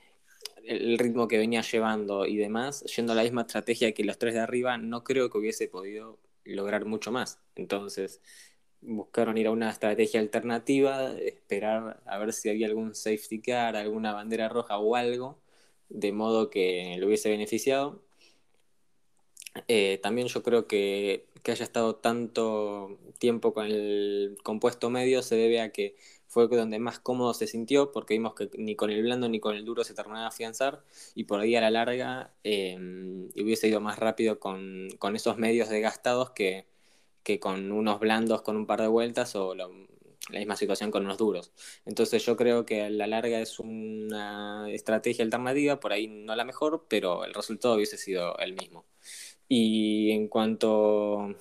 el 0.64 0.98
ritmo 1.00 1.28
que 1.28 1.38
venía 1.38 1.62
llevando 1.62 2.26
y 2.26 2.38
demás, 2.38 2.84
yendo 2.96 3.14
a 3.14 3.16
la 3.16 3.24
misma 3.24 3.42
estrategia 3.42 3.94
que 3.94 4.04
los 4.04 4.18
tres 4.18 4.34
de 4.34 4.42
arriba, 4.42 4.78
no 4.78 5.04
creo 5.04 5.30
que 5.30 5.38
hubiese 5.38 5.68
podido 5.68 6.20
lograr 6.44 6.86
mucho 6.86 7.12
más. 7.12 7.40
Entonces, 7.56 8.22
buscaron 8.82 9.38
ir 9.38 9.48
a 9.48 9.52
una 9.52 9.70
estrategia 9.70 10.20
alternativa, 10.20 11.14
esperar 11.20 12.02
a 12.06 12.18
ver 12.18 12.34
si 12.34 12.50
había 12.50 12.68
algún 12.68 12.96
safety 12.96 13.42
car, 13.42 13.76
alguna 13.76 14.14
bandera 14.14 14.50
roja 14.50 14.78
o 14.80 14.96
algo, 14.96 15.40
de 15.90 16.12
modo 16.12 16.50
que 16.50 16.96
lo 17.00 17.08
hubiese 17.08 17.30
beneficiado. 17.30 18.04
Eh, 19.68 20.00
también 20.02 20.28
yo 20.28 20.44
creo 20.44 20.68
que, 20.68 21.26
que 21.44 21.52
haya 21.52 21.64
estado 21.64 21.96
tanto 21.96 22.98
tiempo 23.20 23.54
con 23.54 23.66
el 23.68 24.38
compuesto 24.44 24.90
medio 24.90 25.22
se 25.22 25.36
debe 25.36 25.62
a 25.62 25.72
que 25.72 25.96
fue 26.32 26.48
donde 26.48 26.80
más 26.80 27.00
cómodo 27.00 27.34
se 27.34 27.46
sintió, 27.46 27.92
porque 27.92 28.14
vimos 28.14 28.36
que 28.36 28.50
ni 28.58 28.76
con 28.78 28.90
el 28.90 29.04
blando 29.04 29.28
ni 29.28 29.42
con 29.42 29.56
el 29.56 29.66
duro 29.66 29.84
se 29.84 29.94
terminaba 29.94 30.22
de 30.22 30.28
afianzar, 30.30 30.82
y 31.14 31.26
por 31.26 31.42
ahí 31.42 31.58
a 31.58 31.62
la 31.62 31.72
larga 31.72 32.34
em, 32.44 33.30
hubiese 33.36 33.68
ido 33.68 33.82
más 33.82 34.00
rápido 34.00 34.40
con, 34.40 34.88
con, 34.98 35.16
esos 35.18 35.38
medios 35.38 35.68
desgastados 35.70 36.32
que, 36.32 36.68
que, 37.24 37.40
con 37.40 37.72
unos 37.74 38.00
blandos 38.00 38.44
con 38.44 38.56
un 38.56 38.66
par 38.66 38.82
de 38.82 38.88
vueltas 38.88 39.36
o 39.36 39.56
la 39.56 39.68
misma 40.30 40.56
situación 40.56 40.92
con 40.92 41.04
unos 41.06 41.18
duros. 41.18 41.52
Entonces 41.86 42.26
yo 42.26 42.38
creo 42.38 42.66
que 42.66 42.84
a 42.84 42.90
la 42.90 43.08
larga 43.08 43.40
es 43.42 43.60
una 43.60 44.70
estrategia 44.72 45.26
alternativa, 45.26 45.80
por 45.82 45.92
ahí 45.94 46.08
no 46.08 46.36
la 46.36 46.46
mejor, 46.46 46.86
pero 46.88 47.26
el 47.26 47.34
resultado 47.34 47.76
hubiese 47.76 47.98
sido 47.98 48.38
el 48.38 48.54
mismo. 48.54 48.86
Y 49.54 50.12
en 50.12 50.30
cuanto 50.30 51.36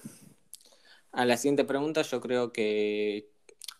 a 1.13 1.25
la 1.25 1.37
siguiente 1.37 1.65
pregunta, 1.65 2.03
yo 2.03 2.21
creo 2.21 2.53
que 2.53 3.31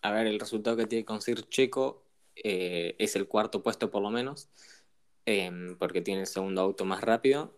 a 0.03 0.13
ver, 0.13 0.27
el 0.29 0.39
resultado 0.41 0.77
que 0.77 0.87
tiene 0.87 1.03
que 1.03 1.07
conseguir 1.07 1.49
Checo 1.49 2.05
eh, 2.37 2.95
es 2.99 3.17
el 3.17 3.27
cuarto 3.29 3.63
puesto 3.63 3.91
por 3.91 4.03
lo 4.03 4.11
menos, 4.11 4.49
em, 5.27 5.77
porque 5.79 6.01
tiene 6.01 6.23
el 6.23 6.27
segundo 6.29 6.61
auto 6.63 6.85
más 6.85 7.03
rápido. 7.03 7.53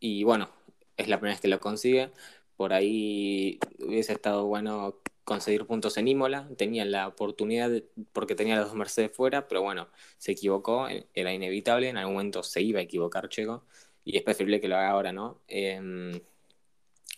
Y 0.00 0.24
bueno, 0.24 0.50
es 0.96 1.08
la 1.08 1.18
primera 1.18 1.34
vez 1.36 1.40
que 1.42 1.48
lo 1.48 1.60
consigue. 1.60 2.12
Por 2.56 2.72
ahí 2.72 3.58
hubiese 3.80 4.12
estado 4.14 4.46
bueno 4.46 5.00
conseguir 5.24 5.66
puntos 5.66 5.96
en 5.98 6.08
Imola. 6.08 6.48
Tenía 6.58 6.84
la 6.84 7.08
oportunidad 7.08 7.70
porque 8.12 8.34
tenía 8.34 8.56
los 8.56 8.66
dos 8.68 8.76
Mercedes 8.76 9.12
fuera, 9.16 9.48
pero 9.48 9.62
bueno, 9.62 9.88
se 10.18 10.32
equivocó. 10.32 10.88
Era 11.14 11.32
inevitable. 11.34 11.88
En 11.88 11.98
algún 11.98 12.14
momento 12.14 12.42
se 12.42 12.62
iba 12.62 12.80
a 12.80 12.82
equivocar 12.82 13.28
Checo. 13.28 13.64
Y 14.04 14.16
es 14.16 14.22
preferible 14.22 14.60
que 14.60 14.68
lo 14.68 14.76
haga 14.76 14.90
ahora, 14.90 15.12
¿no? 15.12 15.40
Em, 15.48 16.20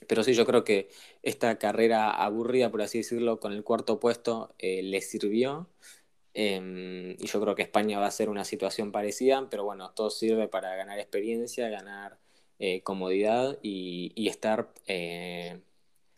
pero 0.07 0.23
sí, 0.23 0.35
yo 0.35 0.47
creo 0.47 0.65
que 0.65 0.89
esta 1.23 1.59
carrera 1.59 2.11
aburrida, 2.11 2.71
por 2.71 2.83
así 2.83 2.99
decirlo, 2.99 3.41
con 3.41 3.53
el 3.53 3.65
cuarto 3.65 3.99
puesto, 4.01 4.55
eh, 4.59 4.83
le 4.83 5.01
sirvió. 5.01 5.69
Em, 6.35 7.13
y 7.19 7.27
yo 7.27 7.41
creo 7.41 7.55
que 7.55 7.63
España 7.63 7.99
va 7.99 8.07
a 8.07 8.11
ser 8.11 8.29
una 8.29 8.45
situación 8.45 8.93
parecida, 8.93 9.49
pero 9.51 9.65
bueno, 9.65 9.93
todo 9.93 10.11
sirve 10.11 10.49
para 10.49 10.77
ganar 10.77 10.99
experiencia, 10.99 11.69
ganar 11.71 12.19
eh, 12.59 12.83
comodidad 12.83 13.59
y, 13.63 14.29
estar 14.29 14.73
eh, 14.87 15.61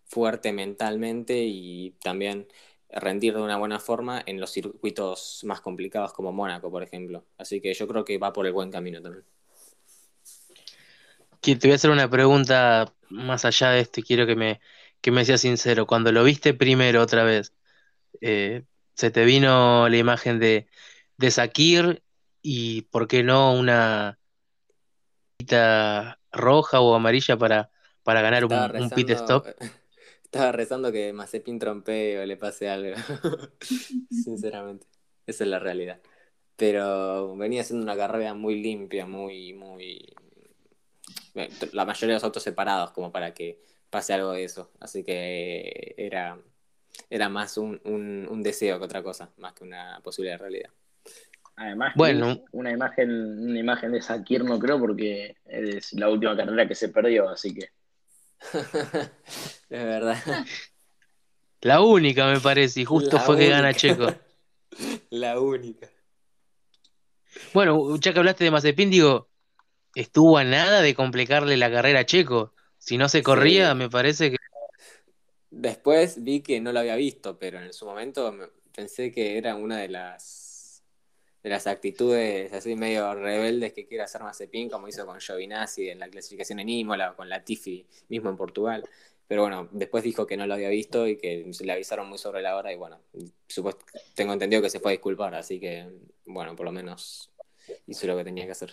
fuerte 0.07 0.53
mentalmente 0.53 1.45
y 1.45 1.93
también 2.03 2.49
rendir 2.91 3.35
de 3.35 3.43
una 3.43 3.59
buena 3.59 3.81
forma 3.81 4.23
en 4.27 4.41
los 4.41 4.51
circuitos 4.53 5.43
más 5.45 5.61
complicados 5.61 6.13
como 6.13 6.33
Mónaco, 6.33 6.71
por 6.71 6.83
ejemplo. 6.83 7.25
Así 7.39 7.61
que 7.61 7.75
yo 7.75 7.87
creo 7.89 8.05
que 8.05 8.19
va 8.19 8.33
por 8.33 8.47
el 8.47 8.53
buen 8.53 8.71
camino 8.71 9.03
también. 9.03 9.25
Te 11.41 11.59
voy 11.63 11.73
a 11.73 11.75
hacer 11.77 11.91
una 11.91 12.11
pregunta 12.11 12.93
más 13.09 13.45
allá 13.45 13.71
de 13.71 13.81
esto 13.81 14.01
y 14.01 14.03
quiero 14.03 14.27
que 14.27 14.37
me, 14.37 14.61
que 15.01 15.11
me 15.11 15.25
seas 15.25 15.41
sincero. 15.41 15.87
Cuando 15.87 16.13
lo 16.13 16.25
viste 16.25 16.55
primero 16.55 17.03
otra 17.03 17.25
vez, 17.25 17.53
eh, 18.21 18.65
¿se 18.95 19.11
te 19.11 19.25
vino 19.25 19.89
la 19.89 19.97
imagen 19.97 20.39
de, 20.39 20.67
de 21.17 21.31
Sakir 21.31 22.03
y 22.43 22.83
por 22.83 23.09
qué 23.09 23.23
no 23.23 23.53
una 23.53 24.19
roja 26.33 26.81
o 26.81 26.95
amarilla 26.95 27.37
para, 27.37 27.71
para 28.03 28.23
ganar 28.23 28.45
un, 28.45 28.91
pit 28.91 29.11
stop? 29.11 29.47
Estaba 30.25 30.53
rezando 30.53 30.93
que 30.93 31.13
Mazepin 31.15 31.59
trompee 31.59 32.19
o 32.19 32.27
le 32.27 32.37
pase 32.37 32.69
algo. 32.69 32.97
Sinceramente. 34.11 34.87
Esa 35.27 35.45
es 35.45 35.51
la 35.51 35.59
realidad. 35.59 36.01
Pero 36.57 37.35
venía 37.37 37.65
siendo 37.65 37.85
una 37.85 37.97
carrera 37.97 38.35
muy 38.35 38.61
limpia, 38.61 39.07
muy, 39.07 39.55
muy, 39.55 40.15
la 41.73 41.85
mayoría 41.85 42.15
de 42.15 42.17
los 42.17 42.25
autos 42.25 42.43
separados 42.43 42.91
como 42.93 43.13
para 43.13 43.33
que 43.35 43.61
pase 43.91 44.15
algo 44.15 44.33
de 44.33 44.45
eso. 44.45 44.71
Así 44.81 45.05
que 45.05 45.95
era, 45.97 46.39
era 47.11 47.29
más 47.29 47.57
un, 47.57 47.81
un, 47.85 48.43
deseo 48.43 48.79
que 48.79 48.85
otra 48.85 49.03
cosa, 49.03 49.31
más 49.39 49.53
que 49.55 49.65
una 49.65 50.01
posibilidad 50.03 50.37
de 50.37 50.43
realidad. 50.43 50.71
Además, 51.57 51.93
bueno. 51.97 52.41
una 52.53 52.71
imagen, 52.71 53.11
una 53.11 53.59
imagen 53.59 53.93
de 53.93 54.01
Sakir 54.01 54.45
no 54.45 54.59
creo 54.59 54.79
porque 54.79 55.37
es 55.47 55.93
la 55.95 56.09
última 56.09 56.37
carrera 56.37 56.69
que 56.69 56.75
se 56.75 56.89
perdió, 56.89 57.29
así 57.29 57.55
que. 57.55 57.71
es 59.69 59.85
verdad. 59.85 60.17
La 61.61 61.81
única 61.81 62.33
me 62.33 62.39
parece, 62.39 62.83
y 62.83 62.85
justo 62.85 63.19
fue 63.19 63.37
que 63.37 63.49
gana 63.49 63.75
Checo. 63.75 64.07
La 65.11 65.41
única. 65.41 65.89
Bueno, 67.53 67.97
ya 67.97 68.13
que 68.13 68.19
hablaste 68.19 68.45
de 68.45 68.51
Mazepin, 68.51 68.91
digo, 68.91 69.29
estuvo 69.99 70.39
a 70.39 70.45
nada 70.45 70.81
de 70.81 70.95
complicarle 70.95 71.57
la 71.57 71.71
carrera 71.71 72.01
a 72.01 72.07
Checo. 72.07 72.53
Si 72.79 72.97
no 72.97 73.09
se 73.09 73.23
corría, 73.23 73.75
me 73.75 73.91
parece 73.91 74.31
que. 74.31 74.37
Después 75.51 76.23
vi 76.23 76.41
que 76.41 76.61
no 76.61 76.73
lo 76.73 76.81
había 76.81 76.95
visto, 76.95 77.39
pero 77.39 77.61
en 77.61 77.73
su 77.73 77.85
momento 77.85 78.33
pensé 78.73 79.11
que 79.11 79.39
era 79.39 79.57
una 79.57 79.79
de 79.79 79.89
las 79.89 80.85
de 81.43 81.51
las 81.51 81.67
actitudes 81.67 82.53
así 82.53 82.75
medio 82.75 83.15
rebeldes 83.15 83.73
que 83.73 83.87
quiere 83.87 84.05
hacer 84.05 84.23
Mazepin, 84.23 84.69
como 84.69 84.89
hizo 84.89 85.07
con 85.07 85.21
Giovinazzi 85.21 85.89
en 85.89 85.99
la 85.99 86.09
clasificación 86.09 86.61
en 86.61 86.69
Imola, 86.69 87.15
con 87.15 87.29
la 87.29 87.43
Tifi 87.45 87.87
mismo 88.09 88.31
en 88.31 88.37
Portugal. 88.37 88.89
Pero 89.27 89.43
bueno, 89.43 89.69
después 89.73 90.05
dijo 90.05 90.27
que 90.27 90.37
no 90.37 90.47
lo 90.47 90.55
había 90.55 90.69
visto 90.69 91.07
y 91.07 91.17
que 91.17 91.53
se 91.53 91.65
le 91.65 91.73
avisaron 91.73 92.09
muy 92.09 92.19
sobre 92.19 92.41
la 92.41 92.57
hora 92.57 92.73
y 92.73 92.77
bueno, 92.77 93.01
supuesto, 93.47 93.85
tengo 94.15 94.33
entendido 94.33 94.63
que 94.63 94.71
se 94.71 94.81
fue 94.81 94.93
a 94.93 94.97
disculpar, 94.97 95.35
así 95.35 95.59
que 95.61 95.89
bueno, 96.25 96.55
por 96.55 96.67
lo 96.67 96.73
menos 96.73 97.31
hizo 97.87 98.07
lo 98.07 98.17
que 98.17 98.25
tenía 98.25 98.47
que 98.47 98.53
hacer. 98.53 98.71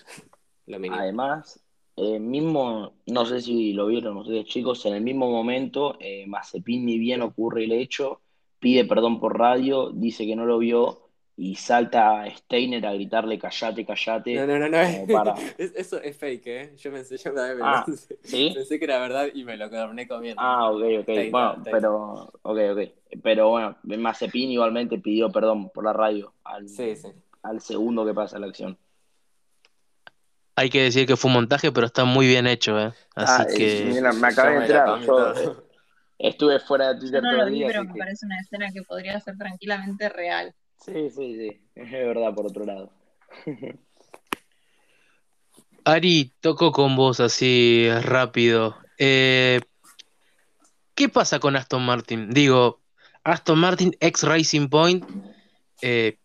Además, 0.91 1.63
eh, 1.95 2.20
mismo, 2.20 2.93
no 3.05 3.26
sé 3.26 3.41
si 3.41 3.74
lo 3.74 3.88
vieron 3.88 4.18
ustedes 4.18 4.45
chicos, 4.45 4.86
en 4.86 4.95
el 4.95 5.01
mismo 5.01 5.30
momento, 5.30 5.95
eh, 5.99 6.26
Mazepin 6.28 6.86
ni 6.86 6.97
bien 6.99 7.22
ocurre 7.22 7.66
el 7.66 7.72
hecho, 7.72 8.22
pide 8.59 8.86
perdón 8.86 9.20
por 9.20 9.38
radio, 9.38 9.91
dice 9.91 10.26
que 10.26 10.36
no 10.36 10.45
lo 10.45 10.57
vio 10.57 11.05
y 11.38 11.55
salta 11.55 12.22
a 12.22 12.36
Steiner 12.36 12.86
a 12.86 12.93
gritarle 12.93 13.38
callate, 13.38 13.86
callate. 13.86 14.36
No, 14.36 14.47
no, 14.47 14.57
no, 14.57 14.70
no. 14.70 14.80
eso 15.57 16.01
es 16.01 16.18
fake, 16.18 16.47
¿eh? 16.47 16.74
Yo 16.78 16.91
pensé, 16.91 17.18
yo 17.18 17.34
me 17.34 17.41
ah, 17.61 17.84
pensé, 17.86 18.18
pensé 18.53 18.80
que 18.80 18.86
era 18.86 18.99
verdad 18.99 19.28
y 19.34 19.43
me 19.43 19.57
lo 19.57 19.70
quedé 19.70 20.07
comiendo. 20.07 20.41
Ah, 20.41 20.72
ok, 20.72 20.82
ok. 21.01 21.09
bueno, 21.32 21.63
pero, 21.63 22.32
ok, 22.41 22.59
ok. 22.72 22.80
Pero 23.22 23.49
bueno, 23.49 23.78
Mazepin 23.84 24.51
igualmente 24.51 24.97
pidió 24.99 25.30
perdón 25.30 25.70
por 25.70 25.84
la 25.84 25.93
radio 25.93 26.34
al, 26.43 26.68
al 27.43 27.61
segundo 27.61 28.05
que 28.05 28.13
pasa 28.13 28.39
la 28.39 28.47
acción. 28.47 28.78
Hay 30.56 30.70
que 30.70 30.84
decir 30.84 31.06
que 31.06 31.18
fue 31.18 31.30
un 31.30 31.36
montaje, 31.36 31.72
pero 31.72 31.86
está 31.88 32.06
muy 32.06 32.28
bien 32.28 32.47
hecho, 32.47 32.80
¿eh? 32.80 32.93
Así 33.16 33.43
ah, 33.43 33.47
que. 33.58 34.01
me 34.14 34.28
acabé 34.28 34.51
de 34.51 34.62
entrar. 34.62 35.01
Yo 35.01 35.66
estuve 36.18 36.60
fuera 36.60 36.93
de 36.93 36.99
Twitter 36.99 37.22
no 37.22 37.32
todo 37.32 37.47
el 37.47 37.53
día. 37.53 37.68
pero 37.68 37.84
me 37.84 37.93
parece 37.93 38.26
una 38.26 38.39
escena 38.39 38.72
que 38.72 38.82
podría 38.84 39.20
ser 39.20 39.38
tranquilamente 39.38 40.08
real. 40.10 40.56
Sí, 40.84 41.10
sí, 41.10 41.36
sí. 41.36 41.62
Es 41.76 41.91
verdad, 41.91 42.34
por 42.34 42.45
otro 42.47 42.66
lado. 42.66 42.91
Ari, 45.86 46.34
toco 46.39 46.72
con 46.72 46.95
vos 46.95 47.20
así 47.20 47.88
rápido. 48.01 48.78
Eh, 48.97 49.62
¿Qué 50.95 51.10
pasa 51.10 51.39
con 51.39 51.56
Aston 51.56 51.86
Martin? 51.86 52.32
Digo, 52.32 52.82
Aston 53.24 53.60
Martin, 53.60 53.95
ex 53.99 54.24
Racing 54.24 54.70
Point, 54.70 55.06
eh, 55.82 56.18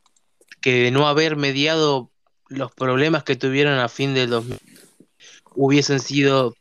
que 0.62 0.84
de 0.84 0.90
no 0.92 1.08
haber 1.08 1.36
mediado 1.36 2.10
los 2.50 2.72
problemas 2.72 3.24
que 3.24 3.36
tuvieron 3.36 3.78
a 3.78 3.88
fin 3.88 4.12
del 4.12 4.30
2000 4.30 4.58
hubiesen 5.54 6.00
sido 6.00 6.54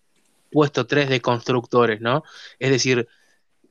puesto 0.51 0.87
tres 0.87 1.09
de 1.09 1.21
constructores, 1.21 2.01
¿no? 2.01 2.23
Es 2.59 2.71
decir, 2.71 3.07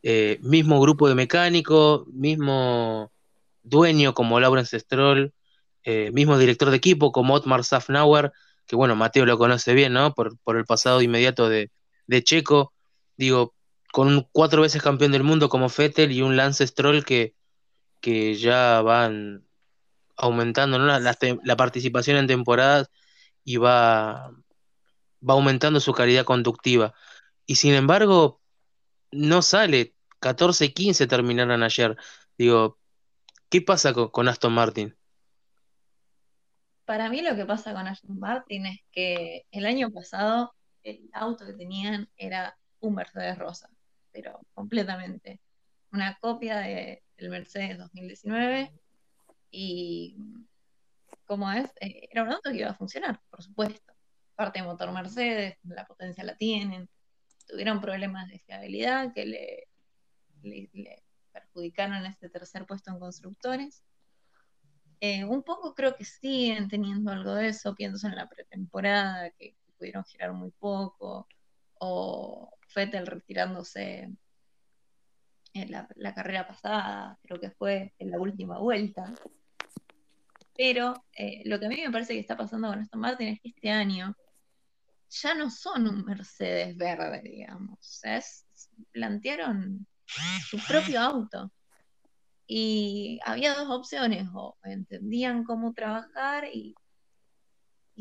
eh, 0.03 0.39
mismo 0.43 0.81
grupo 0.81 1.09
de 1.09 1.15
mecánicos, 1.15 2.07
mismo 2.09 3.11
dueño 3.63 4.15
como 4.15 4.41
Lawrence 4.41 4.79
Stroll, 4.79 5.33
eh, 5.85 6.11
mismo 6.13 6.39
director 6.39 6.71
de 6.71 6.77
equipo 6.77 7.13
como 7.13 7.35
Otmar 7.35 7.65
Safnauer, 7.65 8.33
que 8.67 8.77
bueno, 8.77 8.97
Mateo 8.97 9.27
lo 9.27 9.39
conoce 9.39 9.75
bien, 9.75 9.93
¿no? 9.93 10.15
Por, 10.15 10.37
el 10.57 10.65
pasado 10.67 11.03
inmediato 11.03 11.49
de, 11.49 11.71
Checo. 12.23 12.73
Digo, 13.17 13.55
con 13.93 14.09
un 14.09 14.29
cuatro 14.33 14.63
veces 14.63 14.83
campeón 14.83 15.13
del 15.13 15.25
mundo 15.25 15.49
como 15.49 15.69
Fettel 15.69 16.13
y 16.13 16.23
un 16.23 16.37
Lance 16.37 16.67
Stroll 16.67 17.05
que, 17.05 17.35
que 18.01 18.35
ya 18.37 18.83
van 18.83 19.48
aumentando 20.19 20.79
la, 20.79 21.57
participación 21.57 22.17
en 22.17 22.27
temporadas 22.27 22.91
y 23.45 23.57
va, 23.57 24.31
va 25.27 25.35
aumentando 25.35 25.81
su 25.81 25.93
calidad 25.93 26.25
conductiva. 26.25 26.93
Y 27.47 27.57
sin 27.57 27.75
embargo, 27.75 28.43
no 29.11 29.43
sale. 29.43 29.95
14 30.21 30.65
y 30.65 30.73
15 30.73 31.07
terminaron 31.07 31.63
ayer. 31.63 31.97
Digo, 32.37 32.79
¿qué 33.49 33.63
pasa 33.63 33.95
con, 33.95 34.29
Aston 34.29 34.53
Martin? 34.53 34.97
Para 36.85 37.09
mí 37.09 37.23
lo 37.23 37.37
que 37.37 37.47
pasa 37.47 37.73
con 37.73 37.87
Aston 37.87 38.19
Martin 38.19 38.67
es 38.67 38.81
que 38.91 39.47
el 39.53 39.65
año 39.65 39.91
pasado 39.93 40.55
el 40.83 41.09
auto 41.13 41.47
que 41.47 41.53
tenían 41.53 42.09
era 42.17 42.59
un 42.81 42.95
Mercedes 42.95 43.39
rosa, 43.39 43.71
pero 44.11 44.41
completamente. 44.55 45.41
Una 45.93 46.19
copia 46.21 46.59
del 46.59 47.31
Mercedes 47.31 47.79
2019 47.79 48.73
y 49.51 50.17
como 51.25 51.51
es, 51.53 51.71
eh, 51.81 52.09
era 52.11 52.23
un 52.23 52.33
auto 52.33 52.51
que 52.51 52.59
iba 52.59 52.71
a 52.71 52.75
funcionar, 52.75 53.21
por 53.31 53.43
supuesto. 53.43 53.93
Parte 54.35 54.61
de 54.61 54.67
motor 54.67 54.93
Mercedes, 54.93 55.59
la 55.65 55.87
potencia 55.87 56.25
la 56.25 56.37
tienen, 56.37 56.89
tuvieron 57.47 57.81
problemas 57.81 58.29
de 58.29 58.39
fiabilidad 58.41 59.13
que 59.13 59.27
le, 59.27 59.69
perjudicaron 61.33 62.07
este 62.07 62.29
tercer 62.29 62.67
puesto 62.67 62.91
en 62.91 62.99
constructores. 62.99 63.83
Eh, 65.01 65.25
un 65.25 65.43
poco 65.43 65.75
creo 65.75 65.97
que 65.97 66.05
siguen 66.05 66.69
teniendo 66.69 67.13
algo 67.13 67.35
de 67.35 67.49
eso, 67.49 67.75
pienso 67.75 68.09
en 68.09 68.17
la 68.17 68.29
pretemporada, 68.29 69.31
que, 69.31 69.57
pudieron 69.79 70.05
girar 70.05 70.33
muy 70.33 70.51
poco, 70.51 71.29
o 71.75 72.51
Fettel 72.67 73.07
retirándose 73.07 74.11
en 75.55 75.71
la, 75.71 76.15
carrera 76.15 76.49
pasada, 76.49 77.17
creo 77.23 77.39
que 77.39 77.51
fue 77.51 77.95
en 77.99 78.11
la 78.11 78.19
última 78.19 78.59
vuelta. 78.59 79.15
Pero 80.59 81.05
eh, 81.17 81.43
lo 81.45 81.61
que 81.61 81.67
a 81.67 81.69
mí 81.69 81.77
me 81.77 81.93
parece 81.93 82.15
que 82.15 82.19
está 82.19 82.37
pasando 82.37 82.67
con 82.67 82.81
Aston 82.81 83.01
Martin 83.01 83.29
es 83.29 83.41
que 83.41 83.51
este 83.51 83.71
año 83.71 84.17
ya 85.09 85.33
no 85.35 85.51
son 85.51 85.87
un 85.87 86.05
Mercedes 86.05 86.77
verde, 86.77 87.23
digamos. 87.23 87.79
plantearon 88.91 89.87
su 90.51 90.59
propio 90.67 91.01
auto. 91.01 91.53
Y 92.45 93.21
había 93.25 93.55
dos 93.55 93.69
opciones, 93.71 94.27
o 94.35 94.59
entendían 94.65 95.45
cómo 95.45 95.75
trabajar 95.75 96.49
y, 96.53 96.75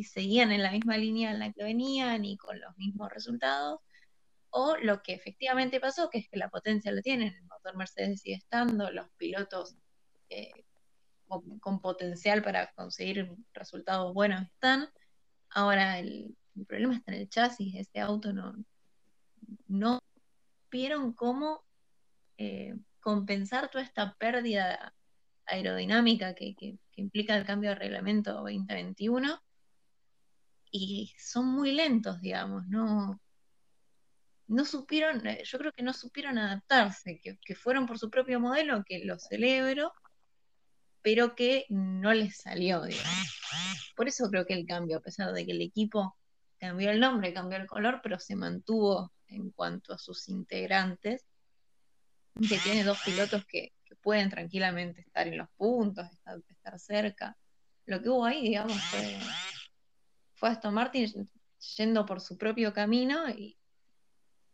seguían 0.04 0.52
en 0.52 0.64
la 0.64 0.72
misma 0.72 0.98
línea 0.98 1.32
en 1.32 1.40
la 1.40 1.52
que 1.52 1.64
venían 1.64 2.26
y 2.26 2.38
con 2.38 2.60
los 2.60 2.76
mismos 2.78 3.12
resultados, 3.12 3.82
o 4.50 4.78
lo 4.78 5.04
que 5.04 5.14
efectivamente 5.14 5.80
pasó, 5.80 6.10
que 6.10 6.20
es 6.20 6.30
que 6.30 6.38
la 6.38 6.50
potencia 6.50 6.92
la 6.92 7.02
tienen, 7.02 7.36
el 7.36 7.44
motor 7.44 7.76
Mercedes 7.78 8.22
sigue 8.22 8.36
estando, 8.38 8.90
los 8.92 9.10
pilotos 9.18 9.76
eh, 10.30 10.52
con, 11.28 11.80
potencial 11.82 12.42
para 12.42 12.72
conseguir 12.74 13.36
resultados 13.54 14.14
buenos 14.14 14.44
están. 14.44 14.90
Ahora 15.50 16.00
el, 16.00 16.36
problema 16.68 16.96
está 16.96 17.14
en 17.14 17.22
el 17.22 17.30
chasis, 17.30 17.76
este 17.76 18.00
auto 18.00 18.34
no, 18.34 18.56
no 19.68 20.02
supieron 20.64 21.14
cómo 21.14 21.64
eh, 22.38 22.76
compensar 23.00 23.70
toda 23.70 23.84
esta 23.84 24.16
pérdida 24.16 24.94
aerodinámica 25.46 26.34
que, 26.34 26.56
implica 26.96 27.38
el 27.38 27.46
cambio 27.46 27.70
de 27.70 27.76
reglamento 27.76 28.34
2021 28.34 29.40
y 30.72 31.14
son 31.20 31.46
muy 31.46 31.72
lentos, 31.72 32.20
digamos, 32.22 32.68
no, 32.68 33.22
no 34.48 34.66
supieron, 34.66 35.26
eh, 35.28 35.44
yo 35.46 35.60
creo 35.60 35.72
que 35.72 35.84
no 35.84 35.94
supieron 35.94 36.40
adaptarse, 36.40 37.20
que, 37.22 37.38
que 37.38 37.56
fueron 37.56 37.86
por 37.86 38.00
su 38.00 38.10
propio 38.10 38.40
modelo, 38.40 38.84
que 38.84 39.06
lo 39.06 39.20
celebro, 39.20 39.94
pero 41.08 41.36
que 41.36 41.66
no 41.70 42.14
les 42.14 42.36
salió, 42.36 42.84
digamos. 42.84 43.40
Por 43.96 44.10
eso 44.10 44.30
creo 44.30 44.46
que 44.46 44.54
el 44.54 44.66
cambio, 44.66 44.98
a 44.98 45.02
pesar 45.02 45.32
de 45.32 45.46
que 45.46 45.54
el 45.54 45.62
equipo 45.62 46.18
cambió 46.60 46.92
el 46.92 47.00
nombre, 47.00 47.34
cambió 47.34 47.58
el 47.58 47.66
color, 47.66 48.02
pero 48.04 48.20
se 48.20 48.36
mantuvo 48.36 49.14
en 49.30 49.52
cuanto 49.52 49.94
a 49.94 49.98
sus 49.98 50.28
integrantes, 50.28 51.26
que 52.34 52.58
tiene 52.58 52.84
dos 52.84 53.00
pilotos 53.06 53.46
que, 53.46 53.72
pueden 54.02 54.30
tranquilamente 54.30 55.00
estar 55.00 55.26
en 55.30 55.38
los 55.38 55.48
puntos, 55.52 56.06
estar, 56.12 56.78
cerca. 56.78 57.38
Lo 57.86 58.02
que 58.02 58.10
hubo 58.10 58.26
ahí, 58.26 58.42
digamos, 58.42 58.78
fue, 58.84 59.18
fue 60.34 60.50
Aston 60.50 60.74
Martin 60.74 61.30
yendo 61.78 62.06
por 62.06 62.20
su 62.20 62.38
propio 62.38 62.74
camino 62.74 63.30
y, 63.30 63.58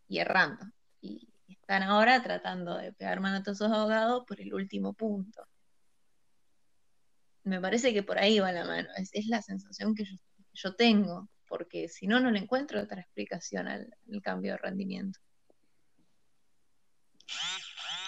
errando. 0.08 0.68
Y 1.02 1.28
están 1.48 1.82
ahora 1.82 2.22
tratando 2.22 2.78
de 2.78 2.94
pegar 2.94 3.22
manotazos 3.22 3.72
ahogados 3.72 4.24
por 4.28 4.40
el 4.40 4.54
último 4.54 4.94
punto 4.94 5.48
me 7.44 7.60
parece 7.60 7.94
que 7.94 8.04
por 8.04 8.18
ahí 8.18 8.40
va 8.40 8.52
la 8.52 8.66
mano, 8.66 8.90
es, 8.96 9.28
la 9.28 9.42
sensación 9.42 9.96
que 9.96 10.06
yo, 10.54 10.76
tengo, 10.76 11.30
porque 11.48 11.90
si 11.90 12.08
no, 12.08 12.20
no 12.20 12.32
le 12.32 12.40
encuentro 12.40 12.82
otra 12.82 13.02
explicación 13.02 13.68
al, 13.68 13.94
cambio 14.22 14.54
de 14.54 14.58
rendimiento. 14.58 15.20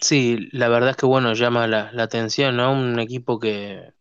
Sí, 0.01 0.49
la 0.51 0.69
verdad 0.69 0.91
es 0.91 0.97
que 0.97 1.05
bueno, 1.05 1.33
llama 1.33 1.67
la, 1.67 1.91
atención, 1.97 2.55
¿no? 2.57 2.71
Un 2.71 2.99
equipo 2.99 3.39
que, 3.39 3.93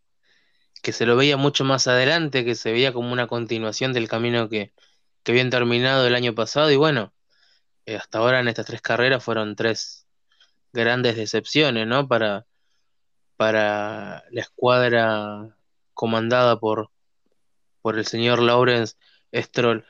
que 0.82 0.92
se 0.92 1.06
lo 1.06 1.16
veía 1.16 1.36
mucho 1.36 1.64
más 1.64 1.86
adelante, 1.88 2.44
que 2.44 2.54
se 2.54 2.72
veía 2.72 2.92
como 2.92 3.12
una 3.12 3.26
continuación 3.26 3.92
del 3.92 4.08
camino 4.08 4.48
que, 4.48 4.72
que 5.22 5.32
habían 5.32 5.50
terminado 5.50 6.06
el 6.06 6.14
año 6.14 6.34
pasado, 6.34 6.70
y 6.70 6.76
bueno, 6.76 7.12
eh, 7.86 7.96
hasta 7.96 8.18
ahora 8.18 8.40
en 8.40 8.48
estas 8.48 8.66
tres 8.66 8.82
carreras 8.82 9.24
fueron 9.24 9.56
tres 9.56 10.06
grandes 10.72 11.16
decepciones, 11.16 11.86
¿no? 11.86 12.08
Para, 12.08 12.46
para 13.36 14.24
la 14.30 14.40
escuadra 14.40 15.56
comandada 15.94 16.58
por, 16.58 16.90
por 17.82 17.98
el 17.98 18.06
señor 18.06 18.40
Lawrence 18.40 18.96
Stroll. 19.32 19.84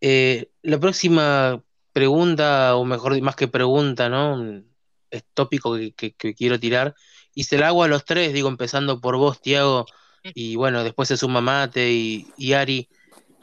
Eh, 0.00 0.50
la 0.62 0.78
próxima 0.78 1.62
pregunta, 1.92 2.76
o 2.76 2.84
mejor, 2.84 3.20
más 3.22 3.36
que 3.36 3.48
pregunta, 3.48 4.08
¿no? 4.08 4.62
Es 5.10 5.24
tópico 5.34 5.76
que, 5.96 6.14
quiero 6.14 6.60
tirar. 6.60 6.94
Y 7.34 7.44
se 7.44 7.58
la 7.58 7.68
hago 7.68 7.82
a 7.82 7.88
los 7.88 8.04
tres, 8.04 8.32
digo, 8.32 8.48
empezando 8.48 9.00
por 9.00 9.16
vos, 9.16 9.40
Tiago, 9.40 9.86
y 10.22 10.56
bueno, 10.56 10.84
después 10.84 11.08
se 11.08 11.16
suma 11.16 11.40
Mate 11.40 11.90
y, 11.92 12.52
Ari. 12.52 12.88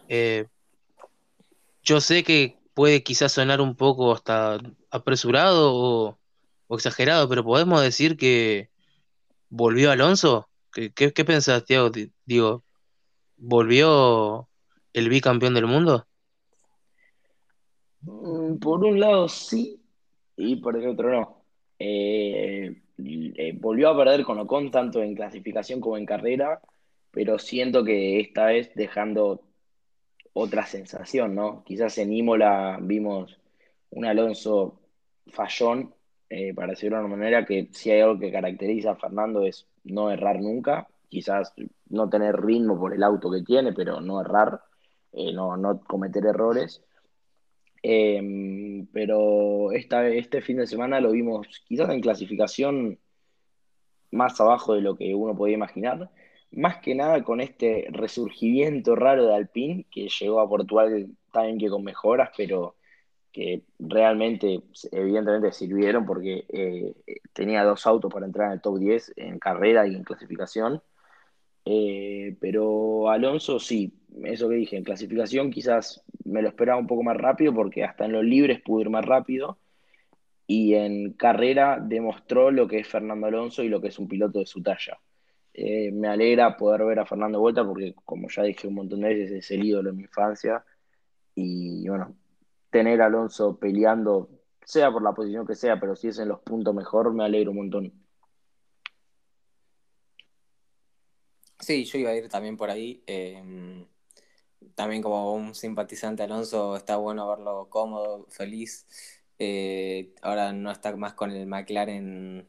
Eh, 0.07 0.47
yo 1.83 2.01
sé 2.01 2.23
que 2.23 2.57
puede 2.73 3.03
quizás 3.03 3.31
sonar 3.31 3.61
un 3.61 3.75
poco 3.75 4.13
hasta 4.13 4.59
apresurado 4.91 6.17
o 6.67 6.75
exagerado, 6.75 7.29
pero 7.29 7.43
podemos 7.43 7.81
decir 7.81 8.17
que, 8.17 8.69
¿Volvió 9.57 9.89
Alonso? 9.89 10.49
¿Qué, 10.69 10.91
qué, 10.91 11.23
pensás, 11.23 11.63
Tiago? 11.63 11.89
Digo, 12.25 12.65
¿volvió 13.37 14.49
el 14.91 15.07
bicampeón 15.07 15.53
del 15.53 15.65
mundo? 15.65 16.05
Mm, 18.01 18.57
por 18.57 18.83
un 18.83 18.99
lado 18.99 19.29
sí, 19.29 19.81
y 20.35 20.57
por 20.57 20.75
el 20.75 20.89
otro 20.89 21.09
no. 21.09 21.45
Eh, 21.79 22.81
eh, 22.97 23.57
volvió 23.57 23.91
a 23.91 23.97
perder 23.97 24.25
con 24.25 24.39
Ocon 24.39 24.71
tanto 24.71 25.01
en 25.01 25.15
clasificación 25.15 25.79
como 25.79 25.95
en 25.95 26.05
carrera, 26.05 26.59
pero 27.11 27.39
siento 27.39 27.85
que 27.85 28.19
esta 28.19 28.47
vez 28.47 28.75
dejando 28.75 29.41
otra 30.33 30.65
sensación, 30.65 31.33
¿no? 31.33 31.63
Quizás 31.63 31.97
en 31.97 32.11
Imola 32.11 32.77
vimos 32.81 33.39
un 33.91 34.03
Alonso 34.03 34.81
fallón 35.27 35.95
eh, 36.29 36.53
para 36.53 36.71
decirlo 36.71 36.97
de 36.97 37.05
una 37.05 37.15
manera, 37.15 37.45
que 37.45 37.69
si 37.71 37.91
hay 37.91 38.01
algo 38.01 38.19
que 38.19 38.31
caracteriza 38.31 38.91
a 38.91 38.95
Fernando 38.95 39.43
es 39.43 39.67
no 39.83 40.11
errar 40.11 40.41
nunca, 40.41 40.87
quizás 41.09 41.53
no 41.89 42.09
tener 42.09 42.35
ritmo 42.41 42.79
por 42.79 42.93
el 42.93 43.03
auto 43.03 43.31
que 43.31 43.43
tiene, 43.43 43.73
pero 43.73 44.01
no 44.01 44.21
errar, 44.21 44.61
eh, 45.13 45.31
no, 45.33 45.55
no, 45.57 45.79
cometer 45.81 46.25
errores. 46.25 46.83
Em, 47.83 48.87
pero 48.87 49.71
esta, 49.71 50.07
este 50.07 50.41
fin 50.41 50.57
de 50.57 50.67
semana 50.67 50.99
lo 50.99 51.11
vimos 51.11 51.47
quizás 51.67 51.89
en 51.89 52.01
clasificación 52.01 52.97
más 54.11 54.39
abajo 54.41 54.73
de 54.73 54.81
lo 54.81 54.95
que 54.97 55.13
uno 55.13 55.35
podía 55.35 55.55
imaginar, 55.55 56.09
más 56.51 56.77
que 56.77 56.95
nada 56.95 57.23
con 57.23 57.41
este 57.41 57.87
resurgimiento 57.91 58.95
raro 58.95 59.27
de 59.27 59.35
Alpine, 59.35 59.85
que 59.91 60.07
llegó 60.07 60.39
a 60.39 60.49
Portugal 60.49 61.07
también 61.31 61.59
que 61.59 61.69
con 61.69 61.83
mejoras, 61.83 62.31
pero 62.35 62.75
que 63.35 63.63
realmente, 63.79 64.61
evidentemente, 64.93 65.51
sirvieron 65.51 66.05
porque 66.05 66.45
eh, 66.47 66.93
tenía 67.33 67.65
dos 67.65 67.85
autos 67.85 68.09
para 68.13 68.25
entrar 68.25 68.47
en 68.47 68.53
el 68.53 68.61
top 68.61 68.79
10 68.79 69.11
en 69.17 69.39
carrera 69.39 69.85
y 69.85 69.93
en 69.93 70.05
clasificación. 70.05 70.81
Eh, 71.65 72.37
pero 72.39 73.09
Alonso, 73.09 73.59
sí, 73.59 73.93
eso 74.23 74.47
que 74.47 74.55
dije, 74.55 74.77
en 74.77 74.85
clasificación 74.85 75.51
quizás 75.51 76.01
me 76.23 76.41
lo 76.41 76.47
esperaba 76.47 76.79
un 76.79 76.87
poco 76.87 77.03
más 77.03 77.17
rápido 77.17 77.53
porque 77.53 77.83
hasta 77.83 78.05
en 78.05 78.13
los 78.13 78.23
libres 78.23 78.61
pudo 78.61 78.81
ir 78.81 78.89
más 78.89 79.03
rápido. 79.03 79.57
y 80.47 80.75
en 80.75 81.13
carrera 81.13 81.79
demostró 81.81 82.51
lo 82.51 82.67
que 82.67 82.79
es 82.79 82.87
Fernando 82.87 83.27
Alonso 83.27 83.63
y 83.63 83.69
lo 83.69 83.81
que 83.81 83.89
es 83.89 83.99
un 83.99 84.07
piloto 84.07 84.39
de 84.39 84.45
su 84.45 84.61
talla. 84.63 84.99
Eh, 85.53 85.91
me 85.91 86.07
alegra 86.07 86.57
poder 86.57 86.85
ver 86.85 86.99
a 86.99 87.05
Fernando 87.05 87.39
vuelta 87.39 87.65
porque, 87.65 87.95
como 88.05 88.29
ya 88.29 88.43
dije 88.43 88.67
un 88.67 88.75
montón 88.75 89.01
de 89.01 89.09
veces, 89.09 89.31
es 89.31 89.51
el 89.51 89.65
ídolo 89.65 89.89
en 89.91 89.97
mi 89.97 90.03
infancia. 90.03 90.63
Y 91.35 91.87
bueno, 91.89 92.15
tener 92.75 93.01
a 93.01 93.05
Alonso 93.05 93.57
peleando, 93.57 94.27
sea 94.65 94.91
por 94.91 95.01
la 95.01 95.13
posición 95.13 95.47
que 95.47 95.55
sea, 95.55 95.79
pero 95.79 95.95
si 95.95 96.09
es 96.09 96.19
en 96.19 96.27
los 96.27 96.41
puntos 96.41 96.75
mejor, 96.75 97.13
me 97.13 97.23
alegro 97.23 97.51
un 97.51 97.57
montón. 97.57 97.93
Sí, 101.57 101.85
yo 101.85 101.97
iba 101.99 102.09
a 102.09 102.15
ir 102.17 102.27
también 102.27 102.57
por 102.57 102.69
ahí. 102.69 103.01
Em, 103.07 103.87
también 104.75 105.01
como 105.01 105.33
un 105.35 105.55
simpatizante 105.55 106.23
Alonso, 106.23 106.75
está 106.75 106.97
bueno 106.97 107.29
verlo 107.29 107.69
cómodo, 107.69 108.25
feliz. 108.29 108.85
Eh, 109.39 110.13
ahora 110.21 110.51
no 110.51 110.69
está 110.69 110.93
más 110.97 111.13
con 111.13 111.31
el 111.31 111.47
McLaren 111.47 112.45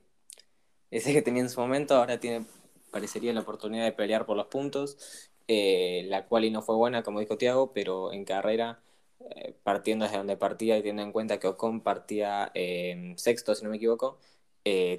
ese 0.90 1.12
que 1.12 1.22
tenía 1.22 1.42
en 1.42 1.50
su 1.50 1.60
momento, 1.60 1.94
ahora 1.94 2.18
tiene, 2.18 2.46
parecería 2.90 3.32
la 3.32 3.42
oportunidad 3.42 3.84
de 3.84 3.92
pelear 3.92 4.26
por 4.26 4.36
los 4.36 4.48
puntos. 4.48 5.30
Eh, 5.48 6.04
la 6.08 6.26
cual 6.26 6.44
y 6.44 6.50
no 6.50 6.62
fue 6.62 6.74
buena, 6.74 7.04
como 7.04 7.20
dijo 7.20 7.38
Tiago, 7.38 7.72
pero 7.72 8.12
en 8.12 8.24
carrera, 8.24 8.82
eh, 9.20 9.54
partiendo 9.62 10.04
desde 10.04 10.18
donde 10.18 10.36
partía 10.36 10.76
y 10.78 10.80
teniendo 10.80 11.02
en 11.02 11.12
cuenta 11.12 11.38
que 11.38 11.48
Ocon 11.48 11.80
partía 11.82 12.52
sexto, 13.16 13.54
si 13.54 13.64
no 13.64 13.70
me 13.70 13.76
equivoco, 13.76 14.18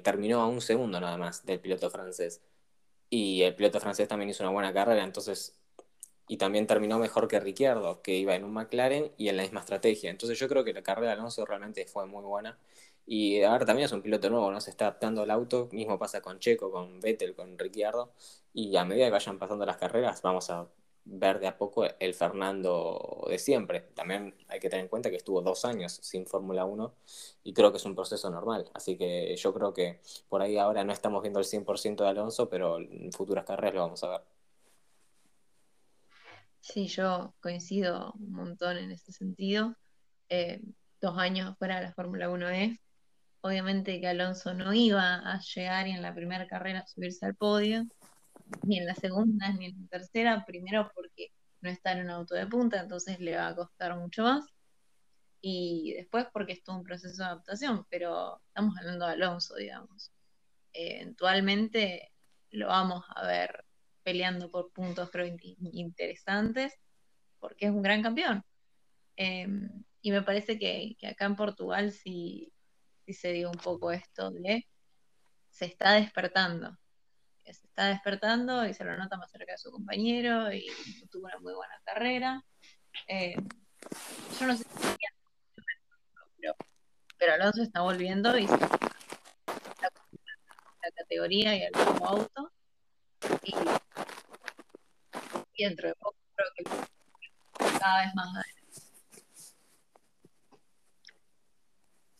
terminó 0.02 0.40
a 0.40 0.46
un 0.48 0.60
segundo 0.60 1.00
nada 1.00 1.16
más 1.18 1.44
del 1.46 1.60
piloto 1.60 1.90
francés. 1.90 2.40
Y 3.10 3.42
el 3.42 3.54
piloto 3.54 3.80
francés 3.80 4.08
también 4.08 4.30
hizo 4.30 4.42
una 4.44 4.52
buena 4.52 4.72
carrera, 4.72 5.04
entonces 5.04 5.58
y 6.28 6.36
también 6.36 6.66
terminó 6.66 6.98
mejor 6.98 7.26
que 7.26 7.40
Ricciardo, 7.40 8.02
que 8.02 8.16
iba 8.16 8.34
en 8.34 8.44
un 8.44 8.52
McLaren 8.52 9.12
y 9.16 9.28
en 9.28 9.38
la 9.38 9.42
misma 9.42 9.60
estrategia. 9.60 10.10
Entonces 10.10 10.38
yo 10.38 10.48
creo 10.48 10.62
que 10.62 10.74
la 10.74 10.82
carrera 10.82 11.08
de 11.08 11.12
Alonso 11.14 11.44
realmente 11.46 11.86
fue 11.86 12.06
muy 12.06 12.22
buena. 12.22 12.58
Y 13.06 13.42
ahora 13.42 13.64
también 13.64 13.86
es 13.86 13.92
un 13.92 14.02
piloto 14.02 14.28
nuevo, 14.30 14.52
¿no? 14.52 14.60
Se 14.60 14.70
está 14.70 14.86
adaptando 14.86 15.22
al 15.22 15.30
auto, 15.30 15.68
mismo 15.72 15.98
pasa 15.98 16.20
con 16.20 16.38
Checo, 16.38 16.70
con 16.70 17.00
Vettel, 17.00 17.34
con 17.34 17.58
Ricciardo. 17.58 18.12
Y 18.52 18.76
a 18.76 18.84
medida 18.84 19.06
que 19.06 19.12
vayan 19.12 19.38
pasando 19.38 19.64
las 19.64 19.78
carreras, 19.78 20.20
vamos 20.22 20.50
a 20.50 20.68
ver 21.10 21.40
de 21.40 21.46
a 21.46 21.56
poco 21.56 21.84
el 21.98 22.14
Fernando 22.14 23.26
de 23.28 23.38
siempre. 23.38 23.80
También 23.94 24.34
hay 24.48 24.60
que 24.60 24.68
tener 24.68 24.84
en 24.84 24.88
cuenta 24.88 25.10
que 25.10 25.16
estuvo 25.16 25.40
dos 25.40 25.64
años 25.64 25.98
sin 26.02 26.26
Fórmula 26.26 26.64
1 26.64 26.94
y 27.44 27.52
creo 27.54 27.70
que 27.70 27.78
es 27.78 27.84
un 27.84 27.94
proceso 27.94 28.30
normal. 28.30 28.70
Así 28.74 28.96
que 28.96 29.34
yo 29.36 29.54
creo 29.54 29.72
que 29.72 30.00
por 30.28 30.42
ahí 30.42 30.58
ahora 30.58 30.84
no 30.84 30.92
estamos 30.92 31.22
viendo 31.22 31.40
el 31.40 31.46
100% 31.46 32.04
de 32.04 32.10
Alonso, 32.10 32.48
pero 32.48 32.78
en 32.78 33.12
futuras 33.12 33.44
carreras 33.44 33.74
lo 33.74 33.80
vamos 33.80 34.04
a 34.04 34.08
ver. 34.10 34.20
Sí, 36.60 36.86
yo 36.88 37.34
coincido 37.40 38.12
un 38.18 38.32
montón 38.32 38.76
en 38.76 38.90
este 38.92 39.12
sentido. 39.12 39.74
Eh, 40.28 40.60
dos 41.00 41.16
años 41.16 41.56
fuera 41.58 41.76
de 41.76 41.82
la 41.82 41.92
Fórmula 41.94 42.28
1E. 42.28 42.78
Obviamente 43.40 44.00
que 44.00 44.08
Alonso 44.08 44.52
no 44.52 44.74
iba 44.74 45.14
a 45.14 45.40
llegar 45.40 45.86
y 45.88 45.92
en 45.92 46.02
la 46.02 46.14
primera 46.14 46.46
carrera 46.46 46.86
subirse 46.86 47.24
al 47.24 47.36
podio, 47.36 47.86
ni 48.64 48.78
en 48.78 48.86
la 48.86 48.94
segunda 48.94 49.52
ni 49.52 49.66
en 49.66 49.82
la 49.82 49.88
tercera, 49.88 50.44
primero 50.46 50.90
porque 50.94 51.32
no 51.60 51.70
está 51.70 51.92
en 51.92 52.04
un 52.04 52.10
auto 52.10 52.34
de 52.34 52.46
punta, 52.46 52.80
entonces 52.80 53.20
le 53.20 53.36
va 53.36 53.48
a 53.48 53.56
costar 53.56 53.96
mucho 53.96 54.22
más. 54.22 54.46
Y 55.40 55.94
después 55.94 56.26
porque 56.32 56.52
es 56.54 56.62
todo 56.64 56.76
un 56.78 56.84
proceso 56.84 57.22
de 57.22 57.28
adaptación, 57.28 57.86
pero 57.90 58.40
estamos 58.48 58.76
hablando 58.78 59.06
de 59.06 59.12
Alonso, 59.12 59.54
digamos. 59.56 60.12
eventualmente 60.72 62.12
lo 62.50 62.68
vamos 62.68 63.04
a 63.14 63.26
ver 63.26 63.64
peleando 64.02 64.50
por 64.50 64.72
puntos, 64.72 65.10
interesantes, 65.72 66.74
porque 67.40 67.66
es 67.66 67.72
un 67.72 67.82
gran 67.82 68.02
campeón. 68.02 68.42
Em, 69.16 69.84
y 70.00 70.10
me 70.12 70.22
parece 70.22 70.58
que, 70.58 70.96
acá 71.06 71.26
en 71.26 71.36
Portugal 71.36 71.92
sí, 71.92 72.52
se 73.06 73.32
dio 73.32 73.50
un 73.50 73.58
poco 73.58 73.92
esto 73.92 74.30
de 74.30 74.66
se 75.50 75.66
está 75.66 75.92
despertando. 75.94 76.78
Se 77.52 77.66
está 77.66 77.86
despertando 77.86 78.66
y 78.66 78.74
se 78.74 78.84
lo 78.84 78.96
nota 78.96 79.16
más 79.16 79.30
cerca 79.30 79.52
de 79.52 79.58
su 79.58 79.70
compañero 79.70 80.52
y 80.52 80.66
tuvo 81.10 81.26
una 81.26 81.38
muy 81.38 81.54
buena 81.54 81.80
carrera. 81.84 82.44
Em, 83.06 83.48
yo 84.38 84.46
no 84.46 84.54
sé 84.56 84.64
si 84.64 84.70
pero, 86.36 86.54
pero 87.16 87.32
Alonso 87.34 87.62
está 87.62 87.80
volviendo 87.80 88.36
y 88.36 88.46
se 88.46 88.58
la 88.58 88.68
categoría 90.94 91.56
y 91.56 91.62
el 91.62 91.72
nuevo 91.72 92.06
auto. 92.06 92.52
Y 95.56 95.64
dentro 95.64 95.88
de 95.88 95.94
poco 95.94 96.16
creo 96.34 96.48
que 96.56 96.64
cada 97.78 98.04
vez 98.04 98.14
más 98.14 98.28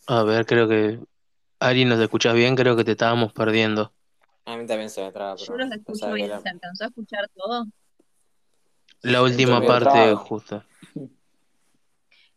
A 0.07 0.23
ver, 0.23 0.47
creo 0.47 0.67
que 0.67 0.99
Ari, 1.61 1.85
¿nos 1.85 2.01
escuchas 2.01 2.35
bien? 2.35 2.57
Creo 2.57 2.77
que 2.77 2.85
te 2.85 2.93
estábamos 2.93 3.33
perdiendo. 3.33 3.93
A 4.49 4.57
mí 4.57 4.67
también 4.67 4.91
se 4.91 5.03
me 5.03 5.13
traba. 5.13 5.37
Yo 5.37 5.57
los 5.57 5.71
escucho 5.71 6.13
bien, 6.13 6.31
¿se 6.41 6.49
alcanzó 6.49 6.85
a 6.85 6.87
escuchar 6.89 7.29
todo? 7.35 7.67
La 9.03 9.23
última 9.23 9.61
parte, 9.61 10.15
justo. 10.15 10.65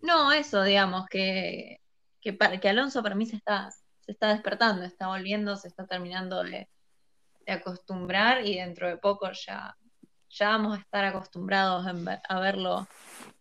No, 0.04 0.32
eso, 0.32 0.64
digamos, 0.64 1.06
que, 1.06 1.80
que, 2.22 2.36
que 2.36 2.70
Alonso 2.70 3.04
para 3.04 3.14
mí 3.14 3.28
se 3.28 3.36
está, 3.36 3.70
se 4.00 4.14
está 4.14 4.30
despertando, 4.30 4.84
está 4.84 5.10
volviendo, 5.10 5.56
se 5.56 5.68
está 5.68 5.86
terminando 5.86 6.42
de, 6.42 6.68
de 7.46 7.54
acostumbrar 7.54 8.44
y 8.44 8.56
dentro 8.56 8.88
de 8.88 8.98
poco 8.98 9.30
ya 9.32 9.78
ya 10.32 10.50
vamos 10.50 10.78
a 10.78 10.82
estar 10.82 11.06
acostumbrados 11.06 11.86
a 12.28 12.40
verlo 12.40 12.88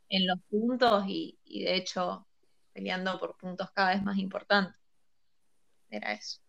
en 0.09 0.27
los 0.27 0.39
puntos 0.51 1.05
y, 1.07 1.39
de 1.45 1.77
hecho 1.77 2.27
peleando 2.73 3.19
por 3.19 3.37
puntos 3.37 3.71
cada 3.73 3.91
vez 3.91 4.03
más 4.03 4.17
importantes. 4.19 4.81
Era 5.89 6.13
eso. 6.13 6.41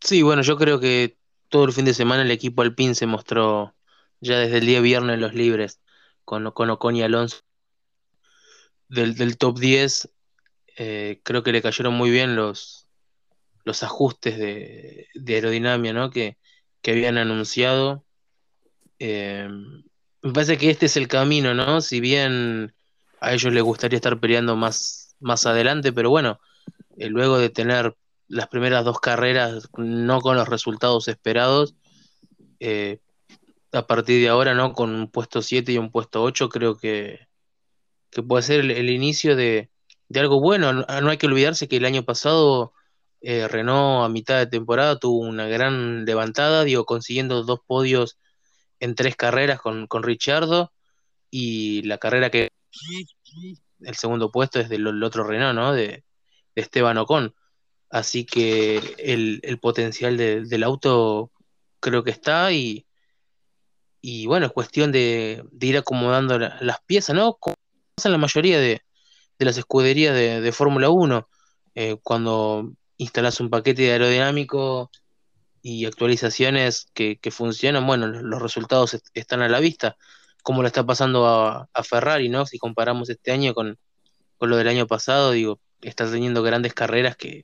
Sí, 0.00 0.22
bueno, 0.22 0.42
yo 0.42 0.56
creo 0.56 0.80
que 0.80 1.16
todo 1.48 1.64
el 1.64 1.72
fin 1.72 1.84
de 1.84 1.94
semana 1.94 2.22
el 2.22 2.30
equipo 2.30 2.62
Alpine 2.62 2.94
se 2.94 3.06
mostró 3.06 3.74
ya 4.20 4.38
desde 4.38 4.58
el 4.58 4.66
día 4.66 4.80
viernes 4.80 5.14
en 5.14 5.20
los 5.20 5.34
libres 5.34 5.80
con, 6.24 6.50
con 6.52 6.70
Ocon 6.70 6.96
y 6.96 7.02
Alonso 7.02 7.38
del, 8.88 9.36
top 9.38 9.58
10. 9.58 10.10
Eh, 10.76 11.20
creo 11.24 11.42
que 11.42 11.52
le 11.52 11.62
cayeron 11.62 11.94
muy 11.94 12.10
bien 12.10 12.36
los, 12.36 12.88
los 13.64 13.82
ajustes 13.82 14.38
de, 14.38 15.08
aerodinámica 15.26 15.92
¿no? 15.92 16.10
que, 16.10 16.38
que 16.82 16.92
habían 16.92 17.18
anunciado. 17.18 18.04
Eh, 18.98 19.48
me 20.22 20.32
parece 20.32 20.58
que 20.58 20.70
este 20.70 20.86
es 20.86 20.96
el 20.96 21.08
camino, 21.08 21.54
¿no? 21.54 21.80
Si 21.80 22.00
bien 22.00 22.74
a 23.20 23.32
ellos 23.32 23.52
les 23.52 23.62
gustaría 23.62 23.96
estar 23.96 24.18
peleando 24.18 24.56
más, 24.56 25.16
más 25.20 25.46
adelante, 25.46 25.92
pero 25.92 26.10
bueno, 26.10 26.40
eh, 26.96 27.08
luego 27.08 27.38
de 27.38 27.50
tener 27.50 27.96
las 28.28 28.48
primeras 28.48 28.84
dos 28.84 29.00
carreras 29.00 29.68
no 29.76 30.20
con 30.20 30.36
los 30.36 30.48
resultados 30.48 31.08
esperados, 31.08 31.74
eh, 32.60 33.00
a 33.72 33.86
partir 33.86 34.20
de 34.20 34.28
ahora, 34.28 34.54
¿no? 34.54 34.72
Con 34.72 34.90
un 34.94 35.10
puesto 35.10 35.42
7 35.42 35.72
y 35.72 35.78
un 35.78 35.90
puesto 35.90 36.22
8, 36.22 36.48
creo 36.48 36.76
que, 36.76 37.28
puede 38.26 38.42
ser 38.42 38.60
el, 38.60 38.90
inicio 38.90 39.36
de, 39.36 39.70
de, 40.08 40.20
algo 40.20 40.40
bueno. 40.40 40.72
No, 40.72 41.00
no, 41.00 41.10
hay 41.10 41.18
que 41.18 41.26
olvidarse 41.26 41.68
que 41.68 41.76
el 41.76 41.84
año 41.84 42.04
pasado 42.04 42.72
eh, 43.20 43.48
Renault 43.48 44.06
a 44.06 44.08
mitad 44.08 44.38
de 44.38 44.46
temporada 44.46 44.98
tuvo 44.98 45.20
una 45.26 45.46
gran 45.46 46.04
levantada, 46.04 46.64
digo, 46.64 46.84
consiguiendo 46.86 47.42
dos 47.44 47.60
podios 47.66 48.18
en 48.80 48.94
tres 48.94 49.16
carreras 49.16 49.60
con, 49.60 49.86
con 49.86 50.02
Richardo 50.02 50.72
y 51.30 51.82
la 51.82 51.98
carrera 51.98 52.30
que 52.30 52.50
el 53.80 53.94
segundo 53.96 54.30
puesto 54.30 54.60
es 54.60 54.68
del 54.68 55.02
otro 55.04 55.24
Renault, 55.24 55.54
¿no? 55.54 55.72
De, 55.72 56.04
Esteban 56.58 56.98
Ocon. 56.98 57.34
Así 57.90 58.24
que 58.24 58.78
el, 58.98 59.58
potencial 59.60 60.16
del 60.16 60.62
auto 60.62 61.30
creo 61.80 62.04
que 62.04 62.10
está 62.10 62.52
y, 62.52 62.86
y 64.00 64.26
bueno, 64.26 64.46
es 64.46 64.52
cuestión 64.52 64.92
de, 64.92 65.44
ir 65.60 65.76
acomodando 65.76 66.38
las 66.38 66.80
piezas, 66.86 67.16
¿no? 67.16 67.34
Como 67.34 67.56
pasa 67.94 68.08
en 68.08 68.12
la 68.12 68.18
mayoría 68.18 68.58
de, 68.60 68.82
las 69.38 69.58
escuderías 69.58 70.14
de, 70.14 70.52
Fórmula 70.52 70.90
1. 70.90 71.28
Eh, 71.74 71.96
cuando 72.02 72.72
instalas 72.96 73.40
un 73.40 73.50
paquete 73.50 73.92
aerodinámico 73.92 74.90
y 75.62 75.84
actualizaciones 75.86 76.88
que, 76.94 77.18
funcionan, 77.30 77.86
bueno, 77.86 78.06
los 78.08 78.42
resultados 78.42 79.00
están 79.14 79.42
a 79.42 79.48
la 79.48 79.60
vista, 79.60 79.96
como 80.42 80.62
lo 80.62 80.68
está 80.68 80.84
pasando 80.86 81.26
a, 81.26 81.68
Ferrari, 81.84 82.28
¿no? 82.28 82.46
Si 82.46 82.58
comparamos 82.58 83.10
este 83.10 83.32
año 83.32 83.54
con, 83.54 83.78
lo 84.40 84.56
del 84.56 84.68
año 84.68 84.86
pasado, 84.86 85.32
digo, 85.32 85.60
está 85.82 86.10
teniendo 86.10 86.42
grandes 86.42 86.74
carreras 86.74 87.16
que, 87.16 87.42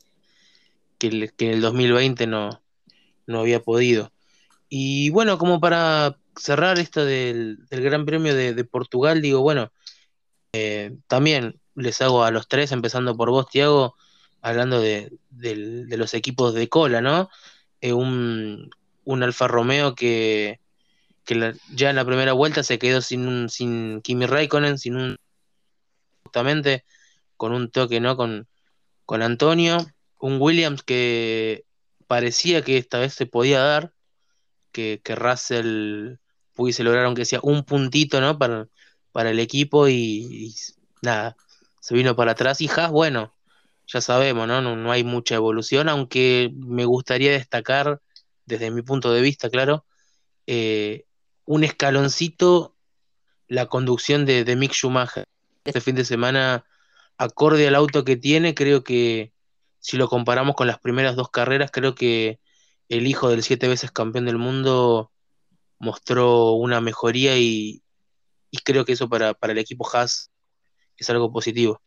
que, 1.10 1.46
en 1.46 1.52
el 1.52 1.60
2020 1.60 2.26
no, 2.26 2.62
no 3.26 3.40
había 3.40 3.60
podido. 3.62 4.12
Y 4.68 5.10
bueno, 5.10 5.38
como 5.38 5.60
para 5.60 6.18
cerrar 6.36 6.78
esto 6.78 7.04
del, 7.04 7.66
Gran 7.70 8.04
Premio 8.06 8.34
de, 8.34 8.64
Portugal, 8.64 9.22
digo, 9.22 9.40
bueno, 9.40 9.72
eh, 10.52 10.96
también 11.06 11.60
les 11.74 12.00
hago 12.02 12.24
a 12.24 12.30
los 12.30 12.48
tres, 12.48 12.72
empezando 12.72 13.16
por 13.16 13.30
vos, 13.30 13.48
Tiago, 13.48 13.96
hablando 14.42 14.80
de, 14.80 15.10
los 15.88 16.14
equipos 16.14 16.54
de 16.54 16.68
cola, 16.68 17.00
¿no? 17.00 17.30
Eh, 17.80 17.92
un, 17.92 18.70
Alfa 19.22 19.48
Romeo 19.48 19.94
que, 19.94 20.60
ya 21.72 21.90
en 21.90 21.96
la 21.96 22.04
primera 22.04 22.32
vuelta 22.32 22.62
se 22.62 22.78
quedó 22.78 23.00
sin 23.00 23.26
un, 23.26 23.48
sin 23.48 24.02
Kimi 24.02 24.26
Raikkonen, 24.26 24.78
sin 24.78 24.96
un 24.96 25.18
justamente 26.24 26.84
con 27.36 27.52
un 27.52 27.70
toque, 27.70 28.00
¿no? 28.00 28.16
Con, 28.16 28.48
con 29.06 29.22
Antonio, 29.22 29.78
un 30.24 30.40
Williams 30.40 30.82
que 30.82 31.66
parecía 32.06 32.62
que 32.62 32.78
esta 32.78 32.98
vez 32.98 33.12
se 33.12 33.26
podía 33.26 33.60
dar, 33.60 33.92
que, 34.72 35.02
que 35.04 35.14
Russell 35.14 36.16
pudiese 36.54 36.82
lograr 36.82 37.04
aunque 37.04 37.26
sea 37.26 37.40
un 37.42 37.62
puntito, 37.64 38.22
¿no? 38.22 38.38
Para, 38.38 38.68
para 39.12 39.30
el 39.30 39.38
equipo 39.38 39.86
y, 39.86 40.54
nada, 41.02 41.36
se 41.80 41.94
vino 41.94 42.16
para 42.16 42.32
atrás 42.32 42.62
y 42.62 42.68
Haas, 42.68 42.90
bueno, 42.90 43.34
ya 43.86 44.00
sabemos, 44.00 44.48
¿no? 44.48 44.62
¿no? 44.62 44.90
hay 44.90 45.04
mucha 45.04 45.34
evolución, 45.34 45.90
aunque 45.90 46.50
me 46.56 46.86
gustaría 46.86 47.32
destacar, 47.32 48.00
desde 48.46 48.70
mi 48.70 48.80
punto 48.80 49.12
de 49.12 49.20
vista, 49.20 49.50
claro, 49.50 49.84
eh, 50.46 51.04
un 51.44 51.64
escaloncito 51.64 52.74
la 53.46 53.66
conducción 53.66 54.24
de, 54.24 54.44
de 54.44 54.56
Mick 54.56 54.72
Schumacher. 54.72 55.26
Este 55.64 55.82
fin 55.82 55.96
de 55.96 56.06
semana, 56.06 56.64
acorde 57.18 57.68
al 57.68 57.74
auto 57.74 58.04
que 58.04 58.16
tiene, 58.16 58.54
creo 58.54 58.84
que 58.84 59.33
si 59.84 59.98
lo 59.98 60.08
comparamos 60.08 60.56
con 60.56 60.66
las 60.66 60.78
primeras 60.78 61.14
dos 61.14 61.28
carreras, 61.28 61.70
creo 61.70 61.94
que 61.94 62.40
el 62.88 63.06
hijo 63.06 63.28
del 63.28 63.42
siete 63.42 63.68
veces 63.68 63.92
campeón 63.92 64.24
del 64.24 64.38
mundo 64.38 65.12
mostró 65.78 66.52
una 66.52 66.80
mejoría 66.80 67.36
y, 67.36 67.82
creo 68.64 68.86
que 68.86 68.92
eso 68.92 69.10
para, 69.10 69.36
el 69.42 69.58
equipo 69.58 69.86
Haas 69.92 70.32
es 70.96 71.10
algo 71.10 71.30
positivo. 71.30 71.82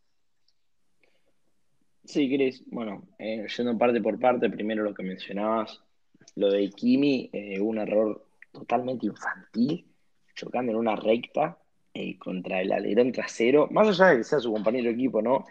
Sí, 2.04 2.32
Chris, 2.32 2.62
bueno, 2.68 3.02
eh, 3.18 3.44
yendo 3.56 3.76
parte 3.76 4.00
por 4.00 4.16
parte, 4.20 4.48
primero 4.48 4.84
lo 4.84 4.94
que 4.94 5.02
mencionabas, 5.02 5.80
lo 6.36 6.52
de 6.52 6.70
Kimi, 6.70 7.30
eh, 7.32 7.58
un 7.58 7.78
error 7.78 8.24
totalmente 8.52 9.06
infantil, 9.06 9.84
chocando 10.36 10.70
en 10.70 10.78
una 10.78 10.94
recta 10.94 11.58
eh, 11.94 12.16
contra 12.16 12.60
el 12.60 12.70
alerón 12.70 13.10
trasero, 13.10 13.66
más 13.72 13.88
allá 13.88 14.10
de 14.10 14.18
que 14.18 14.24
sea 14.24 14.38
su 14.38 14.52
compañero 14.52 14.84
de 14.84 14.94
equipo, 14.94 15.20
¿no? 15.20 15.46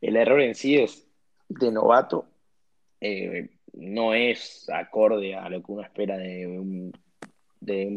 El 0.00 0.16
error 0.16 0.40
en 0.40 0.56
sí 0.56 0.76
es 0.78 1.06
de 1.58 1.72
novato, 1.72 2.26
eh, 3.00 3.50
no 3.74 4.14
es 4.14 4.68
acorde 4.70 5.34
a 5.34 5.48
lo 5.48 5.62
que 5.62 5.72
uno 5.72 5.82
espera 5.82 6.16
de 6.16 6.46
un, 6.46 6.92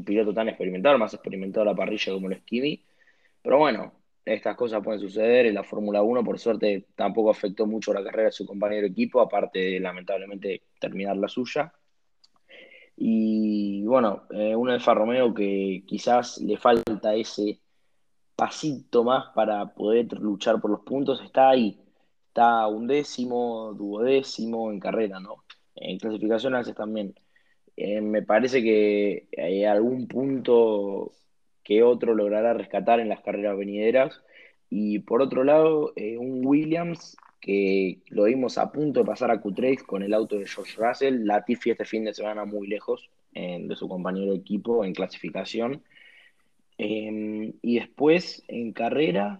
piloto 0.05 0.33
tan 0.33 0.49
experimentado, 0.49 0.97
más 0.97 1.13
experimentado 1.13 1.63
a 1.63 1.71
la 1.71 1.75
parrilla 1.75 2.13
como 2.13 2.29
lo 2.29 2.35
es 2.35 2.43
Kimi. 2.43 2.83
Pero 3.41 3.57
bueno, 3.57 3.93
estas 4.23 4.55
cosas 4.55 4.83
pueden 4.83 4.99
suceder. 4.99 5.47
En 5.47 5.55
la 5.55 5.63
Fórmula 5.63 6.01
1, 6.01 6.23
por 6.23 6.39
suerte, 6.39 6.87
tampoco 6.95 7.31
afectó 7.31 7.65
mucho 7.65 7.93
la 7.93 8.03
carrera 8.03 8.25
de 8.25 8.31
su 8.31 8.45
compañero 8.45 8.87
equipo, 8.87 9.21
aparte 9.21 9.59
de 9.59 9.79
lamentablemente 9.79 10.63
terminar 10.79 11.17
la 11.17 11.27
suya. 11.27 11.73
Y 12.97 13.83
bueno, 13.85 14.23
eh, 14.31 14.55
un 14.55 14.69
Alfa 14.69 14.93
Romeo 14.93 15.33
que 15.33 15.83
quizás 15.85 16.39
le 16.39 16.57
falta 16.57 17.15
ese 17.15 17.59
pasito 18.35 19.03
más 19.03 19.27
para 19.35 19.73
poder 19.73 20.13
luchar 20.13 20.61
por 20.61 20.71
los 20.71 20.81
puntos, 20.81 21.21
está 21.21 21.49
ahí 21.49 21.84
está 22.35 22.67
undécimo, 22.67 23.73
duodécimo 23.75 24.69
en 24.69 24.81
carrera, 24.81 25.21
¿no? 25.21 25.45
En 25.73 25.97
clasificación 25.97 26.53
a 26.53 26.57
veces 26.59 26.75
también. 26.75 27.15
Eh, 27.77 28.01
me 28.01 28.23
parece 28.23 28.61
que 28.61 29.29
hay 29.37 29.63
algún 29.63 30.07
punto 30.09 31.13
que 31.63 31.81
otro 31.81 32.13
logrará 32.13 32.53
rescatar 32.53 32.99
en 32.99 33.07
las 33.07 33.21
carreras 33.21 33.57
venideras. 33.57 34.21
Y 34.69 34.99
por 34.99 35.21
otro 35.21 35.45
lado, 35.45 35.93
eh, 35.95 36.17
un 36.17 36.45
Williams 36.45 37.15
que 37.39 38.01
lo 38.09 38.25
vimos 38.25 38.57
a 38.57 38.69
punto 38.69 38.99
de 38.99 39.05
pasar 39.05 39.31
a 39.31 39.41
Q3 39.41 39.83
con 39.85 40.03
el 40.03 40.13
auto 40.13 40.37
de 40.37 40.45
George 40.45 40.75
Russell. 40.77 41.25
Latifi 41.25 41.71
este 41.71 41.85
fin 41.85 42.03
de 42.03 42.13
semana 42.13 42.43
muy 42.43 42.67
lejos 42.67 43.09
eh, 43.33 43.59
de 43.61 43.75
su 43.77 43.87
compañero 43.87 44.33
de 44.33 44.39
equipo 44.39 44.83
en 44.83 44.93
clasificación. 44.93 45.83
y 46.77 47.79
después 47.79 48.43
en 48.49 48.73
carrera, 48.73 49.39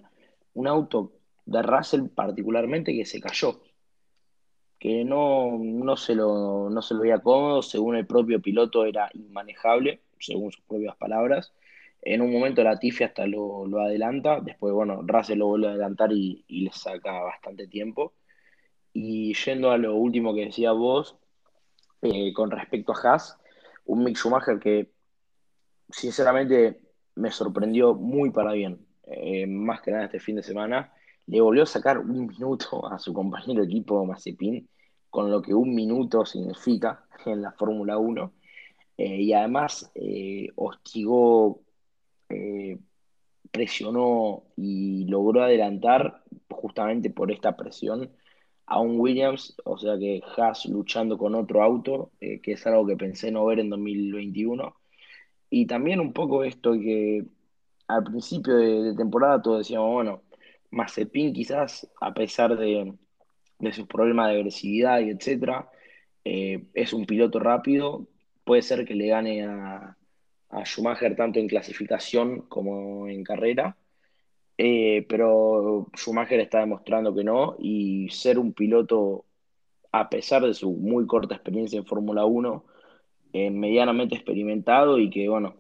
un 0.54 0.68
auto 0.68 1.12
de 1.46 1.62
Russell 1.62 2.10
particularmente 2.10 2.93
que 2.93 3.06
se 3.06 3.20
cayó, 3.20 3.62
que 4.80 5.04
no, 5.04 5.58
no, 5.58 5.98
se 5.98 6.16
lo, 6.16 6.70
no 6.70 6.82
se 6.82 6.93
lo 6.93 7.02
veía 7.02 7.20
cómodo, 7.20 7.62
según 7.62 7.96
el 7.96 8.06
propio 8.06 8.41
piloto 8.41 8.86
era 8.86 9.10
inmanejable, 9.14 10.02
según 10.20 10.52
sus 10.52 10.64
propias 10.66 10.96
palabras. 10.96 11.54
En 12.02 12.22
un 12.22 12.32
momento 12.32 12.64
la 12.64 12.78
Tiffy 12.78 13.04
hasta 13.04 13.26
lo, 13.26 13.66
adelanta, 13.80 14.39
después, 14.39 14.74
bueno, 14.74 15.02
Russell 15.04 15.39
lo 15.39 15.48
vuelve 15.48 15.68
a 15.68 15.72
adelantar 15.72 16.12
y, 16.12 16.43
le 16.48 16.72
saca 16.72 17.22
bastante 17.22 17.68
tiempo. 17.68 18.14
Y 18.93 19.34
yendo 19.34 19.72
a 19.72 19.78
lo 19.78 19.96
último 19.96 20.34
que 20.34 20.46
decía 20.46 20.72
vos, 20.72 21.18
eh, 22.02 22.34
con 22.34 22.52
respecto 22.52 22.93
a 22.93 23.14
Haas, 23.14 23.38
un 23.86 24.04
Mick 24.04 24.18
Schumacher 24.18 24.60
que 24.60 24.91
sinceramente 25.89 26.80
me 27.16 27.32
sorprendió 27.32 27.93
muy 27.96 28.32
para 28.32 28.54
bien, 28.54 28.86
eh, 29.08 29.48
más 29.48 29.82
que 29.82 29.91
nada 29.91 30.06
este 30.06 30.20
fin 30.20 30.36
de 30.36 30.43
semana 30.43 30.91
le 31.28 31.42
volvió 31.42 31.64
a 31.64 31.66
sacar 31.66 32.00
un 32.00 32.28
minuto 32.28 32.86
a 32.92 33.00
su 33.00 33.14
compañero 33.14 33.62
de 33.62 33.68
equipo 33.68 34.06
Mazepin, 34.06 34.68
con 35.10 35.32
lo 35.32 35.42
que 35.42 35.54
un 35.54 35.74
minuto 35.74 36.26
significa 36.26 37.06
en 37.26 37.42
la 37.42 37.52
Fórmula 37.54 37.98
1. 37.98 38.34
Eh, 38.98 39.22
y 39.22 39.34
además 39.34 39.92
eh, 39.96 40.50
hostigó, 40.56 41.62
eh, 42.30 42.78
presionó 43.52 44.44
y 44.56 45.06
logró 45.06 45.44
adelantar 45.44 46.24
justamente 46.50 47.10
por 47.10 47.32
esta 47.32 47.56
presión 47.56 48.12
a 48.68 48.80
un 48.82 49.00
Williams, 49.00 49.56
o 49.64 49.78
sea 49.78 49.98
que 49.98 50.22
Haas 50.38 50.66
luchando 50.66 51.18
con 51.18 51.36
otro 51.36 51.62
auto, 51.64 52.12
que 52.20 52.42
es 52.54 52.66
algo 52.68 52.88
que 52.88 52.98
pensé 52.98 53.32
no 53.32 53.46
ver 53.46 53.60
en 53.60 53.70
2021. 53.70 54.76
Y 55.50 55.68
también 55.68 56.00
un 56.00 56.14
poco 56.14 56.44
esto 56.44 56.74
que 56.74 57.26
al 57.88 58.04
principio 58.04 58.56
de 58.56 58.96
temporada 58.96 59.42
todos 59.42 59.60
decíamos, 59.60 59.94
bueno, 59.94 60.22
Mazepin 60.76 61.34
quizás, 61.34 61.90
a 62.02 62.14
pesar 62.14 62.58
de, 62.58 62.94
sus 63.72 63.88
problemas 63.88 64.30
de 64.30 64.36
agresividad 64.36 65.00
y 65.00 65.10
etcétera, 65.10 65.70
eh, 66.26 66.66
es 66.74 66.94
un 66.94 67.06
piloto 67.06 67.40
rápido, 67.40 68.08
puede 68.44 68.62
ser 68.62 68.86
que 68.86 68.94
le 68.96 69.08
gane 69.08 69.46
a, 69.46 69.98
Schumacher 70.64 71.18
tanto 71.18 71.40
en 71.40 71.50
clasificación 71.50 72.42
como 72.48 73.10
en 73.10 73.24
carrera, 73.26 73.76
eh, 74.58 75.06
pero 75.10 75.88
Schumacher 75.96 76.40
está 76.40 76.60
demostrando 76.60 77.14
que 77.14 77.26
no 77.26 77.58
y 77.60 78.08
ser 78.10 78.40
un 78.40 78.54
piloto, 78.54 79.26
a 79.92 80.10
pesar 80.10 80.44
de 80.44 80.54
su 80.54 80.72
muy 80.72 81.08
corta 81.08 81.36
experiencia 81.36 81.78
en 81.78 81.86
Fórmula 81.86 82.26
1, 82.26 82.66
eh, 83.34 83.52
medianamente 83.52 84.16
experimentado 84.16 84.98
y 85.00 85.10
que, 85.10 85.28
bueno, 85.28 85.56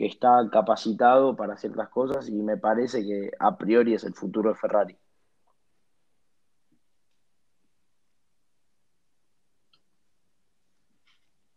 que 0.00 0.06
está 0.06 0.48
capacitado 0.50 1.36
para 1.36 1.58
ciertas 1.58 1.90
cosas 1.90 2.26
y 2.26 2.32
me 2.32 2.56
parece 2.56 3.02
que 3.02 3.32
a 3.38 3.58
priori 3.58 3.92
es 3.92 4.02
el 4.02 4.14
futuro 4.14 4.48
de 4.48 4.56
Ferrari. 4.56 4.96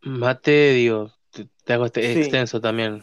Mate, 0.02 0.74
digo, 0.74 1.10
te, 1.30 1.72
hago 1.72 1.86
este 1.86 2.20
extenso 2.20 2.60
también. 2.60 3.02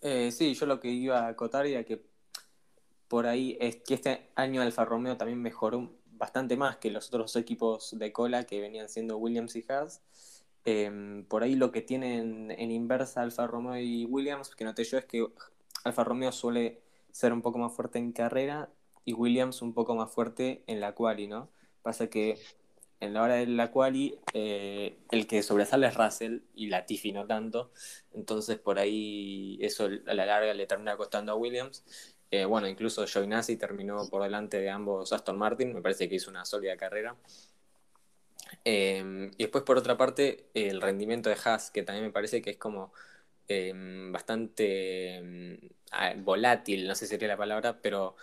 Eh, 0.00 0.32
sí, 0.32 0.54
yo 0.54 0.66
lo 0.66 0.80
que 0.80 0.88
iba 0.88 1.20
a 1.20 1.28
acotar 1.28 1.66
era 1.66 1.84
que 1.84 2.04
por 3.06 3.28
ahí 3.28 3.56
es 3.60 3.76
que 3.76 3.94
este 3.94 4.32
año 4.34 4.60
Alfa 4.60 4.84
Romeo 4.84 5.16
también 5.16 5.40
mejoró 5.40 5.88
bastante 6.06 6.56
más 6.56 6.78
que 6.78 6.90
los 6.90 7.06
otros 7.06 7.36
equipos 7.36 7.96
de 7.96 8.12
cola 8.12 8.42
que 8.42 8.60
venían 8.60 8.88
siendo 8.88 9.18
Williams 9.18 9.54
y 9.54 9.64
Haas. 9.68 10.02
Em, 10.64 11.24
por 11.24 11.42
ahí 11.42 11.54
lo 11.56 11.72
que 11.72 11.80
tienen 11.80 12.50
en 12.50 12.70
inversa 12.70 13.22
Alfa 13.22 13.46
Romeo 13.46 13.78
y 13.80 14.04
Williams, 14.04 14.54
que 14.54 14.64
noté 14.64 14.84
yo, 14.84 14.98
es 14.98 15.06
que 15.06 15.26
Alfa 15.84 16.04
Romeo 16.04 16.32
suele 16.32 16.80
ser 17.12 17.32
un 17.32 17.42
poco 17.42 17.58
más 17.58 17.72
fuerte 17.74 17.98
en 17.98 18.12
carrera 18.12 18.70
y 19.04 19.14
Williams 19.14 19.62
un 19.62 19.72
poco 19.72 19.94
más 19.94 20.12
fuerte 20.12 20.62
en 20.66 20.80
la 20.80 20.94
quali, 20.94 21.26
¿no? 21.26 21.48
Pasa 21.82 22.08
que 22.08 22.38
en 23.00 23.14
la 23.14 23.22
hora 23.22 23.34
de 23.36 23.46
la 23.46 23.70
quali 23.70 24.18
eh, 24.34 24.98
el 25.10 25.26
que 25.26 25.42
sobresale 25.42 25.86
es 25.86 25.94
Russell 25.96 26.40
y 26.54 26.68
la 26.68 26.84
Tiffy 26.86 27.12
no 27.12 27.26
tanto, 27.26 27.72
entonces 28.12 28.58
por 28.58 28.78
ahí 28.78 29.58
eso 29.62 29.86
a 30.06 30.14
la 30.14 30.26
larga 30.26 30.52
le 30.54 30.66
termina 30.66 30.96
costando 30.96 31.32
a 31.32 31.36
Williams. 31.36 31.84
Eh, 32.30 32.44
bueno, 32.44 32.68
incluso 32.68 33.06
Giovinazzi 33.06 33.56
terminó 33.56 34.08
por 34.08 34.22
delante 34.22 34.60
de 34.60 34.70
ambos 34.70 35.12
Aston 35.12 35.36
Martin, 35.38 35.74
me 35.74 35.82
parece 35.82 36.08
que 36.08 36.16
hizo 36.16 36.30
una 36.30 36.44
sólida 36.44 36.76
carrera. 36.76 37.16
Em, 38.64 39.30
y 39.32 39.44
después, 39.44 39.64
por 39.64 39.78
otra 39.78 39.96
parte, 39.96 40.48
el 40.54 40.80
rendimiento 40.80 41.30
de 41.30 41.36
Haas, 41.44 41.70
que 41.70 41.82
también 41.82 42.06
me 42.06 42.12
parece 42.12 42.42
que 42.42 42.50
es 42.50 42.56
como 42.56 42.92
em, 43.48 44.12
bastante 44.12 45.16
em, 45.16 45.58
volátil, 46.18 46.86
no 46.88 46.94
sé 46.94 47.06
si 47.06 47.10
sería 47.10 47.28
la 47.28 47.36
palabra, 47.36 47.80
pero 47.82 48.16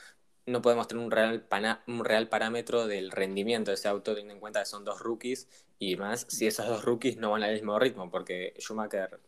no 0.46 0.62
podemos 0.62 0.88
tener 0.88 1.04
un 1.04 1.12
real, 1.12 1.46
un 1.88 2.06
real 2.06 2.30
parámetro 2.30 2.88
del 2.88 3.12
rendimiento 3.12 3.72
de 3.72 3.76
ese 3.76 3.88
auto, 3.90 4.14
teniendo 4.14 4.36
en 4.36 4.40
cuenta 4.40 4.62
que 4.62 4.66
son 4.66 4.86
dos 4.86 5.00
rookies, 5.02 5.48
y 5.80 5.96
más 5.98 6.26
si 6.30 6.48
esos 6.48 6.68
dos 6.68 6.86
rookies 6.86 7.18
no 7.18 7.32
van 7.32 7.44
al 7.44 7.54
mismo 7.54 7.78
ritmo, 7.80 8.10
porque 8.10 8.54
Schumacher, 8.60 9.20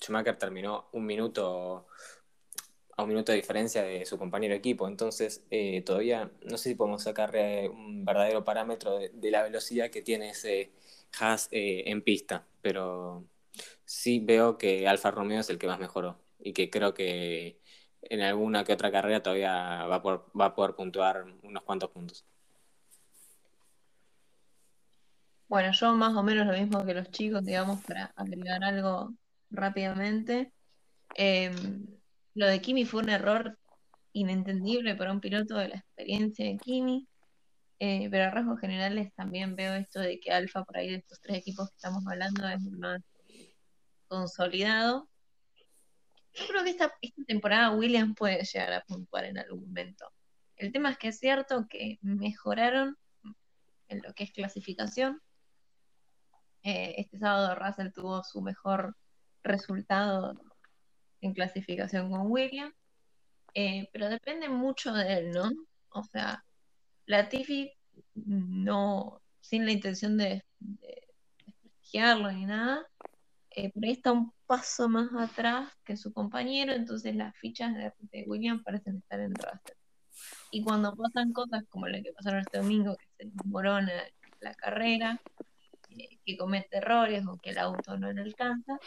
Schumacher 0.00 0.36
terminó 0.38 0.88
un 0.92 1.06
minuto 1.06 1.86
a 2.98 3.04
un 3.04 3.08
minuto 3.10 3.30
de 3.30 3.36
diferencia 3.36 3.84
de 3.84 4.04
su 4.06 4.18
compañero 4.18 4.54
equipo. 4.54 4.88
Entonces, 4.88 5.46
eh, 5.50 5.82
todavía 5.82 6.32
no 6.42 6.58
sé 6.58 6.70
si 6.70 6.74
podemos 6.74 7.04
sacar 7.04 7.32
un 7.70 8.04
verdadero 8.04 8.44
parámetro 8.44 8.98
de, 8.98 9.30
la 9.30 9.44
velocidad 9.44 9.90
que 9.90 10.02
tiene 10.02 10.30
ese 10.30 10.72
Haas 11.18 11.48
eh, 11.52 11.84
en 11.86 12.02
pista, 12.02 12.44
pero 12.60 13.24
sí 13.84 14.18
veo 14.18 14.58
que 14.58 14.88
Alfa 14.88 15.12
Romeo 15.12 15.40
es 15.40 15.48
el 15.48 15.58
que 15.58 15.68
más 15.68 15.78
mejoró 15.78 16.18
y 16.40 16.52
que 16.52 16.70
creo 16.70 16.92
que 16.92 17.60
en 18.02 18.20
alguna 18.20 18.64
que 18.64 18.72
otra 18.72 18.90
carrera 18.90 19.22
todavía 19.22 19.86
va, 19.86 20.02
por, 20.02 20.30
va 20.38 20.46
a 20.46 20.54
poder 20.54 20.74
puntuar 20.74 21.24
unos 21.42 21.62
cuantos 21.62 21.90
puntos. 21.90 22.24
Bueno, 25.46 25.70
yo 25.72 25.94
más 25.94 26.16
o 26.16 26.22
menos 26.24 26.46
lo 26.48 26.52
mismo 26.52 26.84
que 26.84 26.94
los 26.94 27.10
chicos, 27.12 27.44
digamos, 27.44 27.80
para 27.84 28.06
agregar 28.16 28.64
algo 28.64 29.14
rápidamente. 29.50 30.52
Em, 31.14 31.97
lo 32.38 32.46
de 32.46 32.60
Kimi 32.60 32.84
fue 32.84 33.02
un 33.02 33.08
error 33.08 33.58
inentendible 34.12 34.94
para 34.94 35.12
un 35.12 35.20
piloto 35.20 35.56
de 35.56 35.68
la 35.70 35.76
experiencia 35.76 36.46
de 36.46 36.56
Kimi, 36.56 37.08
eh, 37.80 38.08
pero 38.12 38.26
a 38.26 38.30
rasgos 38.30 38.60
generales 38.60 39.12
también 39.16 39.56
veo 39.56 39.74
esto 39.74 39.98
de 39.98 40.20
que 40.20 40.30
Alfa, 40.30 40.64
por 40.64 40.76
ahí 40.76 40.88
de 40.88 40.98
estos 40.98 41.20
tres 41.20 41.38
equipos 41.38 41.68
que 41.68 41.74
estamos 41.74 42.06
hablando, 42.06 42.48
es 42.48 42.62
más 42.62 43.00
consolidado. 44.06 45.08
Yo 46.32 46.46
creo 46.46 46.62
que 46.62 46.70
esta, 46.70 46.92
esta 47.02 47.24
temporada 47.24 47.72
Williams 47.72 48.14
puede 48.16 48.44
llegar 48.44 48.72
a 48.72 48.84
puntuar 48.84 49.24
en 49.24 49.38
algún 49.38 49.66
momento. 49.66 50.08
El 50.54 50.70
tema 50.70 50.92
es 50.92 50.98
que 50.98 51.08
es 51.08 51.18
cierto 51.18 51.66
que 51.68 51.98
mejoraron 52.02 52.96
en 53.88 54.00
lo 54.00 54.14
que 54.14 54.22
es 54.22 54.32
clasificación. 54.32 55.20
Eh, 56.62 56.94
este 56.98 57.18
sábado 57.18 57.56
Russell 57.56 57.90
tuvo 57.92 58.22
su 58.22 58.42
mejor 58.42 58.96
resultado 59.42 60.38
en 61.20 61.34
clasificación 61.34 62.10
con 62.10 62.30
Williams, 62.30 62.74
eh, 63.54 63.88
pero 63.92 64.08
depende 64.08 64.48
mucho 64.48 64.92
de 64.92 65.12
él, 65.18 65.30
¿no? 65.32 65.50
O 65.90 66.02
sea, 66.04 66.44
la 67.06 67.28
Tiffy 67.28 67.72
no, 68.14 69.20
sin 69.40 69.64
la 69.64 69.72
intención 69.72 70.16
de, 70.16 70.44
desprestigiarlo 70.60 72.30
ni 72.32 72.46
nada, 72.46 72.86
eh, 73.50 73.72
ahí 73.82 73.92
está 73.92 74.12
un 74.12 74.32
paso 74.46 74.88
más 74.88 75.10
atrás 75.14 75.72
que 75.84 75.96
su 75.96 76.12
compañero, 76.12 76.72
entonces 76.72 77.16
las 77.16 77.36
fichas 77.36 77.74
de, 77.74 77.92
de 78.12 78.24
Williams 78.26 78.62
parecen 78.62 78.98
estar 78.98 79.20
en 79.20 79.34
Russell. 79.34 79.76
Y 80.50 80.62
cuando 80.62 80.94
pasan 80.96 81.32
cosas 81.32 81.64
como 81.68 81.86
la 81.88 82.02
que 82.02 82.12
pasaron 82.12 82.40
este 82.40 82.58
domingo, 82.58 82.96
que 82.96 83.06
se 83.16 83.30
desmorona 83.30 83.92
la 84.40 84.54
carrera, 84.54 85.20
eh, 85.90 86.18
que 86.24 86.36
comete 86.36 86.78
errores 86.78 87.26
o 87.26 87.36
que 87.38 87.50
el 87.50 87.58
auto 87.58 87.96
no 87.96 88.12
le 88.12 88.22
alcanza, 88.22 88.78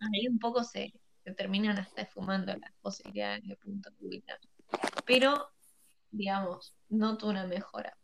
ahí 0.00 0.28
un 0.28 0.38
poco 0.38 0.64
se, 0.64 0.92
terminan 1.36 1.78
hasta 1.78 2.02
esfumando 2.02 2.56
las 2.56 2.72
posibilidades 2.80 3.46
de 3.46 3.56
punto 3.56 3.90
de 3.90 4.22
Pero, 5.04 5.50
digamos, 6.10 6.74
noto 6.88 7.28
una 7.28 7.46
mejora. 7.46 7.96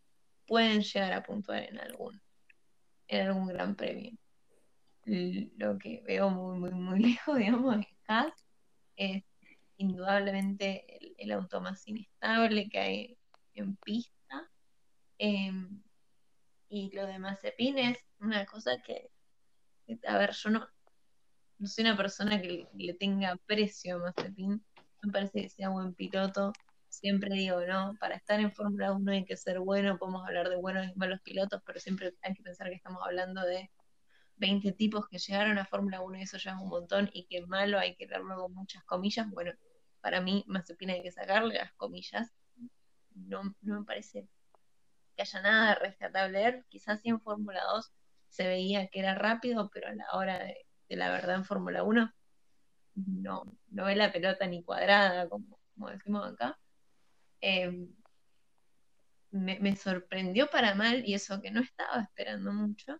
Pueden 0.47 0.83
llegar 0.83 1.13
a 1.13 1.23
puntuar 1.23 1.65
en 1.65 1.79
algún, 1.79 2.21
en 3.09 3.27
algún 3.27 3.49
gran 3.49 3.75
premio. 3.75 4.13
Lo 5.05 5.79
que 5.79 6.03
veo 6.07 6.31
muy, 6.31 6.59
muy, 6.59 6.71
muy 6.71 7.01
lejos, 7.03 7.37
digamos, 7.37 7.77
es 7.79 7.87
Haas. 8.07 8.35
Es 8.97 9.25
indudablemente 9.79 10.99
el, 11.23 11.33
auto 11.33 11.61
más 11.61 11.87
inestable 11.87 12.69
que 12.69 12.79
hay 12.79 13.19
en 13.55 13.77
pista. 13.77 14.51
Em, 15.19 15.83
y 16.69 16.91
lo 16.95 17.07
de 17.07 17.19
Mazepin 17.19 17.79
es 17.79 17.99
una 18.21 18.45
cosa 18.47 18.81
que, 18.83 19.11
a 20.07 20.19
ver, 20.19 20.33
yo 20.33 20.51
no, 20.51 20.69
no 21.59 21.67
soy 21.67 21.85
una 21.85 21.97
persona 21.97 22.41
que 22.41 22.69
le, 22.75 22.95
tenga 22.95 23.37
precio 23.47 23.97
a 23.97 23.99
Mazepin, 23.99 24.65
me 25.03 25.13
parece 25.13 25.43
que 25.43 25.51
sea 25.51 25.71
buen 25.71 25.95
piloto. 25.95 26.53
Siempre 26.89 27.35
digo, 27.35 27.61
no, 27.67 27.95
para 28.01 28.17
estar 28.17 28.41
en 28.41 28.53
Fórmula 28.53 28.93
1 28.93 29.13
hay 29.13 29.25
que 29.25 29.37
ser 29.37 29.61
bueno, 29.61 29.99
podemos 29.99 30.27
hablar 30.27 30.49
de 30.49 30.57
buenos 30.57 30.87
y 30.89 30.95
malos 30.99 31.21
pilotos, 31.23 31.63
pero 31.67 31.81
siempre 31.81 32.15
hay 32.23 32.35
que 32.35 32.43
pensar 32.43 32.69
que 32.69 32.77
estamos 32.77 33.03
hablando 33.05 33.43
de 33.43 33.71
20 34.37 34.73
tipos 34.73 35.09
que 35.09 35.19
llegaron 35.19 35.59
a 35.59 35.67
Fórmula 35.67 36.03
1 36.03 36.19
y 36.19 36.23
eso 36.23 36.39
ya 36.39 36.53
es 36.53 36.59
un 36.61 36.69
montón 36.69 37.11
y 37.13 37.27
que 37.27 37.47
malo 37.47 37.79
hay 37.79 37.97
que 37.97 38.07
dar 38.07 38.21
luego 38.21 38.49
muchas 38.49 38.85
comillas. 38.85 39.29
Bueno, 39.31 39.53
para 40.01 40.21
mí 40.21 40.45
Mazepin 40.47 40.91
hay 40.91 41.03
que 41.03 41.13
sacarle 41.13 41.55
las 41.57 41.73
comillas. 41.75 42.33
No, 43.15 43.43
no 43.63 43.81
me 43.81 43.87
parece 43.87 44.29
que 45.17 45.23
haya 45.23 45.43
nada 45.43 45.75
rescatable. 45.77 46.65
Quizás 46.69 47.01
sí 47.01 47.09
en 47.09 47.21
Fórmula 47.21 47.63
2 47.73 47.93
se 48.29 48.47
veía 48.47 48.89
que 48.89 49.01
era 49.01 49.15
rápido, 49.15 49.71
pero 49.73 49.89
a 49.89 49.95
la 49.95 50.07
hora 50.13 50.39
de, 50.39 50.66
la 50.89 51.11
verdad 51.11 51.37
en 51.37 51.45
Fórmula 51.45 51.83
1 51.83 52.13
no, 52.97 53.45
no 53.71 53.85
ve 53.85 53.97
la 53.97 54.13
pelota 54.13 54.47
ni 54.47 54.63
cuadrada, 54.63 55.29
como, 55.29 55.59
decimos 55.91 56.33
acá. 56.33 56.59
Em, 57.41 57.89
me, 59.31 59.77
sorprendió 59.77 60.49
para 60.49 60.75
mal, 60.75 61.07
y 61.07 61.15
eso 61.15 61.41
que 61.43 61.51
no 61.51 61.61
estaba 61.61 62.01
esperando 62.03 62.53
mucho. 62.53 62.99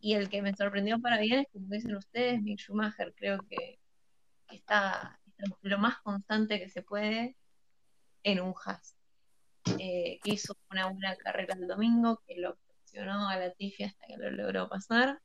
Y 0.00 0.14
el 0.14 0.28
que 0.28 0.42
me 0.42 0.54
sorprendió 0.54 1.00
para 1.00 1.18
bien 1.18 1.40
es, 1.40 1.46
como 1.52 1.66
dicen 1.68 1.96
ustedes, 1.96 2.40
Mick 2.42 2.60
Schumacher, 2.60 3.12
creo 3.16 3.40
que, 3.48 3.80
está, 4.50 5.20
lo 5.62 5.78
más 5.78 5.98
constante 6.02 6.60
que 6.60 6.68
se 6.68 6.82
puede 6.82 7.36
en 8.22 8.40
un 8.40 8.54
Haas. 8.64 8.96
Eh, 9.80 10.20
hizo 10.24 10.56
una 10.70 10.86
buena 10.86 11.16
carrera 11.16 11.54
el 11.54 11.66
domingo, 11.66 12.22
que 12.26 12.36
lo 12.36 12.56
presionó 12.56 13.28
a 13.28 13.36
la 13.36 13.46
hasta 13.46 14.06
que 14.06 14.16
lo 14.16 14.30
logró 14.30 14.68
pasar 14.68 15.20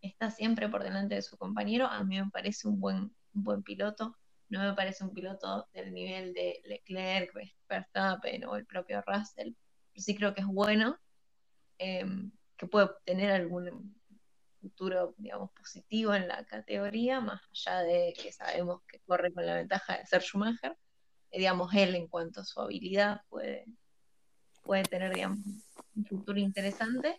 está 0.00 0.30
siempre 0.30 0.68
por 0.68 0.82
delante 0.82 1.14
de 1.14 1.22
su 1.22 1.36
compañero. 1.36 1.86
A 1.86 2.02
mí 2.04 2.20
me 2.20 2.30
parece 2.30 2.68
un 2.68 2.80
buen, 2.80 3.14
buen 3.32 3.62
piloto. 3.62 4.16
No 4.48 4.60
me 4.60 4.74
parece 4.74 5.04
un 5.04 5.12
piloto 5.12 5.68
del 5.72 5.92
nivel 5.92 6.32
de 6.32 6.60
Leclerc, 6.64 7.32
Verstappen 7.68 8.44
o 8.44 8.56
el 8.56 8.66
propio 8.66 9.02
Russell. 9.06 9.52
Pero 9.92 10.02
sí 10.02 10.16
creo 10.16 10.34
que 10.34 10.40
es 10.40 10.46
bueno, 10.46 10.98
em, 11.78 12.30
que 12.56 12.66
puede 12.66 12.88
tener 13.04 13.30
algún 13.30 13.94
futuro, 14.60 15.14
digamos, 15.18 15.50
positivo 15.52 16.14
en 16.14 16.28
la 16.28 16.44
categoría, 16.44 17.20
más 17.20 17.40
allá 17.50 17.82
de 17.82 18.14
que 18.20 18.32
sabemos 18.32 18.82
que 18.88 19.00
corre 19.00 19.32
con 19.32 19.46
la 19.46 19.54
ventaja 19.54 19.98
de 19.98 20.06
ser 20.06 20.22
Schumacher. 20.22 20.76
Eh, 21.30 21.38
digamos, 21.38 21.72
él 21.74 21.94
en 21.94 22.08
cuanto 22.08 22.40
a 22.40 22.44
su 22.44 22.60
habilidad 22.60 23.22
puede, 23.28 23.66
puede 24.62 24.82
tener, 24.84 25.14
digamos, 25.14 25.40
un 25.94 26.04
futuro 26.06 26.38
interesante 26.38 27.16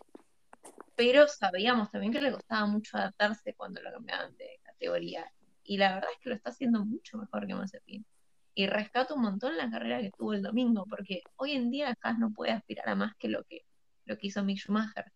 pero 1.00 1.26
sabíamos 1.28 1.90
también 1.90 2.12
que 2.12 2.20
le 2.20 2.30
costaba 2.30 2.66
mucho 2.66 2.98
adaptarse 2.98 3.54
cuando 3.54 3.80
lo 3.80 3.90
cambiaban 3.90 4.36
de 4.36 4.60
categoría. 4.62 5.32
Y 5.64 5.78
la 5.78 5.94
verdad 5.94 6.10
es 6.12 6.18
que 6.20 6.28
lo 6.28 6.34
está 6.34 6.50
haciendo 6.50 6.84
mucho 6.84 7.16
mejor 7.16 7.46
que 7.46 7.54
Mazepin. 7.54 8.04
Y 8.52 8.66
rescato 8.66 9.14
un 9.14 9.22
montón 9.22 9.56
la 9.56 9.70
carrera 9.70 10.02
que 10.02 10.10
tuvo 10.10 10.34
el 10.34 10.42
domingo, 10.42 10.84
porque 10.84 11.22
hoy 11.36 11.52
en 11.52 11.70
día 11.70 11.96
Haas 12.02 12.18
no 12.18 12.34
puede 12.34 12.52
aspirar 12.52 12.86
a 12.86 12.96
más 12.96 13.16
que 13.16 13.28
lo 13.28 13.44
que, 13.44 13.64
lo 14.04 14.18
que 14.18 14.26
hizo 14.26 14.44
Mick 14.44 14.58
Schumacher. 14.58 15.10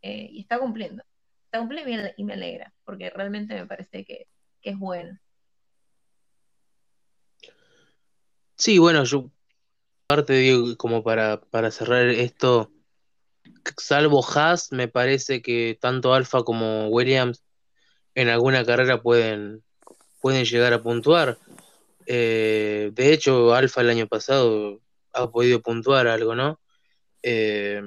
Eh, 0.00 0.26
y 0.28 0.40
está 0.40 0.58
cumpliendo. 0.58 1.04
Está 1.44 1.60
cumpliendo 1.60 2.08
y 2.16 2.24
me 2.24 2.32
alegra, 2.32 2.74
porque 2.82 3.08
realmente 3.10 3.54
me 3.54 3.66
parece 3.68 4.04
que, 4.04 4.26
es 4.60 4.76
bueno. 4.76 5.16
Sí, 8.56 8.80
bueno, 8.80 9.04
yo 9.04 9.30
aparte 10.08 10.32
digo, 10.32 10.76
como 10.76 11.04
para, 11.04 11.40
para 11.42 11.70
cerrar 11.70 12.08
esto, 12.08 12.72
salvo 13.78 14.24
Haas, 14.24 14.72
me 14.72 14.88
parece 14.88 15.42
que 15.42 15.78
tanto 15.80 16.14
Alfa 16.14 16.42
como 16.42 16.88
Williams 16.88 17.42
en 18.14 18.28
alguna 18.28 18.64
carrera 18.64 19.02
pueden, 19.02 19.62
pueden 20.20 20.44
llegar 20.44 20.72
a 20.72 20.82
puntuar. 20.82 21.38
Eh, 22.06 22.90
de 22.92 23.12
hecho, 23.12 23.54
Alfa 23.54 23.80
el 23.80 23.90
año 23.90 24.06
pasado 24.06 24.80
ha 25.12 25.30
podido 25.30 25.62
puntuar 25.62 26.08
algo, 26.08 26.34
¿no? 26.34 26.60
Eh, 27.22 27.82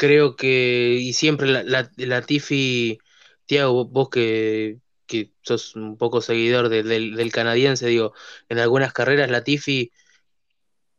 creo 0.00 0.34
que, 0.34 0.96
y 0.98 1.12
siempre 1.12 1.46
la, 1.46 1.90
la, 1.94 2.22
Tiffy, 2.22 2.98
Tiago, 3.44 3.84
vos 3.84 4.08
que, 4.08 4.78
que, 5.06 5.32
sos 5.42 5.76
un 5.76 5.98
poco 5.98 6.22
seguidor 6.22 6.70
del, 6.70 7.32
canadiense, 7.32 7.86
digo, 7.86 8.14
en 8.48 8.58
algunas 8.58 8.94
carreras 8.94 9.30
la 9.30 9.44
Tiffy, 9.44 9.92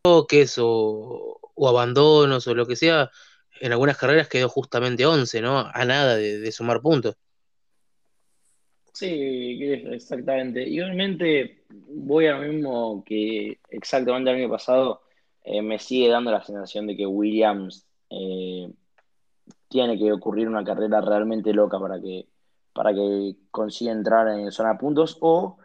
toques 0.04 0.56
o, 0.60 1.41
o 1.62 1.70
abandonos 1.70 2.48
o 2.48 2.56
lo 2.56 2.66
que 2.66 2.76
sea, 2.76 3.12
en 3.60 3.72
algunas 3.72 3.96
carreras 3.96 4.28
quedó 4.28 4.50
justamente 4.50 5.06
11, 5.06 5.42
¿no? 5.42 5.60
A 5.60 5.86
nada 5.86 6.16
de, 6.16 6.52
sumar 6.52 6.82
puntos. 6.82 7.16
Sí, 8.92 9.60
exactamente. 9.92 10.68
Igualmente 10.68 11.64
voy 11.70 12.26
a 12.26 12.34
lo 12.34 12.52
mismo 12.52 13.04
que 13.06 13.60
exactamente 13.70 14.32
el 14.32 14.38
año 14.38 14.50
pasado. 14.50 15.04
Eh, 15.44 15.62
me 15.62 15.78
sigue 15.78 16.10
dando 16.10 16.32
la 16.32 16.44
sensación 16.44 16.88
de 16.88 16.98
que 16.98 17.06
Williams 17.06 17.88
eh, 18.10 18.72
tiene 19.68 19.98
que 20.00 20.12
ocurrir 20.12 20.48
una 20.48 20.64
carrera 20.64 21.00
realmente 21.02 21.54
loca 21.54 21.80
para 21.80 22.02
que, 22.02 22.28
para 22.74 22.94
que 22.94 23.36
consiga 23.52 23.92
entrar 23.92 24.28
en 24.30 24.52
zona 24.52 24.74
de 24.74 24.80
puntos 24.80 25.18
o 25.22 25.58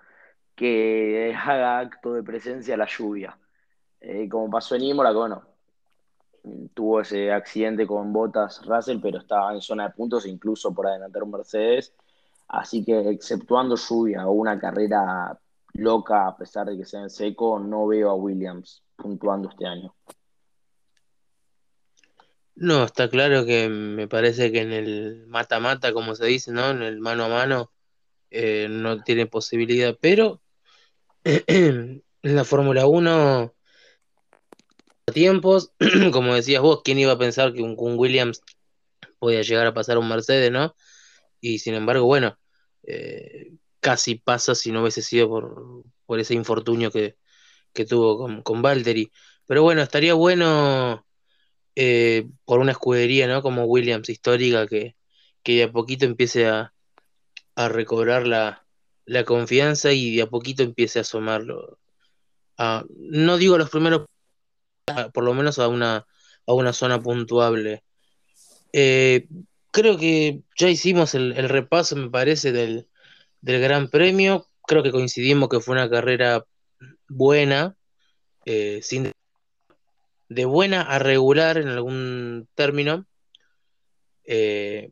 que 0.54 1.34
haga 1.42 1.78
acto 1.78 2.12
de 2.12 2.22
presencia 2.22 2.76
la 2.76 2.86
lluvia. 2.86 3.38
Eh, 4.00 4.28
como 4.28 4.50
pasó 4.50 4.74
en 4.76 4.82
Imola, 4.82 5.10
que 5.10 5.16
bueno, 5.16 5.55
tuvo 6.74 7.00
ese 7.00 7.32
accidente 7.32 7.86
con 7.86 8.12
botas 8.12 8.64
Russell, 8.64 8.98
pero 9.00 9.18
estaba 9.18 9.52
en 9.52 9.60
zona 9.60 9.88
de 9.88 9.94
puntos, 9.94 10.26
incluso 10.26 10.72
por 10.72 10.86
adelantar 10.86 11.22
un 11.22 11.32
Mercedes. 11.32 11.94
Así 12.48 12.84
que, 12.84 13.10
exceptuando 13.10 13.76
lluvia 13.76 14.26
o 14.26 14.32
una 14.32 14.58
carrera 14.58 15.38
loca, 15.74 16.28
a 16.28 16.36
pesar 16.36 16.66
de 16.66 16.76
que 16.76 16.84
sea 16.84 17.00
en 17.00 17.10
seco, 17.10 17.58
no 17.58 17.86
veo 17.86 18.10
a 18.10 18.14
Williams 18.14 18.82
puntuando 18.96 19.48
este 19.48 19.66
año. 19.66 19.94
No, 22.54 22.84
está 22.84 23.10
claro 23.10 23.44
que 23.44 23.68
me 23.68 24.08
parece 24.08 24.50
que 24.50 24.62
en 24.62 24.72
el 24.72 25.26
mata-mata, 25.26 25.92
como 25.92 26.14
se 26.14 26.26
dice, 26.26 26.52
¿no? 26.52 26.70
En 26.70 26.82
el 26.82 27.00
mano 27.00 27.24
a 27.24 27.28
mano, 27.28 27.70
eh, 28.30 28.68
no 28.70 29.02
tiene 29.02 29.26
posibilidad, 29.26 29.96
pero 30.00 30.40
en 31.24 32.02
la 32.22 32.44
Fórmula 32.44 32.86
1 32.86 33.55
tiempos, 35.12 35.72
como 36.12 36.34
decías 36.34 36.62
vos, 36.62 36.82
¿quién 36.84 36.98
iba 36.98 37.12
a 37.12 37.18
pensar 37.18 37.52
que 37.52 37.62
un, 37.62 37.76
Williams 37.78 38.42
podía 39.18 39.42
llegar 39.42 39.66
a 39.66 39.74
pasar 39.74 39.98
un 39.98 40.08
Mercedes, 40.08 40.50
¿no? 40.50 40.74
Y 41.40 41.60
sin 41.60 41.74
embargo, 41.74 42.06
bueno, 42.06 42.38
eh, 42.84 43.52
casi 43.80 44.16
pasa 44.16 44.54
si 44.54 44.72
no 44.72 44.82
hubiese 44.82 45.02
sido 45.02 45.28
por, 45.28 45.84
por 46.06 46.20
ese 46.20 46.34
infortunio 46.34 46.90
que, 46.90 47.16
que 47.72 47.84
tuvo 47.84 48.18
con, 48.18 48.42
con 48.42 48.62
Valtteri. 48.62 49.10
Pero 49.46 49.62
bueno, 49.62 49.82
estaría 49.82 50.14
bueno 50.14 51.06
eh, 51.76 52.26
por 52.44 52.58
una 52.60 52.72
escudería, 52.72 53.28
¿no? 53.28 53.42
Como 53.42 53.64
Williams, 53.64 54.08
histórica, 54.08 54.66
que, 54.66 54.96
que 55.42 55.56
de 55.56 55.62
a 55.64 55.72
poquito 55.72 56.04
empiece 56.04 56.48
a, 56.48 56.74
a 57.54 57.68
recobrar 57.68 58.26
la, 58.26 58.66
la 59.04 59.24
confianza 59.24 59.92
y 59.92 60.16
de 60.16 60.22
a 60.22 60.26
poquito 60.28 60.62
empiece 60.62 60.98
a 60.98 61.02
asomarlo. 61.02 61.78
A, 62.58 62.84
no 62.98 63.36
digo 63.38 63.58
los 63.58 63.70
primeros, 63.70 64.06
por 65.12 65.24
lo 65.24 65.34
menos 65.34 65.58
a 65.58 65.68
una, 65.68 66.06
a 66.46 66.52
una 66.52 66.72
zona 66.72 67.02
puntuable. 67.02 67.82
Eh, 68.72 69.26
creo 69.72 69.96
que 69.96 70.42
ya 70.56 70.68
hicimos 70.68 71.14
el, 71.14 71.34
repaso, 71.48 71.96
me 71.96 72.10
parece, 72.10 72.52
del, 72.52 72.88
del 73.40 73.60
Gran 73.60 73.90
Premio. 73.90 74.46
Creo 74.66 74.82
que 74.82 74.92
coincidimos 74.92 75.48
que 75.48 75.60
fue 75.60 75.74
una 75.74 75.90
carrera 75.90 76.44
buena, 77.08 77.76
eh, 78.44 78.80
sin 78.82 79.12
de 80.28 80.44
buena 80.44 80.82
a 80.82 80.98
regular 80.98 81.56
en 81.56 81.68
algún 81.68 82.48
término, 82.54 83.06
eh, 84.24 84.90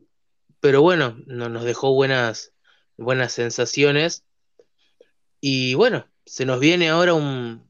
pero 0.61 0.81
bueno, 0.81 1.17
no, 1.25 1.49
nos 1.49 1.65
dejó 1.65 1.93
buenas, 1.93 2.53
buenas 2.97 3.33
sensaciones. 3.33 4.23
Y 5.41 5.73
bueno, 5.75 6.07
se 6.25 6.45
nos 6.45 6.59
viene 6.59 6.89
ahora 6.89 7.13
un, 7.13 7.69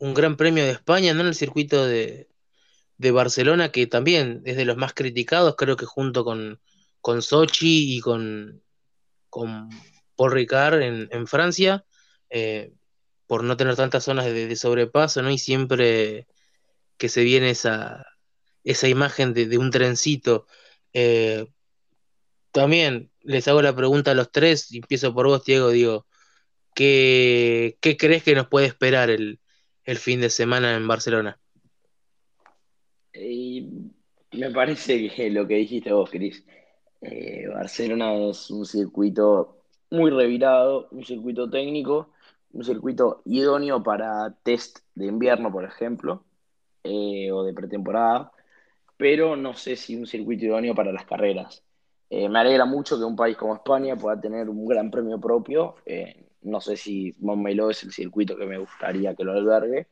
un 0.00 0.14
Gran 0.14 0.36
Premio 0.36 0.64
de 0.64 0.72
España, 0.72 1.14
¿no? 1.14 1.20
En 1.20 1.28
el 1.28 1.34
circuito 1.34 1.86
de, 1.86 2.28
de 2.98 3.10
Barcelona, 3.12 3.70
que 3.72 3.86
también 3.86 4.42
es 4.46 4.56
de 4.56 4.64
los 4.64 4.76
más 4.76 4.94
criticados, 4.94 5.56
creo 5.56 5.76
que 5.76 5.86
junto 5.86 6.24
con, 6.24 6.60
con 7.00 7.22
Sochi 7.22 7.96
y 7.96 8.00
con, 8.00 8.62
con 9.30 9.70
Paul 10.16 10.32
Ricard 10.32 10.82
en, 10.82 11.26
Francia, 11.26 11.84
eh, 12.30 12.72
por 13.26 13.44
no 13.44 13.56
tener 13.56 13.76
tantas 13.76 14.04
zonas 14.04 14.26
de, 14.26 14.56
sobrepaso, 14.56 15.22
¿no? 15.22 15.30
Y 15.30 15.38
siempre 15.38 16.26
que 16.98 17.08
se 17.08 17.22
viene 17.24 17.50
esa, 17.50 18.06
esa 18.64 18.88
imagen 18.88 19.34
de, 19.34 19.46
de 19.46 19.58
un 19.58 19.70
trencito. 19.70 20.46
Eh, 20.92 21.46
también 22.52 23.10
les 23.22 23.48
hago 23.48 23.62
la 23.62 23.76
pregunta 23.76 24.12
a 24.12 24.14
los 24.14 24.32
tres, 24.32 24.72
y 24.72 24.78
empiezo 24.78 25.14
por 25.14 25.26
vos, 25.26 25.44
Diego, 25.44 25.70
digo, 25.70 26.06
¿qué, 26.74 27.78
qué 27.82 27.96
crees 27.96 28.22
que 28.22 28.34
nos 28.34 28.48
puede 28.48 28.66
esperar 28.66 29.10
el, 29.10 29.40
el 29.90 29.98
fin 29.98 30.20
de 30.20 30.30
semana 30.30 30.76
en 30.76 30.86
Barcelona? 30.86 31.36
Y 33.12 33.68
me 34.32 34.50
parece 34.52 35.10
que 35.10 35.30
lo 35.30 35.48
que 35.48 35.56
dijiste 35.56 35.92
vos, 35.92 36.08
Cris, 36.08 36.44
eh, 37.00 37.48
Barcelona 37.48 38.14
es 38.28 38.50
un 38.50 38.64
circuito 38.64 39.64
muy 39.90 40.12
revirado, 40.12 40.86
un 40.92 41.04
circuito 41.04 41.50
técnico, 41.50 42.10
un 42.52 42.64
circuito 42.64 43.22
idóneo 43.24 43.82
para 43.82 44.32
test 44.44 44.78
de 44.94 45.06
invierno, 45.06 45.50
por 45.50 45.64
ejemplo, 45.64 46.22
eh, 46.84 47.32
o 47.32 47.42
de 47.42 47.52
pretemporada, 47.52 48.30
pero 48.96 49.34
no 49.34 49.54
sé 49.54 49.74
si 49.74 49.96
un 49.96 50.06
circuito 50.06 50.44
idóneo 50.44 50.72
para 50.72 50.92
las 50.92 51.04
carreras. 51.04 51.64
Eh, 52.10 52.28
me 52.28 52.38
alegra 52.38 52.64
mucho 52.64 52.96
que 52.96 53.04
un 53.04 53.16
país 53.16 53.36
como 53.36 53.56
España 53.56 53.96
pueda 53.96 54.20
tener 54.20 54.48
un 54.48 54.66
gran 54.66 54.88
premio 54.88 55.18
propio. 55.20 55.74
No 56.42 56.60
sé 56.60 56.76
si 56.76 57.14
Montmeló 57.20 57.70
es 57.70 57.82
el 57.84 57.92
circuito 57.92 58.36
que 58.36 58.46
me 58.46 58.58
gustaría 58.58 59.14
que 59.14 59.24
lo 59.24 59.32
albergue, 59.32 59.88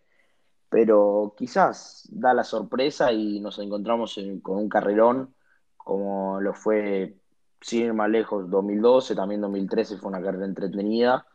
pero 0.68 1.34
quizás 1.36 2.08
da 2.10 2.34
la 2.34 2.44
sorpresa 2.44 3.12
y 3.12 3.40
nos 3.40 3.58
encontramos 3.58 4.18
en, 4.18 4.40
con 4.40 4.58
un 4.58 4.68
carrerón 4.68 5.34
como 5.88 6.38
lo 6.42 6.52
fue, 6.52 7.16
sin 7.62 7.86
ir 7.86 7.94
más 7.94 8.10
lejos, 8.10 8.50
2012, 8.50 9.14
también 9.14 9.40
2013 9.40 9.96
fue 9.96 10.10
una 10.10 10.22
carrera 10.22 10.44
entretenida. 10.44 11.26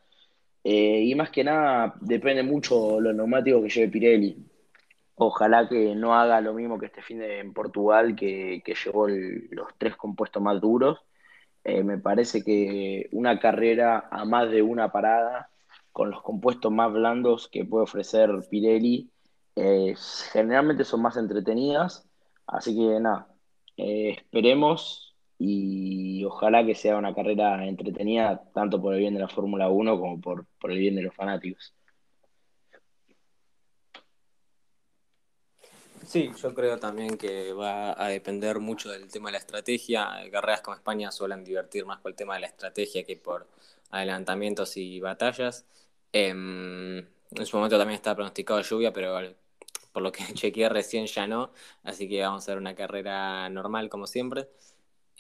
Eh, 0.63 1.01
y 1.03 1.15
más 1.15 1.31
que 1.31 1.43
nada 1.43 1.95
depende 2.01 2.43
mucho 2.43 3.01
los 3.01 3.15
neumáticos 3.15 3.63
que 3.63 3.69
lleve 3.69 3.91
Pirelli. 3.91 4.37
Ojalá 5.15 5.67
que 5.67 5.95
no 5.95 6.13
haga 6.13 6.39
lo 6.41 6.53
mismo 6.53 6.79
que 6.79 6.85
este 6.87 7.01
fin 7.01 7.19
de 7.19 7.39
en 7.39 7.53
Portugal, 7.53 8.15
que, 8.15 8.61
que 8.63 8.75
llevó 8.75 9.07
los 9.07 9.67
tres 9.79 9.95
compuestos 9.95 10.41
más 10.43 10.61
duros. 10.61 10.99
Eh, 11.63 11.83
me 11.83 11.97
parece 11.97 12.43
que 12.43 13.09
una 13.11 13.39
carrera 13.39 14.07
a 14.11 14.25
más 14.25 14.51
de 14.51 14.61
una 14.61 14.91
parada, 14.91 15.49
con 15.91 16.09
los 16.11 16.21
compuestos 16.23 16.71
más 16.71 16.91
blandos 16.91 17.47
que 17.47 17.65
puede 17.65 17.83
ofrecer 17.83 18.31
Pirelli, 18.49 19.11
eh, 19.55 19.95
generalmente 20.31 20.83
son 20.83 21.01
más 21.01 21.17
entretenidas. 21.17 22.07
Así 22.47 22.75
que 22.75 22.99
nada, 22.99 23.27
eh, 23.77 24.11
esperemos 24.17 25.15
y 25.37 26.23
ojalá 26.25 26.65
que 26.65 26.75
sea 26.75 26.97
una 26.97 27.13
carrera 27.13 27.65
entretenida 27.67 28.43
tanto 28.53 28.81
por 28.81 28.93
el 28.93 28.99
bien 29.01 29.13
de 29.13 29.21
la 29.21 29.27
Fórmula 29.29 29.69
1 29.69 29.99
como 29.99 30.21
por, 30.21 30.45
por 30.59 30.71
el 30.71 30.79
bien 30.79 30.95
de 30.95 31.03
los 31.03 31.15
fanáticos. 31.15 31.73
Sí, 36.05 36.31
yo 36.41 36.53
creo 36.53 36.79
también 36.79 37.17
que 37.17 37.53
va 37.53 37.93
a 38.01 38.09
depender 38.09 38.59
mucho 38.59 38.89
del 38.89 39.09
tema 39.09 39.29
de 39.29 39.33
la 39.33 39.37
estrategia. 39.39 40.09
Carreras 40.31 40.61
como 40.61 40.75
España 40.75 41.11
suelen 41.11 41.43
divertir 41.43 41.85
más 41.85 41.99
por 42.01 42.11
el 42.11 42.15
tema 42.15 42.35
de 42.35 42.41
la 42.41 42.47
estrategia 42.47 43.03
que 43.03 43.15
por 43.15 43.47
adelantamientos 43.89 44.75
y 44.77 44.99
batallas. 44.99 45.65
Eh, 46.11 46.29
en 47.35 47.45
su 47.45 47.57
momento 47.57 47.77
también 47.77 47.95
estaba 47.95 48.15
pronosticado 48.15 48.61
lluvia, 48.61 48.91
pero 48.93 49.17
por 49.91 50.03
lo 50.03 50.11
que 50.11 50.23
chequeé 50.33 50.69
recién 50.69 51.07
ya 51.07 51.27
no, 51.27 51.51
así 51.83 52.09
que 52.09 52.21
vamos 52.21 52.47
a 52.47 52.51
ver 52.51 52.59
una 52.59 52.75
carrera 52.75 53.49
normal 53.49 53.89
como 53.89 54.07
siempre. 54.07 54.49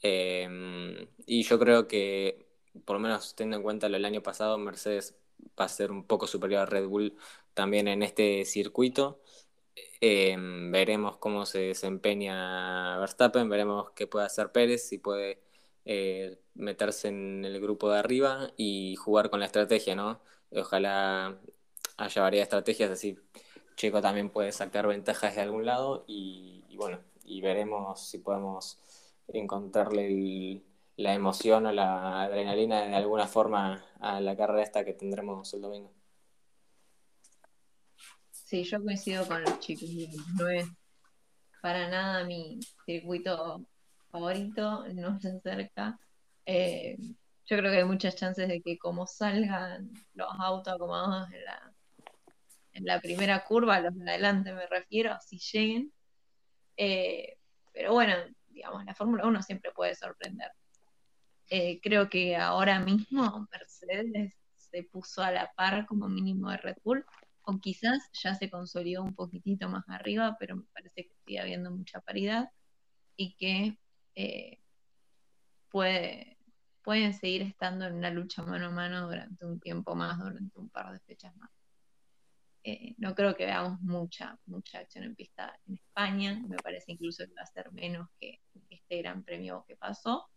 Eh, 0.01 1.07
y 1.25 1.43
yo 1.43 1.59
creo 1.59 1.87
que, 1.87 2.45
por 2.85 2.95
lo 2.97 2.99
menos 2.99 3.35
teniendo 3.35 3.57
en 3.57 3.63
cuenta 3.63 3.89
lo 3.89 3.93
del 3.93 4.05
año 4.05 4.21
pasado, 4.23 4.57
Mercedes 4.57 5.15
va 5.59 5.65
a 5.65 5.69
ser 5.69 5.91
un 5.91 6.05
poco 6.05 6.27
superior 6.27 6.61
a 6.61 6.65
Red 6.65 6.87
Bull 6.87 7.17
también 7.53 7.87
en 7.87 8.03
este 8.03 8.45
circuito. 8.45 9.22
Eh, 10.05 10.35
veremos 10.37 11.15
cómo 11.17 11.45
se 11.45 11.59
desempeña 11.59 12.97
Verstappen, 12.99 13.47
veremos 13.49 13.91
qué 13.91 14.05
puede 14.05 14.25
hacer 14.25 14.51
Pérez, 14.51 14.85
si 14.89 14.97
puede 14.97 15.39
eh, 15.85 16.39
meterse 16.55 17.07
en 17.07 17.45
el 17.45 17.61
grupo 17.61 17.89
de 17.89 17.99
arriba 17.99 18.51
y 18.57 18.97
jugar 18.97 19.29
con 19.29 19.39
la 19.39 19.45
estrategia, 19.45 19.95
¿no? 19.95 20.19
Ojalá 20.51 21.39
haya 21.97 22.21
varias 22.21 22.43
estrategias, 22.43 22.91
así 22.91 23.17
Checo 23.77 24.01
también 24.01 24.29
puede 24.29 24.51
sacar 24.51 24.87
ventajas 24.87 25.35
de 25.35 25.41
algún 25.41 25.65
lado 25.65 26.03
y, 26.07 26.65
y 26.69 26.75
bueno, 26.77 26.99
y 27.23 27.39
veremos 27.41 28.01
si 28.01 28.17
podemos 28.19 28.79
encontrarle 29.29 30.07
el, 30.07 30.63
la 30.97 31.13
emoción 31.13 31.65
o 31.67 31.71
la 31.71 32.23
adrenalina 32.23 32.81
de 32.87 32.95
alguna 32.95 33.27
forma 33.27 33.85
a 34.01 34.19
la 34.21 34.35
carrera 34.35 34.63
esta 34.63 34.83
que 34.85 34.93
tendremos 34.93 35.53
el 35.53 35.61
domingo. 35.61 35.91
Sí, 38.53 38.63
yo 38.65 38.83
coincido 38.83 39.27
con 39.27 39.41
los 39.41 39.59
chicos, 39.61 39.89
no 40.37 40.47
es 40.47 40.67
para 41.59 41.89
nada 41.89 42.23
mi 42.23 42.59
circuito 42.85 43.65
favorito, 44.11 44.85
no 44.93 45.19
se 45.19 45.29
acerca. 45.29 45.99
Eh, 46.45 46.95
yo 47.47 47.57
creo 47.57 47.71
que 47.71 47.79
hay 47.79 47.83
muchas 47.83 48.15
chances 48.15 48.47
de 48.47 48.61
que 48.61 48.77
como 48.77 49.07
salgan 49.07 49.91
los 50.13 50.29
autos 50.37 50.71
acomodados 50.71 51.29
en 52.73 52.85
la, 52.85 53.01
primera 53.01 53.43
curva, 53.43 53.79
los 53.79 53.97
de 53.97 54.07
adelante 54.07 54.53
me 54.53 54.67
refiero, 54.67 55.17
si 55.25 55.39
lleguen. 55.39 55.91
Eh, 56.77 57.39
pero 57.73 57.93
bueno, 57.93 58.13
digamos, 58.49 58.85
la 58.85 58.93
Fórmula 58.93 59.25
1 59.25 59.41
siempre 59.41 59.71
puede 59.71 59.95
sorprender. 59.95 60.51
Eh, 61.49 61.79
creo 61.81 62.07
que 62.07 62.35
ahora 62.35 62.79
mismo 62.79 63.47
Mercedes 63.51 64.35
se 64.55 64.83
puso 64.83 65.23
a 65.23 65.31
la 65.31 65.51
par 65.53 65.87
como 65.87 66.07
mínimo 66.07 66.51
de 66.51 66.57
Red 66.57 66.77
Bull 66.83 67.03
o 67.43 67.59
quizás 67.59 68.09
ya 68.13 68.35
se 68.35 68.49
consolidó 68.49 69.03
un 69.03 69.15
poquitito 69.15 69.69
más 69.69 69.83
arriba, 69.89 70.37
pero 70.39 70.55
me 70.55 70.65
parece 70.73 71.07
que 71.07 71.15
sigue 71.25 71.39
habiendo 71.39 71.71
mucha 71.71 71.99
paridad 72.01 72.49
y 73.15 73.35
que 73.35 73.77
eh, 74.15 74.59
puede, 75.69 76.37
pueden 76.83 77.13
seguir 77.13 77.41
estando 77.41 77.85
en 77.85 77.95
una 77.95 78.09
lucha 78.09 78.43
mano 78.43 78.67
a 78.67 78.71
mano 78.71 79.07
durante 79.07 79.45
un 79.45 79.59
tiempo 79.59 79.95
más, 79.95 80.19
durante 80.19 80.59
un 80.59 80.69
par 80.69 80.93
de 80.93 80.99
fechas 81.01 81.35
más. 81.37 81.51
Eh, 82.65 82.95
no 82.97 83.13
creo 83.13 83.35
que 83.35 83.45
veamos 83.45 83.81
mucha, 83.81 84.39
mucha 84.45 84.79
acción 84.79 85.03
en 85.03 85.15
pista 85.15 85.59
en 85.67 85.75
España, 85.75 86.41
me 86.47 86.55
parece 86.57 86.93
incluso 86.93 87.25
que 87.27 87.33
va 87.33 87.41
a 87.41 87.45
ser 87.45 87.73
menos 87.73 88.07
que 88.21 88.39
este 88.69 88.99
gran 88.99 89.23
premio 89.23 89.65
que 89.67 89.75
pasó, 89.75 90.29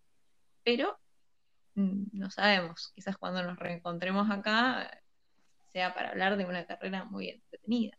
pero 0.65 0.99
mm, 1.75 2.07
no 2.13 2.31
sabemos, 2.31 2.91
quizás 2.97 3.17
cuando 3.17 3.45
nos 3.45 3.57
reencontremos 3.59 4.29
acá 4.29 4.91
sea 5.77 5.93
para 5.93 6.09
hablar 6.09 6.39
de 6.39 6.47
una 6.47 6.65
carrera 6.65 7.05
muy 7.05 7.29
entretenida, 7.29 7.99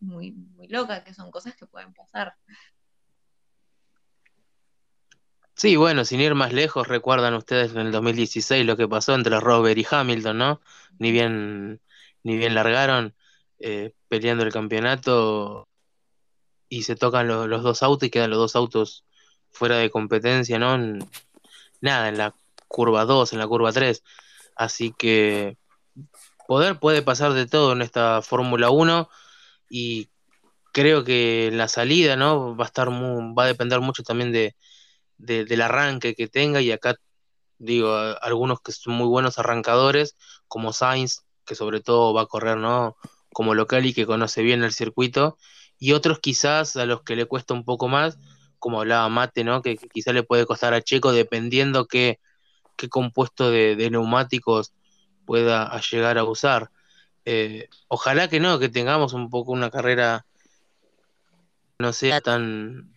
muy, 0.00 0.32
muy 0.32 0.68
loca, 0.68 1.04
que 1.04 1.12
son 1.12 1.30
cosas 1.30 1.54
que 1.54 1.66
pueden 1.66 1.92
pasar. 1.92 2.34
Sí, 5.54 5.76
bueno, 5.76 6.06
sin 6.06 6.22
ir 6.22 6.34
más 6.34 6.54
lejos, 6.54 6.88
recuerdan 6.88 7.34
ustedes 7.34 7.72
en 7.72 7.80
el 7.80 7.92
2016 7.92 8.64
lo 8.64 8.78
que 8.78 8.88
pasó 8.88 9.14
entre 9.14 9.38
Robert 9.38 9.76
y 9.76 9.86
Hamilton, 9.90 10.38
¿no? 10.38 10.60
Ni 10.98 11.12
bien, 11.12 11.78
ni 12.22 12.38
bien 12.38 12.54
largaron 12.54 13.14
eh, 13.58 13.92
peleando 14.08 14.44
el 14.44 14.52
campeonato, 14.52 15.68
y 16.70 16.84
se 16.84 16.96
tocan 16.96 17.28
los 17.28 17.62
dos 17.62 17.82
autos 17.82 18.06
y 18.06 18.10
quedan 18.10 18.30
los 18.30 18.38
dos 18.38 18.56
autos 18.56 19.04
fuera 19.50 19.76
de 19.76 19.90
competencia, 19.90 20.58
¿no? 20.58 20.78
nada, 21.82 22.08
en 22.08 22.16
la 22.16 22.34
curva 22.66 23.04
2, 23.04 23.34
en 23.34 23.40
la 23.40 23.46
curva 23.46 23.72
3. 23.72 24.02
Así 24.56 24.94
que 24.96 25.58
poder 26.48 26.78
puede 26.78 27.02
pasar 27.02 27.34
de 27.34 27.46
todo 27.46 27.72
en 27.72 27.82
esta 27.82 28.22
Fórmula 28.22 28.70
1 28.70 29.10
y 29.68 30.08
creo 30.72 31.04
que 31.04 31.50
la 31.52 31.68
salida, 31.68 32.16
¿no? 32.16 32.56
Va 32.56 32.64
a 32.64 32.68
estar 32.68 32.88
va 32.90 33.44
a 33.44 33.46
depender 33.46 33.80
mucho 33.82 34.02
también 34.02 34.32
de, 34.32 34.56
del 35.18 35.60
arranque 35.60 36.14
que 36.14 36.26
tenga 36.26 36.62
y 36.62 36.72
acá 36.72 36.96
digo, 37.58 37.94
algunos 38.22 38.62
que 38.62 38.72
son 38.72 38.94
muy 38.94 39.06
buenos 39.06 39.38
arrancadores, 39.38 40.16
como 40.46 40.72
Sainz, 40.72 41.26
que 41.44 41.54
sobre 41.54 41.80
todo 41.82 42.14
va 42.14 42.22
a 42.22 42.26
correr, 42.26 42.56
¿no? 42.56 42.96
Como 43.34 43.54
local 43.54 43.84
y 43.84 43.92
que 43.92 44.06
conoce 44.06 44.42
bien 44.42 44.62
el 44.62 44.72
circuito, 44.72 45.36
y 45.78 45.92
otros 45.92 46.18
quizás 46.20 46.76
a 46.76 46.86
los 46.86 47.02
que 47.02 47.14
le 47.14 47.26
cuesta 47.26 47.52
un 47.52 47.64
poco 47.64 47.88
más, 47.88 48.18
como 48.58 48.80
hablaba 48.80 49.06
Mate, 49.10 49.44
¿no? 49.44 49.60
Que, 49.60 49.76
quizás 49.76 50.14
le 50.14 50.22
puede 50.22 50.46
costar 50.46 50.72
a 50.72 50.80
Checo 50.80 51.12
dependiendo 51.12 51.86
qué, 51.86 52.20
qué 52.76 52.88
compuesto 52.88 53.50
de, 53.50 53.88
neumáticos 53.90 54.72
pueda 55.28 55.78
llegar 55.80 56.16
a 56.16 56.24
usar. 56.24 56.70
Eh, 57.26 57.68
ojalá 57.88 58.28
que 58.28 58.40
no, 58.40 58.58
que 58.58 58.70
tengamos 58.70 59.12
un 59.12 59.28
poco 59.28 59.52
una 59.52 59.70
carrera 59.70 60.24
no 61.78 61.92
sea 61.92 62.22
tan 62.22 62.94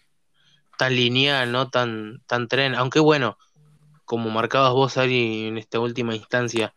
tan 0.78 0.96
lineal, 0.96 1.52
no 1.52 1.70
tan 1.70 2.24
tan 2.28 2.48
tren, 2.48 2.74
aunque 2.76 3.02
bueno, 3.02 3.38
como 4.06 4.30
marcabas 4.30 4.72
vos 4.72 4.98
Ari 4.98 5.48
en 5.48 5.58
esta 5.58 5.80
última 5.82 6.16
instancia, 6.16 6.74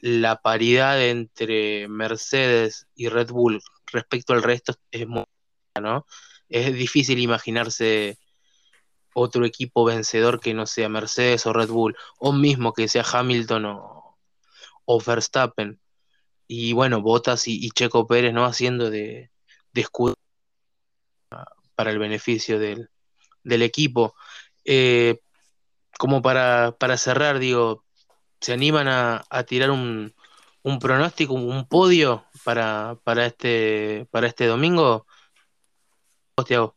la 0.00 0.36
paridad 0.42 1.02
entre 1.02 1.88
Mercedes 1.88 2.86
y 2.94 3.08
Red 3.08 3.30
Bull 3.30 3.60
respecto 3.92 4.32
al 4.32 4.44
resto 4.44 4.74
es 4.92 5.08
muy 5.08 5.24
¿no? 5.80 6.06
Es 6.48 6.72
difícil 6.72 7.18
imaginarse 7.18 8.18
otro 9.14 9.44
equipo 9.44 9.84
vencedor 9.84 10.40
que 10.40 10.54
no 10.54 10.66
sea 10.66 10.88
Mercedes 10.88 11.46
o 11.46 11.52
Red 11.52 11.68
Bull, 11.70 11.96
o 12.18 12.32
mismo 12.32 12.72
que 12.72 12.88
sea 12.88 13.04
Hamilton 13.12 13.64
o, 13.66 13.97
Verstappen. 14.96 15.80
Y 16.46 16.72
bueno, 16.72 17.02
Bottas 17.02 17.46
y, 17.46 17.70
Checo 17.70 18.06
Pérez 18.06 18.32
no 18.32 18.46
haciendo 18.46 18.90
de, 18.90 19.30
escudo 19.74 20.14
para 21.74 21.90
el 21.90 21.98
beneficio 21.98 22.58
del, 22.58 22.88
equipo. 23.44 24.14
Eh, 24.64 25.20
como 25.98 26.22
para, 26.22 26.74
cerrar, 26.96 27.38
digo, 27.38 27.84
¿se 28.40 28.52
animan 28.54 28.88
a, 28.88 29.44
tirar 29.46 29.70
un, 29.70 30.14
un, 30.62 30.78
pronóstico, 30.78 31.34
un 31.34 31.66
podio 31.68 32.24
para, 32.44 32.98
para, 33.04 33.26
este, 33.26 34.06
para 34.10 34.26
este 34.26 34.46
domingo? 34.46 35.06
Tiago. 36.44 36.76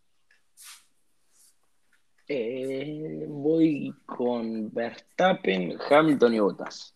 Eh, 2.27 3.25
voy 3.27 3.93
con 4.05 4.71
Verstappen, 4.71 5.77
Hamilton 5.89 6.33
y 6.33 6.39
Bottas. 6.39 6.95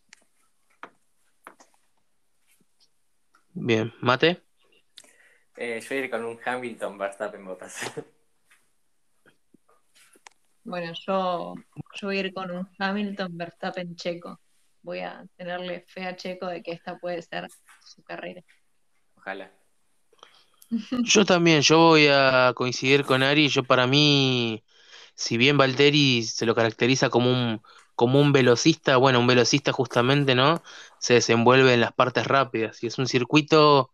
Bien, 3.56 3.94
Mate. 4.02 4.42
Eh, 5.56 5.80
yo 5.80 5.96
iré 5.96 6.10
con 6.10 6.26
un 6.26 6.38
Hamilton, 6.44 6.98
Verstappen, 6.98 7.46
Bottas. 7.46 7.92
Bueno, 10.66 10.92
yo, 11.06 11.54
yo 11.94 12.08
voy 12.08 12.18
a 12.18 12.20
ir 12.22 12.34
con 12.34 12.52
un 12.52 12.68
Hamilton, 12.78 13.38
Verstappen, 13.38 13.96
Checo. 13.96 14.42
Voy 14.82 15.00
a 15.00 15.24
tenerle 15.38 15.86
fe 15.88 16.06
a 16.06 16.16
Checo 16.16 16.48
de 16.48 16.64
que 16.64 16.72
esta 16.72 16.98
puede 16.98 17.22
ser 17.22 17.48
su 17.82 18.04
carrera. 18.04 18.42
Ojalá. 19.16 19.52
Yo 21.04 21.24
también, 21.24 21.62
yo 21.62 21.78
voy 21.78 22.08
a 22.08 22.52
coincidir 22.56 23.06
con 23.06 23.24
Ari. 23.24 23.48
Yo 23.48 23.64
para 23.64 23.88
mí, 23.88 24.64
si 25.14 25.38
bien 25.38 25.58
Valtteri 25.58 26.24
se 26.24 26.46
lo 26.46 26.56
caracteriza 26.56 27.10
como 27.10 27.30
un, 27.32 27.62
como 27.96 28.20
un 28.20 28.32
velocista, 28.34 28.98
bueno, 28.98 29.20
un 29.20 29.28
velocista 29.28 29.72
justamente, 29.72 30.36
¿no? 30.36 30.62
Se 31.00 31.16
desenvuelve 31.16 31.74
en 31.74 31.82
las 31.82 31.94
partes 31.94 32.28
rápidas. 32.28 32.84
Y 32.84 32.88
es 32.88 32.98
un 32.98 33.08
circuito 33.08 33.92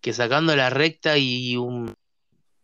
que 0.00 0.12
sacando 0.12 0.56
la 0.56 0.70
recta 0.70 1.18
y, 1.18 1.56
un, 1.56 1.94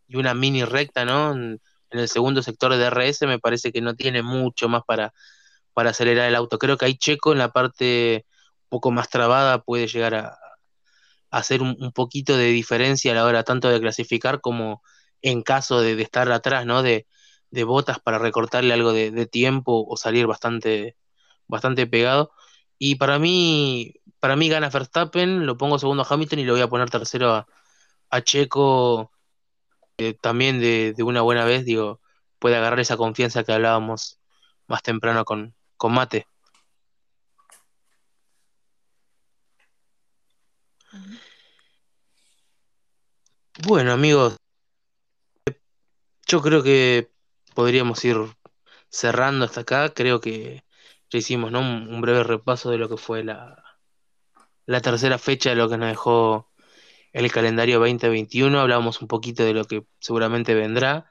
y 0.07 0.17
una 0.17 0.33
mini 0.33 0.63
recta, 0.65 1.05
¿no? 1.05 1.33
En, 1.33 1.61
el 1.91 2.09
segundo 2.09 2.43
sector 2.43 2.75
de 2.75 2.83
DRS 2.83 3.21
me 3.27 3.39
parece 3.39 3.71
que 3.71 3.79
no 3.81 3.95
tiene 3.95 4.21
mucho 4.21 4.67
más 4.67 4.83
para, 4.85 5.13
para 5.73 5.91
acelerar 5.91 6.27
el 6.27 6.35
auto. 6.35 6.59
Creo 6.59 6.77
que 6.77 6.85
ahí 6.85 6.97
Checo 6.97 7.31
en 7.31 7.37
la 7.39 7.53
parte 7.53 8.25
un 8.63 8.69
poco 8.69 8.91
más 8.91 9.09
trabada 9.09 9.61
puede 9.63 9.87
llegar 9.87 10.13
a, 10.15 10.37
hacer 11.31 11.61
un, 11.61 11.91
poquito 11.93 12.37
de 12.37 12.47
diferencia 12.47 13.11
a 13.11 13.15
la 13.15 13.25
hora 13.25 13.43
tanto 13.43 13.69
de 13.69 13.79
clasificar 13.79 14.41
como 14.41 14.81
en 15.21 15.41
caso 15.43 15.81
de, 15.81 16.01
estar 16.01 16.31
atrás, 16.31 16.65
¿no? 16.65 16.83
De, 16.83 17.07
botas 17.51 17.99
para 17.99 18.19
recortarle 18.19 18.73
algo 18.73 18.93
de, 18.93 19.25
tiempo 19.27 19.85
o 19.87 19.97
salir 19.97 20.27
bastante, 20.27 20.97
bastante 21.47 21.87
pegado. 21.87 22.31
Y 22.79 22.95
para 22.95 23.19
mí, 23.19 23.95
para 24.19 24.35
mí 24.35 24.49
gana 24.49 24.69
Verstappen, 24.69 25.45
lo 25.45 25.57
pongo 25.57 25.79
segundo 25.79 26.03
a 26.03 26.07
Hamilton 26.09 26.39
y 26.39 26.45
lo 26.45 26.53
voy 26.53 26.61
a 26.61 26.69
poner 26.69 26.89
tercero 26.89 27.33
a, 28.09 28.21
Checo 28.23 29.11
eh, 29.97 30.13
también 30.15 30.59
de, 30.59 30.95
una 31.03 31.21
buena 31.21 31.45
vez, 31.45 31.65
digo, 31.65 32.01
puede 32.39 32.57
agarrar 32.57 32.79
esa 32.79 32.97
confianza 32.97 33.43
que 33.43 33.53
hablábamos 33.53 34.19
más 34.67 34.83
temprano 34.83 35.25
con, 35.25 35.55
con 35.77 35.93
Mate. 35.93 36.27
Bueno, 43.63 43.91
amigos, 43.91 44.37
yo 46.27 46.41
creo 46.41 46.61
que 46.63 47.09
podríamos 47.57 48.05
ir 48.05 48.17
cerrando 48.89 49.45
hasta 49.45 49.61
acá. 49.61 49.89
Creo 49.89 50.21
que 50.21 50.63
ya 51.09 51.17
hicimos 51.17 51.51
¿no? 51.51 51.61
un, 51.61 52.01
breve 52.01 52.23
repaso 52.23 52.69
de 52.69 52.77
lo 52.77 52.87
que 52.87 52.97
fue 52.97 53.23
la, 53.23 53.63
la 54.67 54.79
tercera 54.81 55.17
fecha 55.17 55.49
de 55.49 55.55
lo 55.55 55.67
que 55.67 55.77
nos 55.77 55.89
dejó 55.89 56.51
el 57.13 57.31
calendario 57.31 57.79
2021. 57.79 58.59
Hablamos 58.59 59.01
un 59.01 59.07
poquito 59.07 59.43
de 59.43 59.55
lo 59.55 59.65
que 59.65 59.87
seguramente 59.99 60.53
vendrá. 60.53 61.09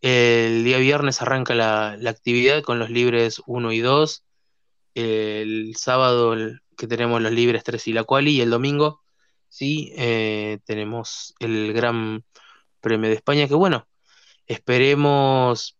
El 0.00 0.64
día 0.64 0.78
viernes 0.78 1.22
arranca 1.22 1.54
la, 1.54 1.96
la 2.00 2.10
actividad 2.10 2.62
con 2.64 2.80
los 2.80 2.90
libres 2.90 3.40
1 3.46 3.70
y 3.70 3.78
2. 3.78 4.24
El 4.94 5.76
sábado 5.76 6.34
que 6.76 6.88
tenemos 6.88 7.22
los 7.22 7.30
libres 7.30 7.62
3 7.62 7.86
y 7.86 7.92
la 7.92 8.02
quali. 8.02 8.32
Y 8.32 8.40
el 8.40 8.50
domingo 8.50 9.04
¿sí? 9.48 9.92
Eh, 9.96 10.58
tenemos 10.64 11.36
el 11.38 11.72
Gran 11.72 12.24
Premio 12.80 13.10
de 13.10 13.14
España, 13.16 13.46
que 13.46 13.54
bueno, 13.54 13.86
esperemos 14.46 15.78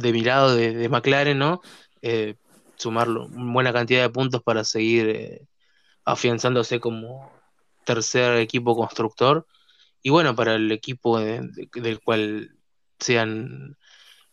de 0.00 0.12
mi 0.12 0.22
lado 0.22 0.54
de, 0.56 0.88
McLaren, 0.88 1.38
¿no? 1.38 1.60
Eh, 2.02 2.36
sumarlo 2.76 3.26
una 3.26 3.52
buena 3.52 3.72
cantidad 3.72 4.02
de 4.02 4.10
puntos 4.10 4.42
para 4.42 4.64
seguir 4.64 5.08
eh, 5.10 5.46
afianzándose 6.04 6.80
como 6.80 7.32
tercer 7.84 8.38
equipo 8.38 8.76
constructor. 8.76 9.46
Y 10.02 10.10
bueno, 10.10 10.34
para 10.36 10.54
el 10.54 10.72
equipo 10.72 11.18
del 11.20 12.00
cual 12.04 12.56
sean 12.98 13.76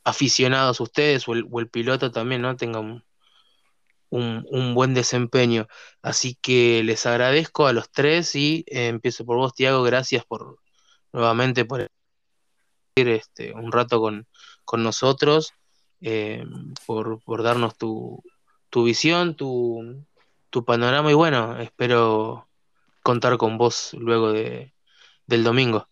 aficionados 0.03 0.79
ustedes 0.79 1.27
o 1.27 1.33
el, 1.33 1.45
o 1.51 1.59
el 1.59 1.69
piloto 1.69 2.11
también, 2.11 2.41
¿no? 2.41 2.55
Tengan 2.57 3.03
un, 4.09 4.73
buen 4.73 4.93
desempeño. 4.93 5.67
Así 6.01 6.37
que 6.41 6.83
les 6.83 7.05
agradezco 7.05 7.67
a 7.67 7.73
los 7.73 7.91
tres 7.91 8.35
y 8.35 8.63
eh, 8.67 8.87
empiezo 8.87 9.25
por 9.25 9.37
vos, 9.37 9.53
Tiago. 9.53 9.83
Gracias 9.83 10.25
por 10.25 10.59
nuevamente 11.11 11.65
por 11.65 11.89
este, 12.95 13.53
un 13.53 13.71
rato 13.71 13.99
con, 14.01 14.27
nosotros, 14.75 15.53
eh, 16.01 16.43
por, 16.85 17.43
darnos 17.43 17.77
tu, 17.77 18.21
tu 18.69 18.83
visión, 18.83 19.35
tu, 19.35 20.03
tu, 20.49 20.65
panorama. 20.65 21.11
Y 21.11 21.15
bueno, 21.15 21.57
espero 21.59 22.47
contar 23.01 23.37
con 23.37 23.57
vos 23.57 23.93
luego 23.93 24.33
de, 24.33 24.73
del 25.25 25.43
domingo. 25.43 25.87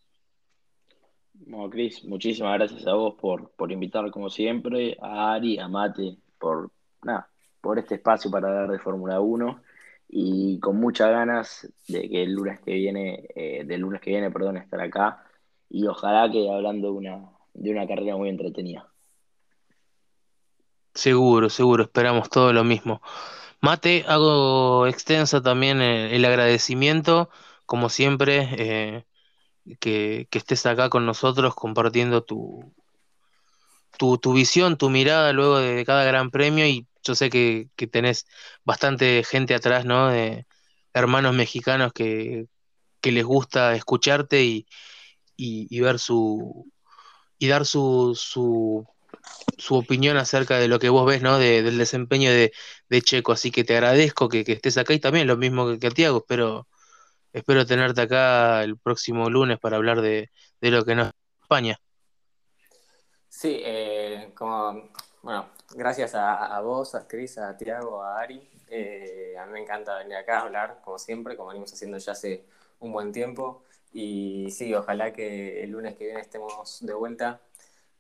Bueno, 1.34 1.70
Cris, 1.70 2.04
muchísimas 2.04 2.56
gracias 2.56 2.86
a 2.88 2.94
vos 2.94 3.16
por, 3.16 3.52
por 3.52 3.72
invitar 3.72 4.10
como 4.12 4.30
siempre, 4.30 4.98
a 5.02 5.34
Ari, 5.34 5.60
a 5.60 5.68
Mate, 5.68 6.18
por 6.40 6.72
nada, 7.04 7.30
por 7.62 7.80
este 7.80 7.96
espacio 7.96 8.30
para 8.30 8.48
hablar 8.48 8.72
de 8.72 8.80
Fórmula 8.80 9.22
1 9.22 9.62
y 10.10 10.60
con 10.60 10.78
muchas 10.80 11.10
ganas 11.10 11.72
de 11.88 12.10
que 12.10 12.24
el 12.24 12.34
lunes 12.34 12.60
que 12.62 12.74
viene, 12.74 13.28
eh, 13.36 13.64
del 13.66 13.82
lunes 13.82 14.02
que 14.02 14.12
viene, 14.12 14.32
perdón, 14.32 14.58
estar 14.58 14.80
acá. 14.80 15.24
Y 15.70 15.88
ojalá 15.88 16.32
que 16.32 16.50
hablando 16.50 16.88
de 16.88 16.94
una, 16.94 17.35
de 17.56 17.72
una 17.72 17.88
carrera 17.88 18.16
muy 18.16 18.30
entretenida. 18.30 18.92
Seguro, 20.94 21.50
seguro, 21.50 21.84
esperamos 21.84 22.30
todo 22.30 22.54
lo 22.54 22.64
mismo. 22.64 23.02
Mate, 23.62 24.06
hago 24.08 24.88
extensa 24.88 25.42
también 25.42 25.82
el, 25.82 26.24
agradecimiento, 26.26 27.30
como 27.66 27.90
siempre, 27.90 28.48
eh, 28.58 29.06
que, 29.80 30.28
que, 30.30 30.38
estés 30.38 30.66
acá 30.66 30.90
con 30.90 31.06
nosotros 31.06 31.56
compartiendo 31.56 32.24
tu, 32.24 32.74
tu, 33.98 34.18
tu 34.18 34.34
visión, 34.34 34.78
tu 34.78 34.90
mirada 34.90 35.34
luego 35.34 35.58
de 35.60 35.86
cada 35.86 36.04
gran 36.06 36.32
premio 36.32 36.66
y 36.68 36.88
yo 37.04 37.16
sé 37.16 37.30
que, 37.30 37.70
tenés 37.92 38.28
bastante 38.64 39.24
gente 39.24 39.56
atrás, 39.56 39.86
¿no? 39.86 40.10
De 40.10 40.48
hermanos 40.94 41.36
mexicanos 41.36 41.94
que, 41.94 42.48
les 43.04 43.24
gusta 43.24 43.76
escucharte 43.76 44.44
y, 44.44 44.68
y, 45.38 45.80
ver 45.80 46.00
su 46.00 46.72
y 47.38 47.48
dar 47.48 47.66
su, 47.66 48.14
su, 48.16 48.86
su, 49.58 49.76
opinión 49.76 50.18
acerca 50.18 50.58
de 50.58 50.68
lo 50.68 50.80
que 50.80 50.90
vos 50.90 51.06
ves, 51.06 51.22
¿no? 51.22 51.38
del 51.38 51.78
desempeño 51.78 52.32
de, 52.32 52.52
Checo. 53.02 53.32
Así 53.32 53.52
que 53.52 53.64
te 53.64 53.74
agradezco 53.74 54.30
que, 54.30 54.44
estés 54.48 54.78
acá 54.78 54.94
y 54.94 55.00
también 55.00 55.28
lo 55.28 55.38
mismo 55.38 55.68
que, 55.68 55.80
que 55.80 55.92
Tiago. 55.92 56.20
Espero, 56.20 56.68
espero 57.34 57.66
tenerte 57.66 58.02
acá 58.02 58.64
el 58.64 58.78
próximo 58.78 59.30
lunes 59.30 59.60
para 59.60 59.78
hablar 59.78 60.02
de, 60.02 60.30
lo 60.62 60.86
que 60.86 60.96
nos 60.96 61.12
España. 61.42 61.78
Sí, 63.30 63.60
eh, 63.64 64.32
como, 64.34 64.90
bueno, 65.22 65.50
gracias 65.76 66.16
a, 66.16 66.60
vos, 66.62 66.96
a 66.96 67.08
Cris, 67.08 67.38
a 67.38 67.56
Tiago, 67.56 68.02
a 68.02 68.22
Ari. 68.22 68.50
Eh, 68.68 69.36
a 69.38 69.46
mí 69.46 69.54
me 69.54 69.62
encanta 69.62 69.98
venir 69.98 70.16
acá 70.16 70.40
a 70.40 70.42
hablar, 70.44 70.82
como 70.84 70.98
siempre, 70.98 71.36
como 71.36 71.50
venimos 71.50 71.72
haciendo 71.72 71.98
ya 71.98 72.14
hace 72.14 72.46
un 72.80 72.92
buen 72.92 73.12
tiempo. 73.12 73.64
Y 73.98 74.52
sí, 74.52 74.74
ojalá 74.74 75.14
que 75.14 75.64
el 75.64 75.72
lunes 75.72 75.96
que 75.96 76.04
viene 76.04 76.20
estemos 76.20 76.80
de 76.82 76.94
vuelta, 76.94 77.40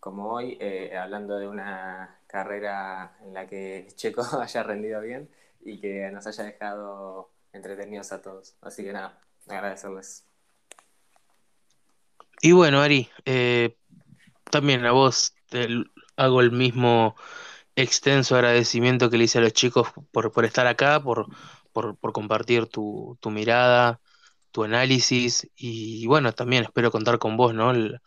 como 0.02 0.34
hoy, 0.34 0.58
eh, 0.60 0.94
hablando 0.98 1.38
de 1.38 1.48
una 1.48 2.20
carrera 2.28 3.16
en 3.22 3.34
la 3.34 3.48
que 3.48 3.88
Checo 3.96 4.22
haya 4.42 4.62
rendido 4.62 5.00
bien 5.00 5.30
y 5.62 5.80
que 5.80 6.12
nos 6.12 6.28
haya 6.28 6.44
dejado 6.44 7.32
entretenidos 7.54 8.12
a 8.12 8.22
todos. 8.22 8.58
Así 8.60 8.84
que 8.84 8.92
nada, 8.92 9.22
agradecerles. 9.48 10.26
Y 12.42 12.52
bueno, 12.52 12.82
Ari, 12.82 13.10
eh, 13.24 13.78
también 14.52 14.86
a 14.86 14.92
vos 14.92 15.34
hago 16.18 16.42
el 16.42 16.52
mismo 16.52 17.16
extenso 17.78 18.36
agradecimiento 18.36 19.10
que 19.10 19.18
le 19.18 19.24
hice 19.24 19.38
a 19.38 19.42
los 19.42 19.54
chicos 19.54 19.88
por, 20.12 20.34
por 20.34 20.44
estar 20.44 20.68
acá, 20.68 21.02
por, 21.02 21.28
por, 21.72 21.96
por 21.96 22.12
compartir 22.12 22.66
tu, 22.68 23.18
tu, 23.22 23.32
mirada, 23.32 24.02
tu 24.56 24.64
análisis 24.64 25.52
y 25.57 26.07
bueno, 26.07 26.32
también 26.32 26.64
espero 26.64 26.90
contar 26.90 27.19
con 27.19 27.36
vos, 27.36 27.53
¿no? 27.53 27.72
El, 27.72 27.99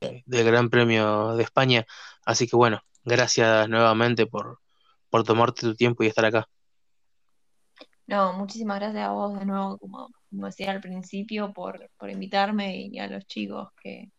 del 0.00 0.46
Gran 0.46 0.70
Premio 0.70 1.34
de 1.34 1.42
España. 1.42 1.84
Así 2.24 2.46
que 2.46 2.54
bueno, 2.54 2.80
gracias 3.02 3.68
nuevamente 3.68 4.26
por, 4.26 4.60
por 5.10 5.24
tomarte 5.24 5.62
tu 5.62 5.74
tiempo 5.74 6.04
y 6.04 6.06
estar 6.06 6.24
acá. 6.24 6.48
No, 8.06 8.34
muchísimas 8.34 8.78
gracias 8.78 9.04
a 9.04 9.10
vos 9.10 9.36
de 9.36 9.44
nuevo, 9.44 9.78
como, 9.78 10.10
como 10.30 10.46
decía 10.46 10.70
al 10.70 10.80
principio, 10.80 11.52
por, 11.52 11.90
por 11.96 12.08
invitarme 12.08 12.76
y 12.76 13.00
a 13.00 13.08
los 13.08 13.26
chicos 13.26 13.70
que, 13.82 14.12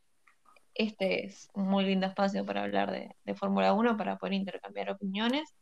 este 0.74 1.26
es 1.28 1.48
un 1.54 1.70
muy 1.70 1.86
lindo 1.86 2.06
espacio 2.06 2.46
para 2.46 2.64
hablar 2.64 2.92
de, 2.92 3.36
Fórmula 3.36 3.74
1, 3.74 3.96
para 3.96 4.18
poder 4.18 4.34
intercambiar 4.34 4.90
opiniones. 4.90 5.54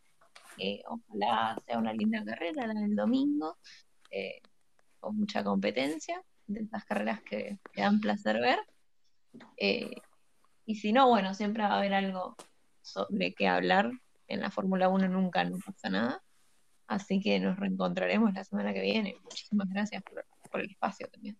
Eh, 0.57 0.81
ojalá 0.87 1.61
sea 1.67 1.77
una 1.77 1.93
linda 1.93 2.23
carrera 2.25 2.65
la 2.65 2.73
del 2.73 2.95
domingo, 2.95 3.57
eh, 4.09 4.41
con 5.01 5.17
mucha 5.17 5.43
competencia, 5.43 6.23
de 6.47 6.61
estas 6.61 6.85
carreras 6.85 7.21
que, 7.21 7.59
que 7.73 7.81
dan 7.81 7.99
placer 7.99 8.39
ver. 8.39 8.59
Eh, 9.57 9.91
y 10.65 10.75
si 10.75 10.93
no, 10.93 11.09
bueno, 11.09 11.33
siempre 11.33 11.63
va 11.63 11.69
a 11.69 11.77
haber 11.79 11.93
algo 11.93 12.37
sobre 12.81 13.33
qué 13.33 13.47
hablar. 13.47 13.91
En 14.27 14.39
la 14.39 14.51
Fórmula 14.51 14.87
1 14.87 15.09
nunca, 15.09 15.43
no 15.43 15.57
pasa 15.57 15.89
nada. 15.89 16.23
Así 16.87 17.19
que 17.19 17.39
nos 17.39 17.57
reencontraremos 17.57 18.33
la 18.33 18.43
semana 18.43 18.73
que 18.73 18.81
viene. 18.81 19.17
Muchísimas 19.23 19.67
gracias 19.69 20.03
por 20.49 20.61
el 20.61 20.69
espacio 20.69 21.07
también. 21.09 21.37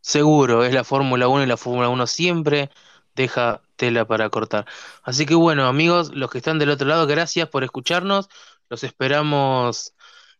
Seguro, 0.00 0.64
es 0.64 0.74
la 0.74 0.84
Fórmula 0.84 1.28
1 1.28 1.44
y 1.44 1.46
la 1.46 1.56
Fórmula 1.56 1.88
1 1.88 2.06
siempre 2.06 2.70
deja 3.14 3.62
tela 3.76 4.04
para 4.04 4.28
cortar. 4.30 4.66
Así 5.02 5.26
que 5.26 5.34
bueno, 5.34 5.66
amigos, 5.66 6.12
los 6.14 6.30
que 6.30 6.38
están 6.38 6.58
del 6.58 6.70
otro 6.70 6.88
lado, 6.88 7.06
gracias 7.06 7.48
por 7.48 7.62
escucharnos. 7.62 8.28
Los 8.68 8.84
esperamos 8.84 9.94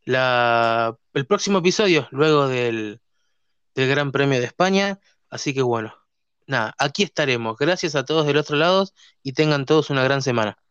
la, 0.04 0.96
el 1.14 1.26
próximo 1.26 1.58
episodio, 1.58 2.08
luego 2.10 2.48
del, 2.48 3.00
del 3.74 3.88
Gran 3.88 4.12
Premio 4.12 4.40
de 4.40 4.46
España. 4.46 5.00
Así 5.30 5.54
que 5.54 5.62
bueno, 5.62 5.94
nada, 6.46 6.74
aquí 6.78 7.02
estaremos. 7.02 7.56
Gracias 7.58 7.94
a 7.94 8.04
todos 8.04 8.26
del 8.26 8.36
otro 8.36 8.56
lado 8.56 8.86
y 9.22 9.32
tengan 9.32 9.66
todos 9.66 9.90
una 9.90 10.04
gran 10.04 10.22
semana. 10.22 10.61